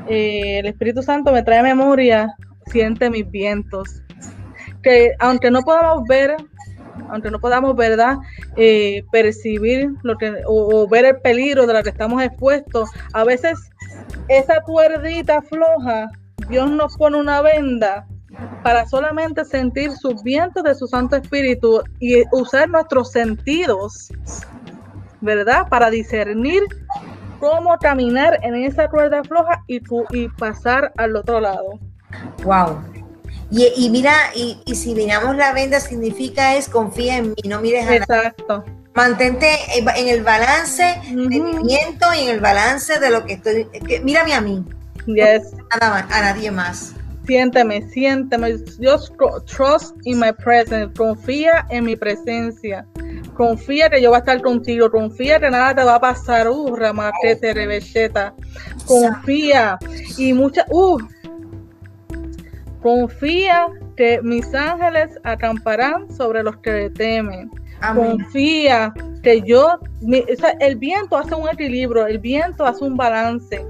eh, 0.09 0.59
el 0.61 0.67
Espíritu 0.67 1.03
Santo 1.03 1.33
me 1.33 1.43
trae 1.43 1.63
memoria, 1.63 2.35
siente 2.67 3.11
mis 3.11 3.29
vientos. 3.31 4.03
Que 4.83 5.13
aunque 5.19 5.51
no 5.51 5.63
podamos 5.63 6.05
ver, 6.09 6.37
aunque 7.11 7.31
no 7.31 7.41
podamos, 7.41 7.77
¿verdad?, 7.77 8.19
eh, 8.57 9.05
percibir 9.13 9.91
lo 10.03 10.17
que, 10.17 10.31
o, 10.47 10.83
o, 10.83 10.89
ver 10.89 11.05
el 11.05 11.21
peligro 11.21 11.67
de 11.67 11.75
lo 11.75 11.83
que 11.83 11.91
estamos 11.91 12.23
expuestos, 12.23 12.91
a 13.13 13.25
veces 13.25 13.59
esa 14.29 14.61
cuerdita 14.63 15.43
floja, 15.43 16.11
Dios 16.49 16.71
nos 16.71 16.97
pone 16.97 17.19
una 17.19 17.43
venda 17.43 18.07
para 18.63 18.87
solamente 18.87 19.45
sentir 19.45 19.93
sus 19.93 20.23
vientos 20.23 20.63
de 20.63 20.75
su 20.75 20.87
Santo 20.87 21.17
Espíritu 21.17 21.83
y 22.01 22.23
usar 22.33 22.69
nuestros 22.69 23.11
sentidos, 23.13 24.13
¿verdad? 25.21 25.69
Para 25.69 25.91
discernir 25.91 26.63
cómo 27.41 27.77
caminar 27.79 28.39
en 28.43 28.55
esa 28.55 28.89
cuerda 28.89 29.23
floja 29.25 29.65
y, 29.67 29.81
y 30.13 30.29
pasar 30.29 30.93
al 30.97 31.17
otro 31.17 31.41
lado. 31.41 31.79
Wow. 32.45 32.93
Y, 33.51 33.91
mira, 33.91 34.15
y, 34.35 34.75
si 34.75 34.95
miramos 34.95 35.37
la 35.37 35.53
venda, 35.53 35.79
significa 35.79 36.57
es 36.57 36.71
confía 36.71 37.19
en 37.19 37.31
mí, 37.31 37.43
no 37.45 37.61
mires 37.61 37.87
a 37.87 37.97
Exacto. 37.97 38.65
Mantente 38.95 39.47
en 39.77 40.09
el 40.09 40.23
balance 40.23 40.83
de 40.83 41.41
mi 41.41 41.63
viento 41.63 42.07
y 42.15 42.23
en 42.23 42.29
el 42.31 42.41
balance 42.41 42.99
de 42.99 43.11
lo 43.11 43.25
que 43.25 43.35
estoy. 43.35 43.69
mírame 44.03 44.35
a 44.35 44.41
mí. 44.41 44.65
Yes. 45.07 45.55
a 45.71 46.21
nadie 46.23 46.51
más. 46.51 46.95
Siénteme, 47.27 47.89
siénteme. 47.89 48.59
Just 48.81 49.13
trust 49.47 49.95
in 50.05 50.19
my 50.19 50.33
presence. 50.33 50.93
Confía 50.97 51.65
en 51.71 51.85
mi 51.85 51.97
presencia. 51.97 52.85
Confía 53.35 53.89
que 53.89 54.03
yo 54.03 54.11
voy 54.11 54.17
a 54.17 54.19
estar 54.21 54.43
contigo. 54.43 54.91
Confía 54.91 55.39
que 55.39 55.51
nada 55.51 55.75
te 55.75 55.85
va 55.85 55.97
a 55.97 56.01
pasar. 56.01 56.49
Uh, 56.49 56.77
te 57.41 57.55
revecheta. 57.55 58.35
Confía. 58.87 59.79
Y 60.19 60.33
mucha. 60.33 60.67
Uh. 60.71 60.99
Confía 62.83 63.69
que 63.97 64.21
mis 64.23 64.53
ángeles 64.53 65.19
acamparán 65.23 66.11
sobre 66.13 66.43
los 66.43 66.57
que 66.59 66.73
le 66.73 66.91
temen. 66.91 67.51
Confía 67.95 68.93
que 69.23 69.43
yo. 69.43 69.79
el 70.59 70.77
viento 70.77 71.17
hace 71.17 71.35
un 71.37 71.49
equilibrio. 71.49 72.07
El 72.07 72.19
viento 72.19 72.67
hace 72.67 72.85
un 72.85 72.97
balance. 72.97 73.65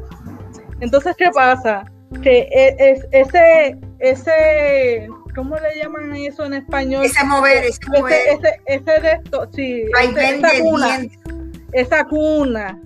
Entonces, 0.80 1.14
¿qué 1.16 1.30
pasa? 1.34 1.84
Que 2.20 2.48
es, 2.50 3.06
ese, 3.10 3.78
ese, 3.98 5.08
¿cómo 5.34 5.56
le 5.56 5.82
llaman 5.82 6.14
eso 6.16 6.44
en 6.44 6.54
español? 6.54 7.04
Ese 7.04 7.24
mover, 7.24 7.64
ese, 7.64 7.80
mover. 7.88 8.20
Ese, 8.28 8.60
ese, 8.66 9.00
de 9.00 9.12
esto, 9.12 9.48
sí, 9.52 9.84
esa, 10.00 10.60
cuna, 10.60 11.00
esa 11.72 12.04
cuna 12.04 12.80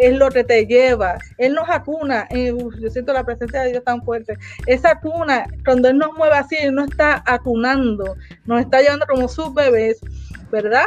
es 0.00 0.16
lo 0.16 0.30
que 0.30 0.44
te 0.44 0.66
lleva. 0.66 1.18
Él 1.38 1.54
nos 1.54 1.68
acuna, 1.68 2.26
eh, 2.30 2.52
yo 2.80 2.90
siento 2.90 3.12
la 3.12 3.24
presencia 3.24 3.62
de 3.62 3.72
Dios 3.72 3.84
tan 3.84 4.02
fuerte. 4.02 4.34
Esa 4.66 4.98
cuna, 4.98 5.46
cuando 5.64 5.88
Él 5.88 5.98
nos 5.98 6.16
mueve 6.16 6.36
así, 6.36 6.56
Él 6.56 6.74
nos 6.74 6.88
está 6.88 7.22
acunando, 7.26 8.16
nos 8.46 8.60
está 8.60 8.80
llevando 8.80 9.06
como 9.06 9.28
sus 9.28 9.52
bebés, 9.52 10.00
¿verdad? 10.50 10.86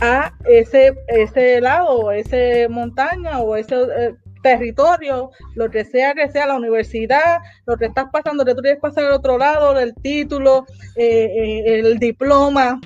A 0.00 0.32
ese, 0.44 0.94
ese 1.08 1.60
lado, 1.60 2.12
ese 2.12 2.68
montaña 2.68 3.38
o 3.40 3.56
ese... 3.56 3.74
Eh, 3.74 4.14
territorio, 4.42 5.30
lo 5.54 5.70
que 5.70 5.84
sea 5.84 6.14
que 6.14 6.28
sea 6.30 6.46
la 6.46 6.56
universidad, 6.56 7.38
lo 7.66 7.76
que 7.76 7.86
estás 7.86 8.06
pasando, 8.12 8.44
que 8.44 8.54
tú 8.54 8.62
quieres 8.62 8.80
pasar 8.80 9.04
al 9.04 9.12
otro 9.12 9.38
lado, 9.38 9.78
el 9.78 9.94
título, 9.94 10.66
eh, 10.96 11.24
eh, 11.24 11.80
el 11.80 11.98
diploma, 11.98 12.80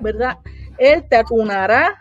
¿verdad? 0.00 0.38
Él 0.78 1.04
te 1.08 1.16
acunará 1.16 1.98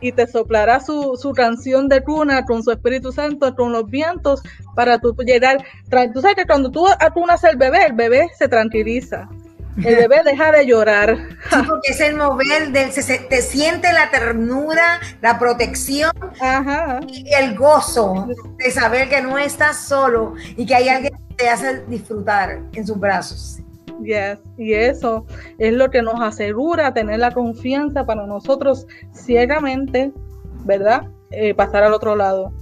y 0.00 0.12
te 0.12 0.26
soplará 0.26 0.80
su, 0.80 1.16
su, 1.20 1.32
canción 1.32 1.88
de 1.88 2.02
cuna 2.02 2.44
con 2.44 2.62
su 2.62 2.70
Espíritu 2.70 3.10
Santo, 3.10 3.54
con 3.54 3.72
los 3.72 3.88
vientos, 3.88 4.42
para 4.74 4.98
tú 4.98 5.16
llegar. 5.24 5.64
Tú 6.12 6.20
sabes 6.20 6.36
que 6.36 6.46
cuando 6.46 6.70
tú 6.70 6.86
acunas 7.00 7.42
el 7.44 7.56
bebé, 7.56 7.86
el 7.86 7.94
bebé 7.94 8.28
se 8.36 8.48
tranquiliza. 8.48 9.28
El 9.76 9.96
bebé 9.96 10.22
deja 10.24 10.52
de 10.52 10.66
llorar. 10.66 11.16
Sí, 11.50 11.56
porque 11.66 11.90
es 11.90 12.00
el 12.00 12.16
mover, 12.16 12.70
del, 12.70 12.92
se, 12.92 13.18
te 13.18 13.42
siente 13.42 13.92
la 13.92 14.10
ternura, 14.10 15.00
la 15.20 15.38
protección 15.38 16.12
y 17.08 17.32
el 17.34 17.56
gozo 17.56 18.28
de 18.58 18.70
saber 18.70 19.08
que 19.08 19.20
no 19.20 19.38
estás 19.38 19.88
solo 19.88 20.34
y 20.56 20.64
que 20.64 20.74
hay 20.74 20.88
alguien 20.88 21.12
que 21.28 21.34
te 21.34 21.48
hace 21.48 21.84
disfrutar 21.86 22.60
en 22.72 22.86
sus 22.86 22.98
brazos. 22.98 23.58
Yes. 24.02 24.38
Y 24.58 24.74
eso 24.74 25.26
es 25.58 25.72
lo 25.72 25.90
que 25.90 26.02
nos 26.02 26.20
asegura 26.20 26.94
tener 26.94 27.18
la 27.18 27.30
confianza 27.30 28.04
para 28.04 28.26
nosotros 28.26 28.86
ciegamente, 29.12 30.12
¿verdad? 30.64 31.08
Eh, 31.30 31.54
pasar 31.54 31.82
al 31.82 31.94
otro 31.94 32.16
lado. 32.16 32.52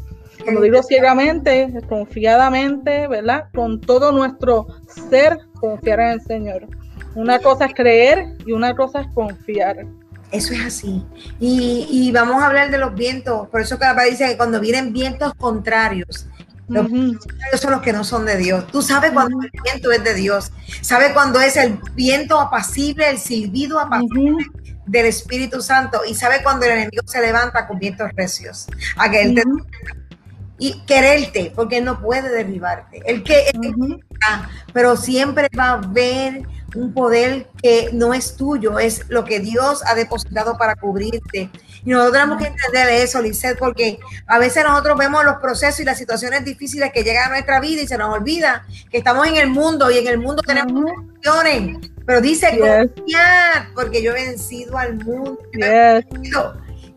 Como 0.45 0.61
digo 0.61 0.83
ciegamente, 0.83 1.73
confiadamente, 1.89 3.07
¿verdad? 3.07 3.45
Con 3.55 3.81
todo 3.81 4.13
nuestro 4.13 4.67
ser, 5.11 5.39
confiar 5.61 6.01
en 6.01 6.09
el 6.09 6.21
Señor. 6.23 6.67
Una 7.15 7.39
cosa 7.39 7.67
es 7.67 7.75
creer 7.75 8.37
y 8.47 8.53
una 8.53 8.75
cosa 8.75 9.01
es 9.03 9.07
confiar. 9.15 9.87
Eso 10.31 10.55
es 10.55 10.61
así. 10.65 11.05
Y, 11.39 12.11
vamos 12.13 12.43
a 12.43 12.47
hablar 12.47 12.71
de 12.71 12.79
los 12.79 12.95
vientos. 12.95 13.49
Por 13.49 13.61
eso 13.61 13.79
cada 13.79 14.03
dice 14.05 14.27
que 14.27 14.37
cuando 14.37 14.61
vienen 14.61 14.93
vientos 14.93 15.35
contrarios, 15.35 16.27
los 16.69 16.87
son 17.61 17.73
los 17.73 17.83
que 17.83 17.93
no 17.93 18.03
son 18.03 18.25
de 18.25 18.39
Dios. 18.39 18.67
Tú 18.69 18.81
sabes 18.81 19.11
cuando 19.13 19.43
el 19.43 19.51
viento 19.63 19.93
es 19.93 20.03
de 20.03 20.15
Dios. 20.15 20.51
Sabes 20.81 21.13
cuando 21.13 21.39
es 21.39 21.57
el 21.59 21.79
viento 21.95 22.41
apacible, 22.41 23.11
el 23.11 23.19
silbido 23.19 23.79
apacible 23.79 24.47
del 24.87 25.07
Espíritu 25.07 25.61
Santo. 25.61 26.01
Y 26.09 26.15
sabe 26.15 26.43
cuando 26.43 26.65
el 26.65 26.73
enemigo 26.73 27.03
se 27.07 27.21
levanta 27.21 27.67
con 27.67 27.79
vientos 27.79 28.11
recios. 28.17 28.69
A 28.97 29.11
que 29.11 29.35
y 30.63 30.81
quererte, 30.87 31.53
porque 31.57 31.79
él 31.79 31.85
no 31.85 32.01
puede 32.01 32.31
derribarte. 32.31 33.03
El 33.05 33.25
que, 33.25 33.51
pero 34.73 34.97
siempre 34.97 35.49
va 35.59 35.71
a 35.71 35.73
haber 35.73 36.45
un 36.75 36.93
poder 36.95 37.49
que 37.63 37.91
no 37.93 38.15
es 38.15 38.37
tuyo, 38.37 38.79
es 38.79 39.09
lo 39.09 39.25
que 39.25 39.41
Dios 39.41 39.83
ha 39.87 39.95
depositado 39.95 40.57
para 40.57 40.77
cubrirte. 40.77 41.51
Y 41.85 41.91
nosotros 41.91 42.13
tenemos 42.13 42.43
que 42.43 42.49
entender 42.49 42.89
eso, 42.89 43.21
Lisette, 43.21 43.59
porque 43.59 43.99
a 44.27 44.39
veces 44.39 44.65
nosotros 44.65 44.97
vemos 44.99 45.25
los 45.25 45.37
procesos 45.37 45.81
y 45.81 45.85
las 45.85 45.99
situaciones 45.99 46.45
difíciles 46.45 46.93
que 46.93 47.03
llegan 47.03 47.29
a 47.29 47.31
nuestra 47.31 47.61
vida 47.61 47.83
y 47.83 47.87
se 47.87 47.99
nos 47.99 48.15
olvida 48.15 48.67
que 48.91 48.99
estamos 48.99 49.27
en 49.27 49.37
el 49.37 49.49
mundo 49.49 49.91
y 49.91 49.99
en 49.99 50.07
el 50.07 50.19
mundo 50.19 50.43
tenemos 50.43 50.93
situaciones. 51.17 51.91
Pero 52.07 52.21
dice 52.21 52.59
confiar, 52.59 53.69
porque 53.75 54.03
yo 54.03 54.11
he 54.13 54.27
vencido 54.27 54.77
al 54.77 54.97
mundo. 54.97 55.39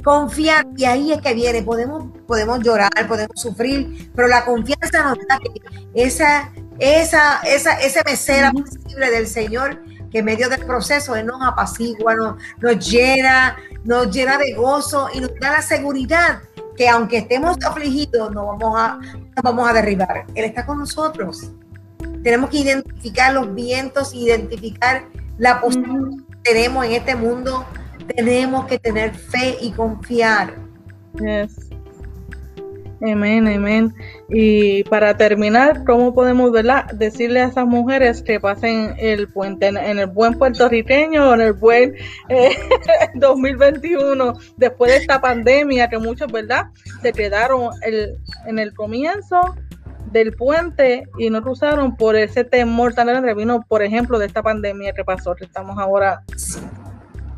Confiar, 0.03 0.67
y 0.77 0.85
ahí 0.85 1.11
es 1.11 1.21
que 1.21 1.33
viene. 1.33 1.63
Podemos, 1.63 2.11
podemos 2.27 2.59
llorar, 2.59 2.91
podemos 3.07 3.39
sufrir, 3.39 4.11
pero 4.15 4.27
la 4.27 4.45
confianza 4.45 5.03
nos 5.03 5.17
da 5.27 5.39
que 5.39 5.61
esa 5.95 6.51
esa, 6.79 7.39
esa, 7.41 7.73
ese 7.79 8.01
mesera 8.05 8.51
posible 8.51 9.09
del 9.11 9.27
Señor 9.27 9.81
que 10.11 10.19
en 10.19 10.25
medio 10.25 10.49
del 10.49 10.65
proceso 10.65 11.15
Él 11.15 11.25
nos 11.25 11.41
apacigua, 11.41 12.15
nos, 12.15 12.35
nos 12.59 12.89
llena, 12.89 13.57
nos 13.83 14.11
llena 14.11 14.37
de 14.37 14.53
gozo 14.53 15.09
y 15.13 15.19
nos 15.19 15.31
da 15.39 15.53
la 15.53 15.61
seguridad 15.61 16.41
que 16.75 16.89
aunque 16.89 17.19
estemos 17.19 17.57
afligidos, 17.65 18.31
no 18.31 18.45
vamos 18.45 18.79
a, 18.79 18.99
vamos 19.41 19.69
a 19.69 19.73
derribar. 19.73 20.25
Él 20.35 20.45
está 20.45 20.65
con 20.65 20.79
nosotros. 20.79 21.51
Tenemos 22.23 22.49
que 22.49 22.57
identificar 22.57 23.33
los 23.33 23.53
vientos, 23.53 24.13
identificar 24.13 25.05
la 25.37 25.61
posición 25.61 26.25
que 26.27 26.51
tenemos 26.51 26.85
en 26.85 26.91
este 26.93 27.15
mundo. 27.15 27.65
Tenemos 28.15 28.65
que 28.65 28.77
tener 28.77 29.15
fe 29.15 29.57
y 29.61 29.71
confiar. 29.71 30.55
Amén, 33.01 33.47
amén. 33.47 33.93
Y 34.29 34.83
para 34.85 35.17
terminar, 35.17 35.83
¿cómo 35.85 36.13
podemos 36.13 36.51
¿verdad? 36.51 36.85
decirle 36.93 37.41
a 37.41 37.47
esas 37.47 37.65
mujeres 37.65 38.21
que 38.21 38.39
pasen 38.39 38.95
el 38.97 39.27
puente 39.27 39.67
en, 39.67 39.77
el 39.77 40.07
buen 40.07 40.37
puertorriqueño 40.37 41.33
en 41.33 41.41
el 41.41 41.53
buen 41.53 41.95
2021, 43.15 44.29
eh, 44.29 44.33
después 44.57 44.91
de 44.91 44.97
esta 44.97 45.19
pandemia 45.19 45.89
que 45.89 45.97
muchos, 45.97 46.31
¿verdad? 46.31 46.67
Se 47.01 47.11
quedaron 47.11 47.71
el, 47.83 48.17
en 48.47 48.59
el 48.59 48.73
comienzo 48.73 49.55
del 50.11 50.31
puente 50.33 51.03
y 51.17 51.29
no 51.29 51.41
cruzaron 51.41 51.97
por 51.97 52.15
ese 52.15 52.45
temor 52.45 52.93
tan 52.93 53.07
grande 53.07 53.33
vino, 53.33 53.61
por 53.67 53.83
ejemplo, 53.83 54.17
de 54.17 54.27
esta 54.27 54.41
pandemia 54.41 54.93
que 54.93 55.03
pasó, 55.03 55.35
que 55.35 55.43
estamos 55.43 55.77
ahora. 55.77 56.23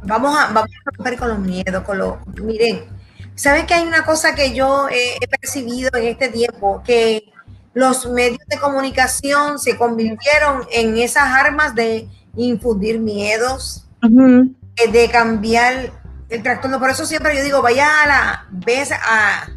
Vamos 0.03 0.38
a, 0.38 0.53
vamos 0.53 0.70
a 0.86 0.91
romper 0.95 1.18
con 1.18 1.30
los 1.30 1.39
miedos, 1.39 1.84
con 1.84 1.97
los, 1.97 2.16
miren, 2.41 2.96
¿Sabes 3.38 3.65
que 3.65 3.75
hay 3.75 3.85
una 3.85 4.03
cosa 4.03 4.33
que 4.33 4.55
yo 4.55 4.88
he 4.89 5.27
percibido 5.27 5.91
en 5.93 6.05
este 6.05 6.29
tiempo? 6.29 6.81
Que 6.83 7.31
los 7.75 8.07
medios 8.09 8.39
de 8.47 8.57
comunicación 8.57 9.59
se 9.59 9.77
convirtieron 9.77 10.63
en 10.71 10.97
esas 10.97 11.25
armas 11.25 11.75
de 11.75 12.09
infundir 12.35 12.99
miedos, 12.99 13.85
eh, 14.01 14.91
de 14.91 15.09
cambiar 15.11 15.91
el 16.29 16.41
trastorno. 16.41 16.79
Por 16.79 16.89
eso 16.89 17.05
siempre 17.05 17.38
yo 17.38 17.43
digo, 17.43 17.61
vaya 17.61 18.01
a 18.01 18.07
la, 18.07 18.47
ves 18.49 18.91
a, 18.91 19.49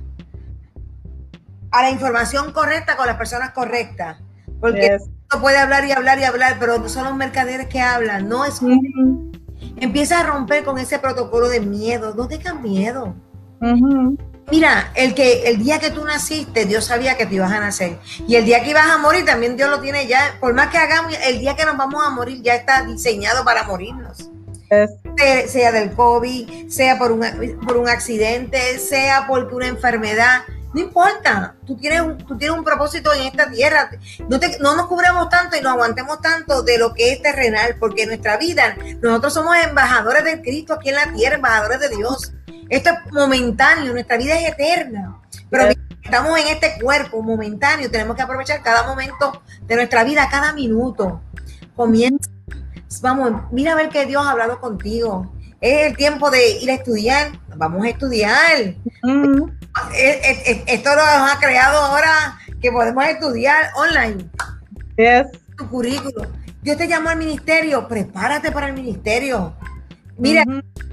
a 1.70 1.83
la 1.83 1.91
información 1.91 2.53
correcta 2.53 2.99
con 2.99 3.07
las 3.07 3.16
personas 3.16 3.53
correctas. 3.53 4.18
Porque 4.61 4.99
uno 5.33 5.41
puede 5.41 5.57
hablar 5.57 5.87
y 5.87 5.93
hablar 5.93 6.18
y 6.18 6.24
hablar, 6.24 6.59
pero 6.61 6.87
son 6.91 7.05
los 7.05 7.16
mercaderes 7.16 7.68
que 7.68 7.81
hablan, 7.81 8.28
no 8.28 8.45
es... 8.45 8.61
Empieza 9.76 10.20
a 10.20 10.24
romper 10.24 10.64
con 10.64 10.78
ese 10.78 10.99
protocolo 10.99 11.49
de 11.49 11.61
miedo, 11.61 12.14
no 12.14 12.28
tengan 12.28 12.61
miedo. 12.61 13.14
Mira, 14.51 14.91
el 14.97 15.15
que 15.15 15.49
el 15.49 15.63
día 15.63 15.79
que 15.79 15.91
tú 15.91 16.05
naciste, 16.05 16.65
Dios 16.65 16.85
sabía 16.85 17.17
que 17.17 17.27
te 17.27 17.37
ibas 17.37 17.53
a 17.53 17.61
nacer. 17.61 17.99
Y 18.27 18.35
el 18.35 18.45
día 18.45 18.63
que 18.63 18.71
ibas 18.71 18.87
a 18.87 18.99
morir, 18.99 19.25
también 19.25 19.57
Dios 19.57 19.71
lo 19.71 19.81
tiene 19.81 20.07
ya. 20.07 20.37
Por 20.41 20.55
más 20.55 20.69
que 20.69 20.79
hagamos, 20.79 21.15
el 21.25 21.39
día 21.39 21.55
que 21.55 21.65
nos 21.65 21.77
vamos 21.77 22.05
a 22.05 22.11
morir 22.11 22.43
ya 22.43 22.55
está 22.55 22.83
diseñado 22.83 23.45
para 23.45 23.63
morirnos. 23.63 24.31
Sea 25.47 25.73
del 25.73 25.93
COVID, 25.93 26.69
sea 26.69 26.99
por 26.99 27.13
un, 27.13 27.59
por 27.67 27.77
un 27.77 27.89
accidente, 27.89 28.79
sea 28.79 29.27
por 29.27 29.53
una 29.53 29.69
enfermedad. 29.69 30.43
No 30.73 30.81
importa, 30.81 31.57
tú 31.67 31.77
tienes, 31.77 32.01
un, 32.01 32.19
tú 32.19 32.39
tienes 32.39 32.57
un 32.57 32.65
propósito 32.65 33.13
en 33.13 33.23
esta 33.23 33.51
tierra. 33.51 33.91
No, 34.29 34.39
no 34.61 34.77
nos 34.77 34.87
cubramos 34.87 35.29
tanto 35.29 35.57
y 35.57 35.61
nos 35.61 35.73
aguantemos 35.73 36.21
tanto 36.21 36.63
de 36.63 36.79
lo 36.79 36.95
que 36.95 37.13
es 37.13 37.23
terrenal, 37.23 37.77
porque 37.81 38.07
nuestra 38.07 38.37
vida, 38.37 38.77
nosotros 39.01 39.35
somos 39.35 39.57
embajadores 39.57 40.25
de 40.25 40.41
Cristo 40.41 40.75
aquí 40.75 40.91
en 40.91 40.95
la 40.95 41.13
tierra, 41.13 41.37
embajadores 41.37 41.81
de 41.81 41.89
Dios. 41.89 42.33
Esto 42.71 42.91
es 42.91 43.12
momentáneo, 43.12 43.93
nuestra 43.93 44.16
vida 44.16 44.39
es 44.39 44.49
eterna. 44.49 45.21
Pero 45.51 45.64
estamos 46.03 46.39
en 46.39 46.47
este 46.49 46.79
cuerpo 46.81 47.21
momentáneo, 47.21 47.91
tenemos 47.91 48.16
que 48.16 48.23
aprovechar 48.23 48.62
cada 48.62 48.85
momento 48.85 49.43
de 49.66 49.75
nuestra 49.75 50.05
vida, 50.05 50.29
cada 50.31 50.53
minuto. 50.53 51.21
Comienza. 51.75 52.31
Vamos, 53.03 53.43
mira 53.51 53.73
a 53.73 53.75
ver 53.77 53.89
que 53.89 54.07
Dios 54.07 54.25
ha 54.25 54.31
hablado 54.31 54.61
contigo. 54.61 55.35
Es 55.61 55.89
el 55.89 55.97
tiempo 55.97 56.31
de 56.31 56.59
ir 56.59 56.71
a 56.71 56.75
estudiar. 56.75 57.33
Vamos 57.57 57.85
a 57.85 57.89
estudiar. 57.89 58.77
Esto 60.66 60.97
nos 60.97 61.33
ha 61.33 61.39
creado 61.41 61.79
ahora 61.79 62.39
que 62.62 62.71
podemos 62.71 63.05
estudiar 63.05 63.71
online. 63.75 64.31
Tu 65.57 65.68
currículo. 65.68 66.27
Dios 66.62 66.77
te 66.77 66.87
llamó 66.87 67.09
al 67.09 67.16
ministerio, 67.16 67.89
prepárate 67.89 68.53
para 68.53 68.68
el 68.68 68.75
ministerio. 68.75 69.57
Mira, 70.21 70.45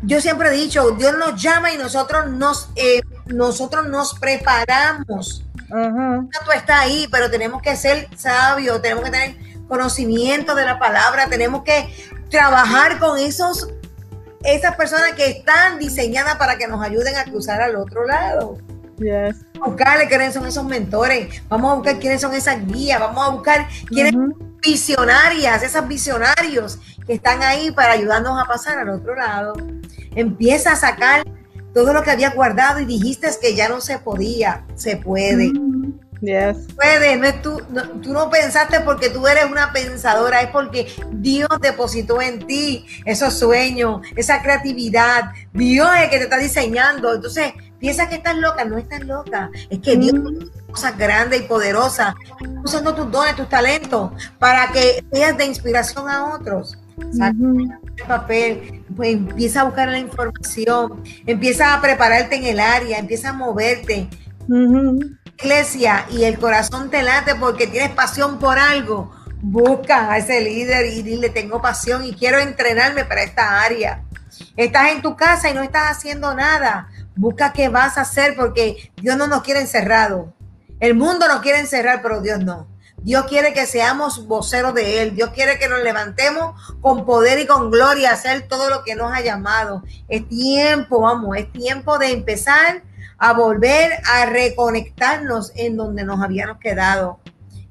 yo 0.03 0.21
siempre 0.21 0.49
he 0.49 0.51
dicho, 0.51 0.91
Dios 0.91 1.17
nos 1.17 1.41
llama 1.41 1.73
y 1.73 1.77
nosotros 1.77 2.29
nos, 2.31 2.69
eh, 2.75 3.01
nosotros 3.25 3.87
nos 3.87 4.17
preparamos. 4.17 5.43
Tú 5.69 6.51
estás 6.55 6.79
ahí, 6.79 7.07
pero 7.11 7.29
tenemos 7.29 7.61
que 7.61 7.75
ser 7.75 8.07
sabios, 8.15 8.81
tenemos 8.81 9.03
que 9.03 9.11
tener 9.11 9.35
conocimiento 9.67 10.55
de 10.55 10.63
la 10.63 10.79
palabra, 10.79 11.27
tenemos 11.27 11.63
que 11.63 11.93
trabajar 12.29 12.99
con 12.99 13.19
esos, 13.19 13.67
esas 14.43 14.75
personas 14.75 15.11
que 15.13 15.29
están 15.29 15.77
diseñadas 15.77 16.37
para 16.37 16.57
que 16.57 16.67
nos 16.67 16.81
ayuden 16.81 17.15
a 17.17 17.25
cruzar 17.25 17.61
al 17.61 17.75
otro 17.75 18.05
lado. 18.05 18.57
Yes. 18.97 19.45
Buscarle 19.59 20.07
quiénes 20.07 20.33
son 20.33 20.45
esos 20.47 20.63
mentores, 20.63 21.41
vamos 21.49 21.71
a 21.71 21.75
buscar 21.75 21.99
quiénes 21.99 22.21
son 22.21 22.33
esas 22.33 22.65
guías, 22.65 22.99
vamos 22.99 23.27
a 23.27 23.29
buscar 23.31 23.67
quiénes 23.87 24.13
son 24.13 24.46
visionarias, 24.67 25.63
esas 25.63 25.87
visionarios 25.87 26.77
que 27.05 27.13
están 27.13 27.41
ahí 27.41 27.71
para 27.71 27.93
ayudarnos 27.93 28.37
a 28.41 28.45
pasar 28.45 28.77
al 28.77 28.89
otro 28.89 29.15
lado. 29.15 29.53
Empieza 30.13 30.73
a 30.73 30.75
sacar 30.75 31.25
todo 31.73 31.93
lo 31.93 32.03
que 32.03 32.11
había 32.11 32.31
guardado 32.31 32.81
y 32.81 32.85
dijiste 32.85 33.29
que 33.39 33.55
ya 33.55 33.69
no 33.69 33.79
se 33.79 33.99
podía, 33.99 34.65
se 34.75 34.97
puede. 34.97 35.53
Mm, 35.53 35.99
yes. 36.19 36.67
Puede, 36.75 37.15
no 37.15 37.27
es 37.27 37.41
tú, 37.41 37.61
no, 37.69 37.83
tú 38.01 38.11
no 38.11 38.29
pensaste 38.29 38.81
porque 38.81 39.09
tú 39.09 39.25
eres 39.25 39.45
una 39.45 39.71
pensadora, 39.71 40.41
es 40.41 40.49
porque 40.49 40.87
Dios 41.13 41.49
depositó 41.61 42.21
en 42.21 42.45
ti 42.45 42.85
esos 43.05 43.39
sueños, 43.39 44.01
esa 44.17 44.41
creatividad. 44.41 45.31
Dios 45.53 45.87
es 45.95 46.03
el 46.03 46.09
que 46.09 46.17
te 46.17 46.23
está 46.23 46.37
diseñando. 46.39 47.13
Entonces, 47.13 47.53
Piensas 47.79 48.09
que 48.09 48.15
estás 48.15 48.35
loca, 48.37 48.65
no 48.65 48.77
estás 48.77 49.05
loca. 49.05 49.51
Es 49.69 49.79
que 49.79 49.97
Dios 49.97 50.13
tiene 50.13 50.45
cosas 50.69 50.97
grandes 50.97 51.41
y 51.41 51.43
poderosas, 51.43 52.15
usando 52.63 52.93
tus 52.93 53.11
dones, 53.11 53.35
tus 53.35 53.49
talentos, 53.49 54.11
para 54.39 54.71
que 54.71 55.03
seas 55.11 55.37
de 55.37 55.45
inspiración 55.45 56.09
a 56.09 56.35
otros. 56.35 56.77
Saca 57.11 57.35
el 57.37 58.07
papel, 58.07 58.83
pues 58.95 59.13
empieza 59.13 59.61
a 59.61 59.63
buscar 59.65 59.87
la 59.89 59.99
información, 59.99 61.03
empieza 61.25 61.73
a 61.73 61.81
prepararte 61.81 62.35
en 62.35 62.45
el 62.45 62.59
área, 62.59 62.97
empieza 62.97 63.29
a 63.29 63.33
moverte. 63.33 64.07
Iglesia, 65.39 66.05
y 66.09 66.23
el 66.23 66.39
corazón 66.39 66.89
te 66.89 67.03
late 67.03 67.35
porque 67.35 67.67
tienes 67.67 67.91
pasión 67.91 68.39
por 68.39 68.57
algo. 68.57 69.11
Busca 69.39 70.11
a 70.11 70.17
ese 70.17 70.41
líder 70.41 70.87
y 70.87 71.03
dile, 71.03 71.29
tengo 71.29 71.61
pasión 71.61 72.03
y 72.03 72.13
quiero 72.13 72.39
entrenarme 72.39 73.05
para 73.05 73.21
esta 73.21 73.61
área. 73.61 74.03
Estás 74.55 74.91
en 74.91 75.03
tu 75.03 75.15
casa 75.15 75.49
y 75.49 75.53
no 75.53 75.61
estás 75.61 75.91
haciendo 75.91 76.33
nada. 76.33 76.89
Busca 77.15 77.53
qué 77.53 77.69
vas 77.69 77.97
a 77.97 78.01
hacer 78.01 78.35
porque 78.35 78.91
Dios 78.95 79.15
no 79.15 79.27
nos 79.27 79.43
quiere 79.43 79.61
encerrado. 79.61 80.33
El 80.79 80.95
mundo 80.95 81.27
nos 81.27 81.41
quiere 81.41 81.59
encerrar, 81.59 82.01
pero 82.01 82.21
Dios 82.21 82.39
no. 82.39 82.67
Dios 82.97 83.25
quiere 83.25 83.53
que 83.53 83.65
seamos 83.65 84.27
voceros 84.27 84.73
de 84.73 85.01
Él. 85.01 85.15
Dios 85.15 85.29
quiere 85.29 85.57
que 85.59 85.69
nos 85.69 85.81
levantemos 85.81 86.59
con 86.81 87.05
poder 87.05 87.39
y 87.39 87.47
con 87.47 87.71
gloria 87.71 88.09
a 88.09 88.13
hacer 88.13 88.47
todo 88.47 88.69
lo 88.69 88.83
que 88.83 88.95
nos 88.95 89.13
ha 89.13 89.21
llamado. 89.21 89.83
Es 90.07 90.27
tiempo, 90.27 91.01
vamos, 91.01 91.37
es 91.37 91.51
tiempo 91.51 91.97
de 91.97 92.11
empezar 92.11 92.83
a 93.17 93.33
volver 93.33 93.91
a 94.05 94.25
reconectarnos 94.25 95.51
en 95.55 95.77
donde 95.77 96.03
nos 96.03 96.21
habíamos 96.21 96.57
quedado. 96.57 97.19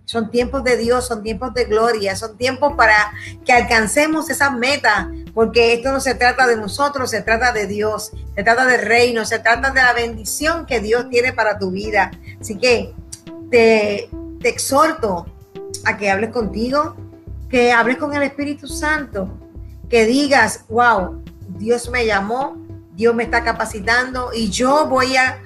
Son 0.06 0.30
tiempos 0.30 0.62
de 0.62 0.76
Dios, 0.76 1.06
son 1.06 1.22
tiempos 1.22 1.52
de 1.52 1.64
gloria, 1.64 2.14
son 2.14 2.36
tiempos 2.36 2.74
para 2.76 3.12
que 3.44 3.52
alcancemos 3.52 4.30
esas 4.30 4.54
metas, 4.54 5.08
porque 5.34 5.74
esto 5.74 5.92
no 5.92 6.00
se 6.00 6.14
trata 6.14 6.46
de 6.46 6.56
nosotros, 6.56 7.10
se 7.10 7.22
trata 7.22 7.52
de 7.52 7.66
Dios, 7.66 8.12
se 8.36 8.42
trata 8.44 8.66
del 8.66 8.82
reino, 8.82 9.24
se 9.24 9.40
trata 9.40 9.72
de 9.72 9.82
la 9.82 9.92
bendición 9.92 10.64
que 10.64 10.80
Dios 10.80 11.10
tiene 11.10 11.32
para 11.32 11.58
tu 11.58 11.72
vida. 11.72 12.12
Así 12.40 12.56
que 12.56 12.94
te, 13.50 14.08
te 14.40 14.48
exhorto 14.48 15.26
a 15.84 15.96
que 15.96 16.08
hables 16.08 16.30
contigo, 16.30 16.94
que 17.50 17.72
hables 17.72 17.96
con 17.96 18.14
el 18.14 18.22
Espíritu 18.22 18.68
Santo, 18.68 19.28
que 19.90 20.06
digas, 20.06 20.64
wow, 20.68 21.20
Dios 21.58 21.90
me 21.90 22.06
llamó, 22.06 22.56
Dios 22.96 23.14
me 23.14 23.24
está 23.24 23.44
capacitando 23.44 24.30
y 24.32 24.50
yo 24.50 24.86
voy 24.86 25.16
a, 25.16 25.42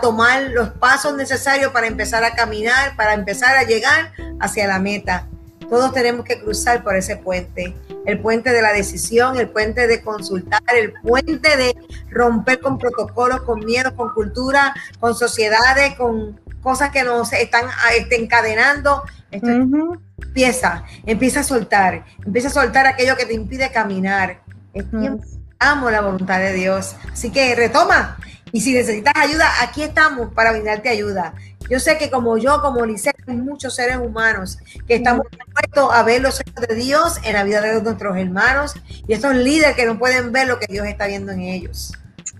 tomar 0.00 0.42
los 0.52 0.70
pasos 0.70 1.16
necesarios 1.16 1.72
para 1.72 1.88
empezar 1.88 2.22
a 2.22 2.34
caminar, 2.34 2.94
para 2.96 3.14
empezar 3.14 3.56
a 3.56 3.64
llegar 3.64 4.12
hacia 4.40 4.68
la 4.68 4.78
meta. 4.78 5.26
Todos 5.68 5.92
tenemos 5.92 6.24
que 6.24 6.40
cruzar 6.40 6.84
por 6.84 6.94
ese 6.94 7.16
puente, 7.16 7.74
el 8.06 8.20
puente 8.20 8.52
de 8.52 8.62
la 8.62 8.72
decisión, 8.72 9.36
el 9.36 9.48
puente 9.48 9.88
de 9.88 10.00
consultar, 10.00 10.62
el 10.76 10.92
puente 10.92 11.56
de 11.56 11.74
romper 12.10 12.60
con 12.60 12.78
protocolos, 12.78 13.42
con 13.42 13.64
miedos, 13.64 13.94
con 13.94 14.14
cultura, 14.14 14.72
con 15.00 15.16
sociedades, 15.16 15.96
con 15.96 16.40
cosas 16.62 16.90
que 16.90 17.02
nos 17.02 17.32
están 17.32 17.64
este, 17.96 18.22
encadenando. 18.22 19.02
Empieza, 19.32 20.84
empieza 21.04 21.40
a 21.40 21.44
soltar, 21.44 22.04
empieza 22.24 22.48
a 22.48 22.52
soltar 22.52 22.86
aquello 22.86 23.16
que 23.16 23.26
te 23.26 23.34
impide 23.34 23.72
caminar. 23.72 24.42
Es 24.72 24.88
tiempo 24.88 25.24
amo 25.62 25.90
la 25.90 26.00
voluntad 26.00 26.38
de 26.38 26.52
Dios. 26.52 26.96
Así 27.12 27.30
que 27.30 27.54
retoma. 27.54 28.16
Y 28.52 28.60
si 28.60 28.74
necesitas 28.74 29.14
ayuda, 29.16 29.48
aquí 29.62 29.82
estamos 29.82 30.32
para 30.34 30.52
brindarte 30.52 30.90
ayuda. 30.90 31.34
Yo 31.70 31.80
sé 31.80 31.96
que 31.96 32.10
como 32.10 32.36
yo, 32.36 32.60
como 32.60 32.84
Lice, 32.84 33.12
hay 33.26 33.36
muchos 33.36 33.74
seres 33.74 33.96
humanos 33.96 34.58
que 34.86 34.96
estamos 34.96 35.26
dispuestos 35.30 35.88
a 35.90 36.02
ver 36.02 36.20
los 36.20 36.40
ojos 36.40 36.68
de 36.68 36.74
Dios 36.74 37.18
en 37.24 37.32
la 37.32 37.44
vida 37.44 37.62
de 37.62 37.80
nuestros 37.80 38.16
hermanos 38.16 38.74
y 39.08 39.12
estos 39.12 39.34
líderes 39.34 39.74
que 39.74 39.86
no 39.86 39.98
pueden 39.98 40.32
ver 40.32 40.48
lo 40.48 40.58
que 40.58 40.66
Dios 40.68 40.86
está 40.86 41.06
viendo 41.06 41.32
en 41.32 41.40
ellos. 41.40 41.92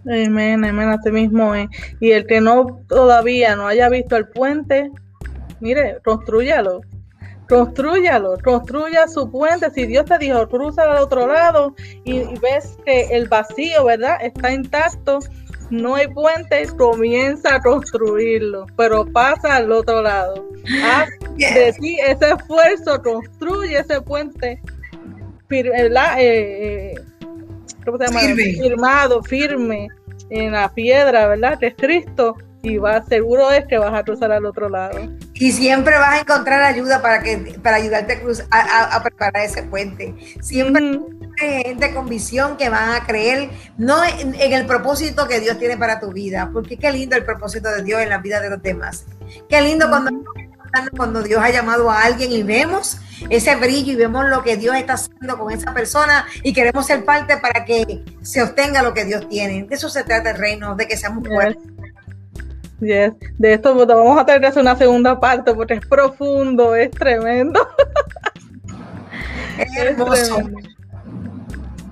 Amén, 0.05 0.65
amén, 0.65 0.89
así 0.89 1.11
mismo 1.11 1.55
es. 1.55 1.69
Y 2.01 2.11
el 2.11 2.27
que 2.27 2.41
no 2.41 2.83
todavía 2.89 3.57
no 3.57 3.69
haya 3.69 3.89
visto 3.89 4.17
el 4.17 4.29
puente, 4.29 4.91
mire, 5.61 5.99
construyalo, 6.05 6.83
construyalo, 7.53 8.39
construya 8.43 9.07
su 9.07 9.31
puente. 9.31 9.71
Si 9.71 9.87
Dios 9.87 10.07
te 10.07 10.19
dijo, 10.19 10.49
cruza 10.49 10.83
al 10.83 11.03
otro 11.03 11.27
lado 11.27 11.75
y, 12.05 12.23
ves 12.41 12.79
que 12.85 13.03
el 13.11 13.29
vacío, 13.29 13.85
¿verdad? 13.85 14.17
Está 14.23 14.53
intacto, 14.53 15.19
no 15.71 15.95
hay 15.95 16.09
puente, 16.09 16.67
comienza 16.79 17.57
a 17.57 17.61
construirlo, 17.61 18.67
pero 18.77 19.05
pasa 19.05 19.57
al 19.57 19.71
otro 19.71 20.01
lado. 20.01 20.49
Haz 20.83 21.11
de 21.37 21.75
ti 21.79 21.99
ese 22.01 22.33
esfuerzo, 22.33 23.03
construye 23.03 23.79
ese 23.79 24.01
puente, 24.01 24.61
¿verdad? 25.49 26.21
Eh, 26.21 26.93
eh, 26.93 26.95
¿cómo 27.85 27.99
se 27.99 28.07
llama? 28.07 28.21
Firmado, 28.35 29.23
firme 29.23 29.89
en 30.31 30.53
la 30.53 30.73
piedra, 30.73 31.29
¿verdad? 31.29 31.59
Que 31.59 31.67
es 31.67 31.75
Cristo 31.77 32.35
y 32.63 32.79
va 32.79 33.05
seguro 33.05 33.51
es 33.51 33.67
que 33.67 33.77
vas 33.77 33.93
a 33.93 34.05
cruzar 34.05 34.31
al 34.31 34.47
otro 34.47 34.69
lado. 34.69 34.99
Y 35.35 35.53
siempre 35.53 35.99
vas 35.99 36.15
a 36.15 36.21
encontrar 36.21 36.63
ayuda 36.63 37.03
para 37.03 37.23
que 37.23 37.59
para 37.63 37.77
ayudarte 37.77 38.13
a, 38.15 38.21
cruzar, 38.21 38.47
a, 38.51 39.03
preparar 39.03 39.45
ese 39.45 39.65
puente. 39.65 40.15
Siempre 40.41 41.01
hay 41.41 41.63
gente 41.65 41.93
con 41.93 42.09
visión 42.09 42.57
que 42.57 42.69
van 42.69 42.91
a 42.91 43.05
creer 43.05 43.51
no 43.77 44.05
en, 44.05 44.35
el 44.35 44.67
propósito 44.67 45.27
que 45.27 45.41
Dios 45.41 45.59
tiene 45.59 45.77
para 45.77 45.99
tu 45.99 46.13
vida, 46.13 46.51
porque 46.53 46.77
qué 46.77 46.93
lindo 46.93 47.17
el 47.17 47.25
propósito 47.25 47.69
de 47.71 47.83
Dios 47.83 48.01
en 48.01 48.11
la 48.11 48.19
vida 48.19 48.41
de 48.41 48.51
los 48.51 48.63
demás. 48.63 49.07
Qué 49.49 49.61
lindo 49.61 49.89
cuando 49.89 50.13
cuando 50.97 51.23
Dios 51.23 51.39
ha 51.43 51.51
llamado 51.51 51.91
a 51.91 52.03
alguien 52.03 52.33
y 52.33 52.43
vemos 52.43 52.97
ese 53.29 53.55
brillo 53.57 53.93
y 53.93 53.97
vemos 53.97 54.25
lo 54.31 54.43
que 54.43 54.57
Dios 54.57 54.75
está 54.75 54.95
haciendo 54.95 55.37
con 55.37 55.53
esa 55.53 55.75
persona 55.75 56.25
y 56.43 56.55
queremos 56.55 56.87
ser 56.87 57.05
parte 57.05 57.37
para 57.37 57.67
que 57.67 58.03
se 58.23 58.43
obtenga 58.43 58.83
lo 58.83 58.95
que 58.95 59.05
Dios 59.05 59.29
tiene. 59.29 59.65
De 59.65 59.75
eso 59.75 59.91
se 59.91 60.03
trata 60.03 60.31
el 60.31 60.39
reino, 60.39 60.75
de 60.75 60.89
que 60.89 60.97
seamos 60.97 61.29
fuertes. 61.29 61.63
Yes. 61.63 61.82
De 62.83 63.53
esto 63.53 63.75
vamos 63.87 64.21
a 64.21 64.27
tener 64.27 64.41
que 64.41 64.49
hacer 64.49 64.61
una 64.61 64.75
segunda 64.75 65.21
parte 65.21 65.55
porque 65.55 65.75
es 65.75 65.87
profundo, 65.87 66.75
es 66.75 66.91
tremendo. 66.91 67.61
Es 69.57 69.77
hermoso. 69.79 70.39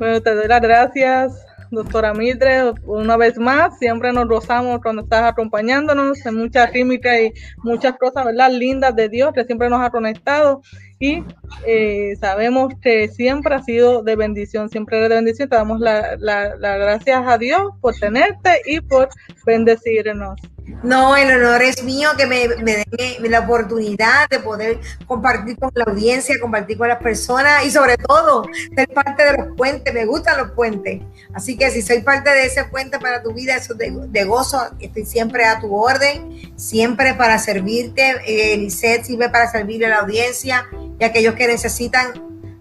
Bueno, 0.01 0.20
te 0.20 0.34
doy 0.34 0.49
las 0.49 0.61
gracias, 0.61 1.47
doctora 1.70 2.12
Mildred, 2.12 2.74
una 2.86 3.16
vez 3.16 3.38
más. 3.38 3.78
Siempre 3.78 4.12
nos 4.12 4.26
gozamos 4.26 4.80
cuando 4.82 5.03
estás 5.03 5.30
acompañándonos 5.30 6.26
en 6.26 6.34
mucha 6.34 6.68
química 6.72 7.20
y 7.20 7.32
muchas 7.59 7.97
cosas, 7.97 8.24
¿verdad? 8.24 8.51
Lindas 8.51 8.97
de 8.97 9.09
Dios 9.09 9.32
que 9.32 9.45
siempre 9.45 9.70
nos 9.70 9.80
ha 9.80 9.91
conectado 9.91 10.61
y 11.01 11.24
eh, 11.66 12.14
sabemos 12.20 12.74
que 12.82 13.09
siempre 13.09 13.55
ha 13.55 13.62
sido 13.62 14.03
de 14.03 14.16
bendición, 14.16 14.68
siempre 14.68 15.01
de 15.01 15.09
bendición. 15.09 15.48
Te 15.48 15.57
damos 15.57 15.80
las 15.80 16.20
la, 16.20 16.55
gracias 16.59 17.22
a 17.26 17.38
Dios 17.38 17.62
por 17.80 17.94
tenerte 17.94 18.61
y 18.66 18.82
por 18.82 19.09
bendecirnos. 19.46 20.38
No, 20.82 21.16
el 21.16 21.42
honor 21.42 21.62
es 21.62 21.82
mío 21.82 22.11
que 22.16 22.26
me, 22.26 22.48
me 22.62 22.84
den 22.90 23.30
la 23.30 23.40
oportunidad 23.40 24.28
de 24.28 24.38
poder 24.40 24.78
compartir 25.07 25.59
con 25.59 25.70
la 25.74 25.84
audiencia, 25.84 26.36
compartir 26.38 26.76
con 26.76 26.88
las 26.88 27.03
personas 27.03 27.64
y 27.64 27.70
sobre 27.70 27.96
todo 27.96 28.44
ser 28.76 28.88
parte 28.90 29.24
de 29.24 29.38
los 29.38 29.57
puentes. 29.57 29.92
Me 29.92 30.05
gustan 30.05 30.36
los 30.36 30.51
puentes. 30.53 31.03
Así 31.32 31.57
que 31.57 31.70
si 31.70 31.80
soy 31.80 32.03
parte 32.03 32.30
de 32.30 32.44
ese 32.44 32.64
puente 32.66 32.98
para 32.98 33.22
tu 33.22 33.32
vida, 33.32 33.57
eso 33.57 33.72
de, 33.74 33.90
de 33.90 34.24
gozo, 34.24 34.61
estoy 34.78 35.07
siempre 35.07 35.44
a 35.44 35.59
tu 35.61 35.74
orden, 35.74 36.49
siempre 36.61 37.15
para 37.15 37.39
servirte. 37.39 38.17
Eh, 38.27 38.71
sirve 38.71 39.29
para 39.31 39.51
servirle 39.51 39.87
a 39.87 39.91
la 39.91 39.99
audiencia 40.01 40.67
y 40.99 41.05
aquellos 41.05 41.35
que 41.35 41.47
necesitan. 41.47 42.07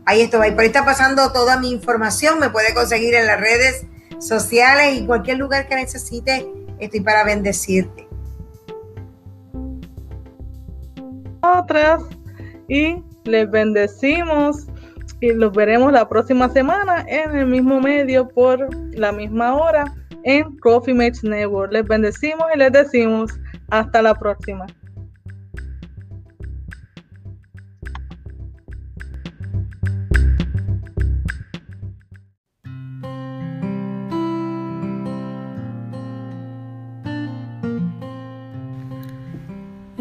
Ahí 0.06 0.22
estoy. 0.22 0.52
Por 0.52 0.62
ahí 0.62 0.68
está 0.68 0.86
pasando 0.86 1.32
toda 1.32 1.60
mi 1.60 1.72
información. 1.72 2.40
Me 2.40 2.50
puede 2.50 2.74
conseguir 2.74 3.14
en 3.14 3.28
las 3.28 3.40
redes 3.40 3.86
sociales 4.20 4.98
y 4.98 5.06
cualquier 5.06 5.38
lugar 5.38 5.68
que 5.68 5.76
necesite 5.76 6.48
estoy 6.80 7.02
para 7.02 7.24
bendecirte. 7.24 8.08
Otras 11.42 12.02
y 12.68 13.04
les 13.26 13.50
bendecimos 13.50 14.68
y 15.22 15.34
los 15.34 15.52
veremos 15.52 15.92
la 15.92 16.08
próxima 16.08 16.50
semana 16.50 17.06
en 17.08 17.36
el 17.36 17.46
mismo 17.46 17.82
medio 17.82 18.28
por 18.30 18.70
la 18.94 19.12
misma 19.12 19.56
hora 19.56 19.86
en 20.24 20.58
Coffee 20.60 20.94
Mates 20.94 21.24
Network. 21.24 21.72
Les 21.72 21.86
bendecimos 21.86 22.46
y 22.54 22.58
les 22.58 22.72
decimos 22.72 23.32
hasta 23.72 24.02
la 24.02 24.16
próxima. 24.16 24.66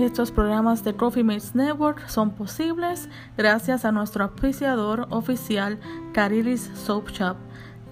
Estos 0.09 0.33
programas 0.33 0.83
de 0.85 0.95
Coffee 0.95 1.23
Mates 1.23 1.55
Network 1.55 2.09
son 2.09 2.31
posibles 2.31 3.09
gracias 3.37 3.85
a 3.85 3.93
nuestro 3.93 4.25
auspiciador 4.25 5.07
oficial 5.11 5.79
Cariris 6.13 6.71
Soap 6.75 7.11
Shop, 7.11 7.37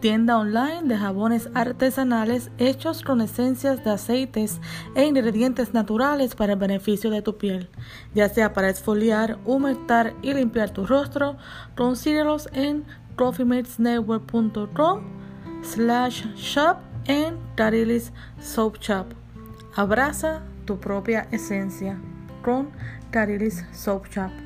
tienda 0.00 0.38
online 0.38 0.82
de 0.84 0.96
jabones 0.96 1.48
artesanales 1.54 2.50
hechos 2.58 3.02
con 3.02 3.20
esencias 3.20 3.84
de 3.84 3.90
aceites 3.90 4.60
e 4.94 5.04
ingredientes 5.04 5.74
naturales 5.74 6.34
para 6.34 6.54
el 6.54 6.58
beneficio 6.58 7.10
de 7.10 7.22
tu 7.22 7.36
piel, 7.38 7.68
ya 8.14 8.28
sea 8.28 8.52
para 8.52 8.70
exfoliar, 8.70 9.38
humectar 9.44 10.14
y 10.22 10.34
limpiar 10.34 10.70
tu 10.70 10.86
rostro. 10.86 11.36
Consíguelos 11.74 12.48
en 12.52 12.84
coffeematesnetwork.com 13.16 15.00
slash 15.62 16.26
shop 16.36 16.78
en 17.06 17.36
Tarilis 17.56 18.12
Soap 18.40 18.78
Shop. 18.78 19.06
Abraza 19.74 20.42
tu 20.64 20.78
propia 20.78 21.28
esencia 21.30 21.98
con 22.42 22.70
Tarilis 23.10 23.64
Soap 23.72 24.06
Shop. 24.08 24.45